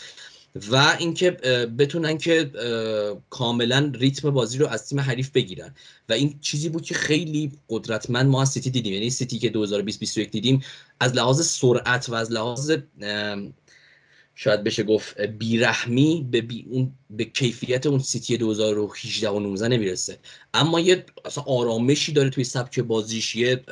[0.72, 1.32] و اینکه
[1.78, 2.52] بتونن که
[3.30, 5.76] کاملا ریتم بازی رو از تیم حریف بگیرن.
[6.10, 8.94] و این چیزی بود که خیلی قدرتمند ما از سیتی دیدیم.
[8.94, 10.64] یعنی سیتی که 2020 دیدیم
[11.00, 12.72] از لحاظ سرعت و از لحاظ
[14.36, 20.20] شاید بشه گفت بیرحمی به, بی اون به کیفیت اون سیتی 2018 و 19 نمی‌رسه.
[20.54, 23.64] اما یه اصلا آرامشی داره توی سبک بازیش یه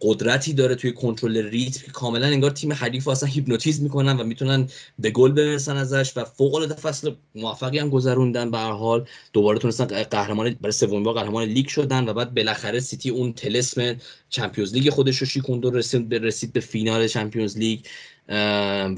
[0.00, 4.68] قدرتی داره توی کنترل ریتم کاملا انگار تیم حریف اصلا هیپنوتیزم می‌کنن و می‌تونن
[4.98, 8.50] به گل برسن ازش و فوق العاده فصل موفقی هم گذروندن.
[8.50, 12.80] به هر حال دوباره تونستن قهرمان برای سومین بار قهرمان لیگ شدن و بعد بالاخره
[12.80, 13.96] سیتی اون تلسم
[14.28, 17.80] چمپیونز لیگ خودش رو شیکوند رسید به رسید به فینال چمپیونز لیگ.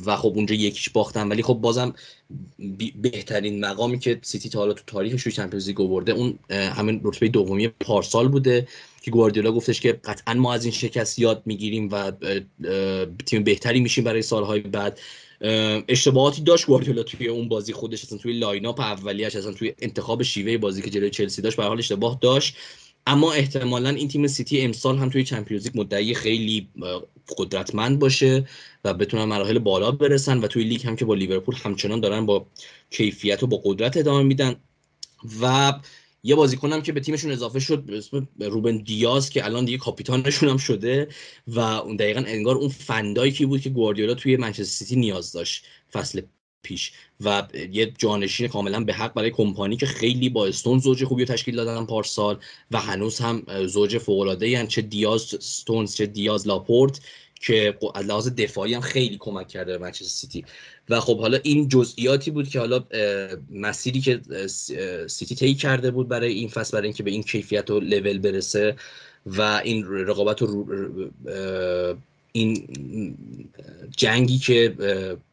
[0.06, 1.94] و خب اونجا یک هیچ باختن ولی خب بازم
[3.02, 7.28] بهترین مقامی که سیتی تا حالا تو تاریخش روی چمپیونز لیگ برده اون همین رتبه
[7.28, 8.68] دومی پارسال بوده
[9.02, 12.12] که گواردیولا گفتش که قطعا ما از این شکست یاد می‌گیریم و
[13.26, 14.98] تیم بهتری میشیم برای سالهای بعد.
[15.88, 20.58] اشتباهاتی داشت گواردیولا توی اون بازی خودش اصلا توی lineup اولیش اصلا توی انتخاب شیوه
[20.58, 22.56] بازی که جلوی چلسی داشت به حال اشتباه داشت.
[23.06, 26.68] اما احتمالا این تیم سیتی امسال هم توی چمپیونز لیگ مدعی خیلی
[27.38, 28.48] قدرتمند باشه
[28.84, 32.46] و بتونن مراحل بالا برسن و توی لیگ هم که با لیورپول همچنان دارن با
[32.90, 34.56] کیفیت و با قدرت ادامه میدن.
[35.40, 35.72] و
[36.22, 40.48] یه بازیکنم که به تیمشون اضافه شد به اسم روبن دیاز که الان دیگه کاپیتانشون
[40.48, 41.08] هم شده
[41.46, 45.66] و اون دقیقا انگار اون فن‌دایکی که بود که گواردیولا توی منچستر سیتی نیاز داشت
[45.92, 46.20] فصل
[46.66, 51.24] پیش و یه جانشین کاملا به حق برای کمپانی که خیلی با استونز زوج خوبی
[51.24, 52.38] رو تشکیل دادن پارسال
[52.70, 57.00] و هنوز هم زوج فوق العاده چه دیاز ستونز چه دیاز لاپورت
[57.40, 60.44] که از لحاظ دفاعی هم خیلی کمک کرده به منچستر سیتی.
[60.88, 62.84] و خب حالا این جزئیاتی بود که حالا
[63.50, 64.20] مسیری که
[65.06, 68.76] سیتی طی کرده بود برای این فصل برای اینکه به این کیفیت و لول برسه
[69.26, 70.66] و این رقابت رو
[72.36, 72.68] این
[73.96, 74.76] جنگی که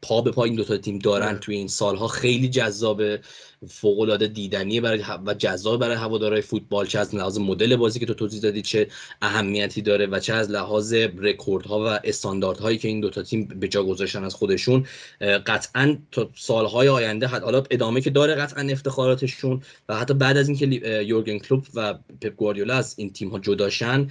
[0.01, 1.37] پا به پا این دوتا تیم دارن آره.
[1.37, 3.21] توی این سالها خیلی جذابه
[3.69, 8.05] فوق العاده دیدنیه برای و جذاب برای هوادارهای فوتبال چه از لحاظ مدل بازی که
[8.05, 8.87] تو توضیح دادی چه
[9.21, 13.83] اهمیتی داره و چه از لحاظ رکوردها و استانداردهایی که این دوتا تیم به جا
[13.83, 14.85] گذاشتن از خودشون.
[15.21, 20.65] قطعا تا سالهای آینده حالا ادامه که داره قطعا افتخاراتشون و حتی بعد از اینکه
[21.05, 24.07] یورگن کلوپ و پپ گواردیولا از این تیم ها جداشن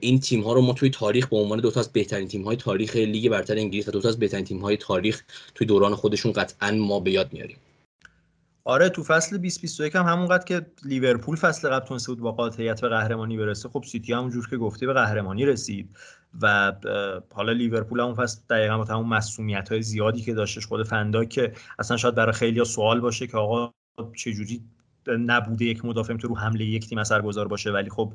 [0.00, 2.56] این تیم ها رو ما توی تاریخ به عنوان دو تا از بهترین تیم های
[2.56, 5.22] تاریخ لیگ برتر انگلیس و دو تا از بهترین تیم های تاریخ
[5.54, 7.56] توی دوران خودشون قطعا ما به یاد میاریم.
[8.64, 12.88] آره تو فصل 2021 هم همونقدر که لیورپول فصل قبل تونسته بود با قاطعیت به
[12.88, 15.96] قهرمانی برسه خب سیتی همونجور که گفتی به قهرمانی رسید
[16.42, 16.72] و
[17.34, 21.52] حالا لیورپول هم فصل دقیقا با تمام مصدومیت های زیادی که داشتش خود فن‌دایک که
[21.78, 23.72] اصلا شاید برای خیلی سوال باشه که آقا
[24.16, 24.62] چجوری
[25.08, 27.70] نبود یک مدافع تو رو حمله یک تیم اثرگذار باشه.
[27.70, 28.12] ولی خب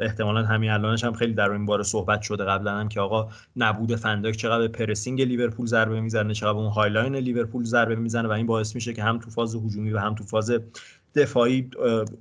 [0.00, 2.44] احتمالا همین الانش هم خیلی در این باره صحبت شده.
[2.44, 7.16] قبلا هم که آقا نبود فن‌دایک چقدر pressing لیورپول ضربه می‌زنه چقدر اون high line
[7.16, 10.24] لیورپول ضربه می‌زنه و این باعث میشه که هم تو فاز هجومی و هم تو
[10.24, 10.52] فاز
[11.14, 11.70] دفاعی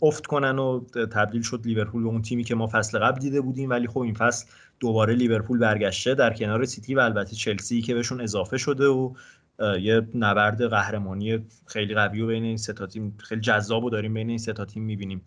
[0.01, 3.69] افت کنن و تبدیل شد لیورپول به اون تیمی که ما فصل قبل دیده بودیم.
[3.69, 4.45] ولی خب این فصل
[4.79, 9.13] دوباره لیورپول برگشته در کنار سیتی و البته چلسی که بهشون اضافه شده و
[9.59, 14.29] یه نبرد قهرمانی خیلی قوی و بین این سه تیم خیلی جذاب و داریم بین
[14.29, 15.21] این سه تیم می‌بینیم.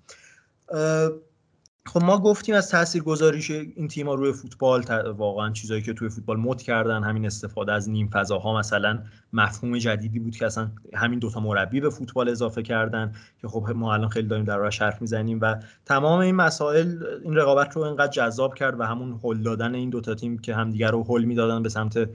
[1.86, 6.36] خب ما گفتیم از تاثیر گذاریش این تیم‌ها روی فوتبال واقعا چیزایی که توی فوتبال
[6.36, 8.98] مد کردن همین استفاده از نیم فضاها مثلا
[9.32, 13.94] مفهوم جدیدی بود که اصلا همین دوتا مربی به فوتبال اضافه کردن که خب ما
[13.94, 18.54] الان خیلی داریم در حرف می‌زنیم و تمام این مسائل این رقابت رو اینقدر جذاب
[18.54, 22.08] کرد و همون هل دادن این دوتا تیم که همدیگر رو هل می‌دادن به سمت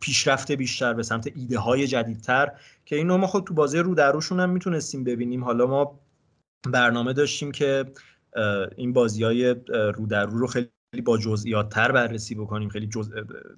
[0.00, 2.52] پیشرفت بیشتر به سمت ایده های جدیدتر
[2.84, 5.44] که اینو ما خود تو بازی رو در روشون هم می‌تونستیم ببینیم.
[5.44, 6.00] حالا ما
[6.72, 7.84] برنامه داشتیم که
[8.76, 10.70] این بازی های رو در رو رو خیلی
[11.04, 13.10] با جزئیات تر بررسی بکنیم خیلی جز...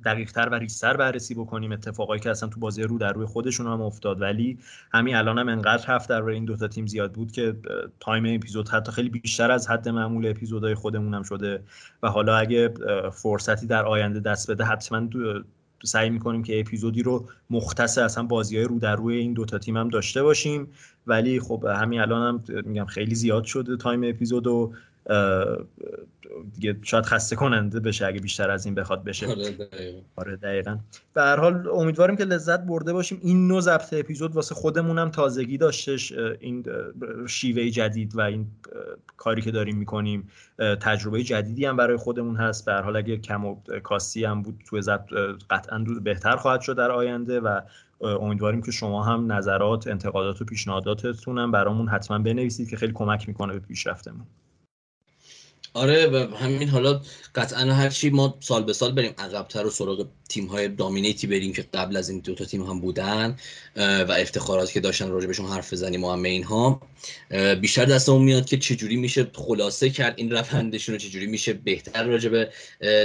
[0.05, 3.66] دقیق تر و ریزتر بررسی بکنیم اتفاقایی که اصلا تو بازی رو در روی خودشون
[3.66, 4.20] هم افتاد.
[4.20, 4.59] ولی
[4.93, 7.57] همین الان هم انقدر هفت در روی این دوتا تیم زیاد بود که
[8.01, 11.62] تایم اپیزود حتی خیلی بیشتر از حد معمول اپیزودهای خودمون هم شده.
[12.03, 12.74] و حالا اگه
[13.12, 15.09] فرصتی در آینده دست بده حتما
[15.84, 19.76] سعی می‌کنیم که اپیزودی رو مختص اصلا بازی های رو در روی این دوتا تیم
[19.76, 20.68] هم داشته باشیم.
[21.06, 24.72] ولی خب همین الان هم میگم خیلی زیاد شده تایم اپیزود و
[26.55, 29.26] دیگه شاید خسته کننده بشه اگه بیشتر از این بخواد بشه.
[30.16, 30.70] آره دقیقا.
[30.70, 30.80] آره،
[31.14, 33.18] به هر حال امیدواریم که لذت برده باشیم.
[33.22, 36.12] این نو ضبط اپیزود واسه خودمون هم تازگی داشتش.
[36.40, 36.64] این
[37.28, 38.47] شیوه جدید و این
[39.16, 40.28] کاری که داریم می‌کنیم
[40.59, 42.64] تجربه جدیدی هم برای خودمون هست.
[42.64, 45.09] به هر حال اگه کم و کاسی هم بود توی ضبط
[45.51, 47.60] قطعا بهتر خواهد شد در آینده و
[48.01, 53.28] امیدواریم که شما هم نظرات انتقادات و پیشنهاداتتون هم برامون حتما بنویسید که خیلی کمک
[53.28, 54.26] می‌کنه به پیشرفتمون.
[55.78, 57.00] آره و همین حالا
[57.34, 61.52] قطعا هر چی ما سال به سال بریم عقبتر و سراغ تیم های دامینیتی بریم
[61.52, 63.36] که قبل از این دوتا تیم هم بودن
[63.76, 66.80] و افتخاراتی که داشتن راجع بهشون حرف بزنیم و همه اینها
[67.60, 72.28] بیشتر دستمون میاد که چجوری میشه خلاصه کرد این روندشون رو چجوری میشه بهتر راجع
[72.28, 72.50] به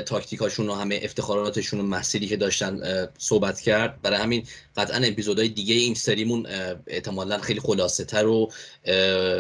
[0.06, 2.80] تاکتیکاشون و همه افتخاراتشون و مسیری که داشتن
[3.18, 4.02] صحبت کرد.
[4.02, 4.44] برای همین
[4.78, 6.48] قطعا اپیزودهای دیگه این سریمون
[6.88, 8.52] احتمالا خیلی خلاصه تر و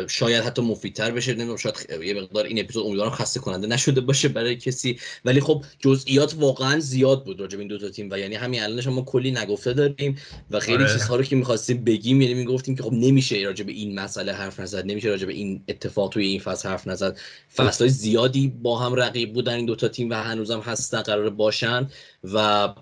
[0.07, 1.33] شاید حتی مفیدتر بشه.
[1.33, 4.99] نمی‌دونم شاید یه مقدار این اپیزود امیدوارم خسته کننده نشده باشه برای کسی.
[5.25, 8.63] ولی خب جزئیات واقعا زیاد بود راجع به این دو تا تیم و یعنی همین
[8.63, 10.17] الانش ما کلی نگفته داریم
[10.51, 10.93] و خیلی آره.
[10.93, 14.59] چیزها رو که می‌خواستیم بگیم یعنی می‌گفتیم که خب نمیشه راجع به این مسئله حرف
[14.59, 17.17] نزد نمیشه راجع به این اتفاق توی این فصل حرف نزد.
[17.55, 21.89] فصلهای زیادی با هم رقیب بودن این دوتا تیم و هنوزم هستن قرار باشن.
[22.23, 22.37] و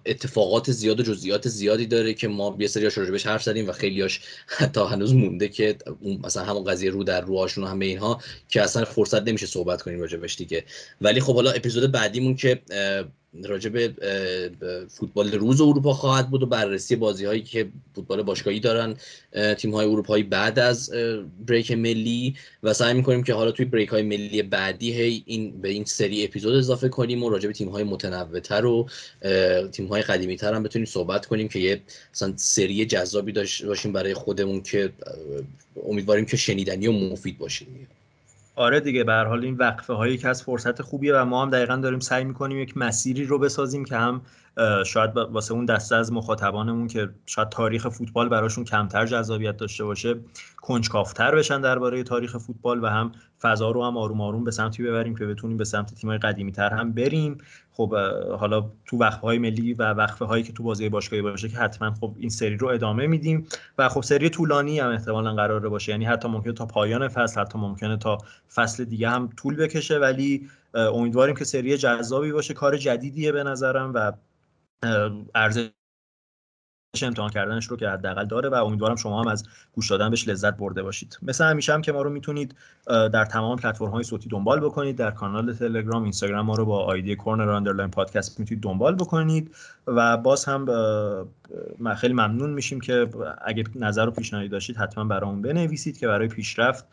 [0.05, 4.21] اتفاقات زیاد و جزئیات زیادی داره که ما یه سریاش راجبش حرف زدیم و خیلیاش
[4.47, 5.77] حتی هنوز مونده که
[6.23, 9.99] مثلا همون قضیه رو در روهاشون و همه اینها که اصلا فرصت نمیشه صحبت کنیم
[9.99, 10.65] راجبش دیگه.
[11.01, 12.61] ولی خب حالا اپیزود بعدیمون که
[13.43, 13.93] راجع به
[14.89, 18.95] فوتبال روز اروپا خواهد بود و بررسی بازی هایی که فوتبال باشگاهی دارن
[19.57, 20.91] تیم های اروپایی بعد از
[21.47, 25.69] بریک ملی و سعی می‌کنیم که حالا توی بریک های ملی بعدی هی این به
[25.69, 28.87] این سری اپیزود اضافه کنیم و راجع به تیم های متنوعتر و
[29.71, 31.81] تیم های قدیمی تر هم بتونیم صحبت کنیم که یه
[32.13, 34.93] مثلا سری جذابی داشته باشیم برای خودمون که
[35.85, 37.87] امیدواریم که شنیدنی و مفید باشیم.
[38.61, 41.75] آره دیگه به حال این وقفه هایی که از فرصت خوبیه و ما هم دقیقا
[41.75, 44.21] داریم سعی می‌کنیم یک مسیری رو بسازیم که هم
[44.85, 50.15] شاید واسه اون دسته از مخاطبانمون که شاید تاریخ فوتبال براشون کمتر جذابیت داشته باشه
[50.61, 53.11] کنجکافتر بشن درباره تاریخ فوتبال و هم
[53.41, 56.69] فضا رو هم آروم آروم به سمتی ببریم که بتونیم به سمت تیمای قدیمی تر
[56.69, 57.37] هم بریم.
[57.71, 57.95] خب
[58.39, 61.93] حالا تو وقفه های ملی و وقفه هایی که تو بازی باشگاهی باشه که حتما
[61.93, 63.47] خب این سری رو ادامه میدیم
[63.77, 65.91] و خب سری طولانی هم احتمالا قراره باشه.
[65.91, 68.17] یعنی حتی ممکنه تا پایان فصل حتی ممکنه تا
[68.53, 72.53] فصل دیگه هم طول بکشه ولی امیدواریم که سری جذابی باشه.
[72.53, 74.11] کار جدیدیه به نظرم و
[75.35, 75.69] ارزش
[77.01, 79.43] امتحان کردنش رو که حداقل داره و امیدوارم شما هم از
[79.75, 81.17] گوش دادن بهش لذت برده باشید.
[81.21, 82.55] مثل همیشه هم که ما رو می‌تونید
[82.87, 84.95] در تمام پلتفرم های صوتی دنبال بکنید.
[84.95, 89.55] در کانال تلگرام اینستاگرام ما رو با آیدی corner underline podcast می‌تونید دنبال بکنید
[89.87, 90.65] و باز هم
[91.97, 93.09] خیلی ممنون میشیم که
[93.45, 96.85] اگه نظر و پیشنهادی داشتید حتما برامون بنویسید که برای پیشرفت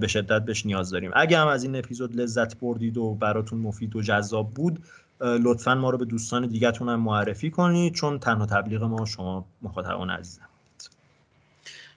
[0.00, 1.10] به شدت بهش نیاز داریم.
[1.14, 4.78] اگه هم از این اپیزود لذت بردید و براتون مفید و جذاب بود
[5.20, 10.10] لطفا ما رو به دوستان دیگهتون هم معرفی کنید چون تنها تبلیغ ما شما مخاطبان
[10.10, 10.48] عزیزم.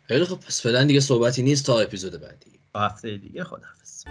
[0.07, 2.51] خیلی خب پس فعلا دیگه صحبتی نیست تا اپیزود بعدی.
[2.75, 4.03] هفته دیگه خداحافظ.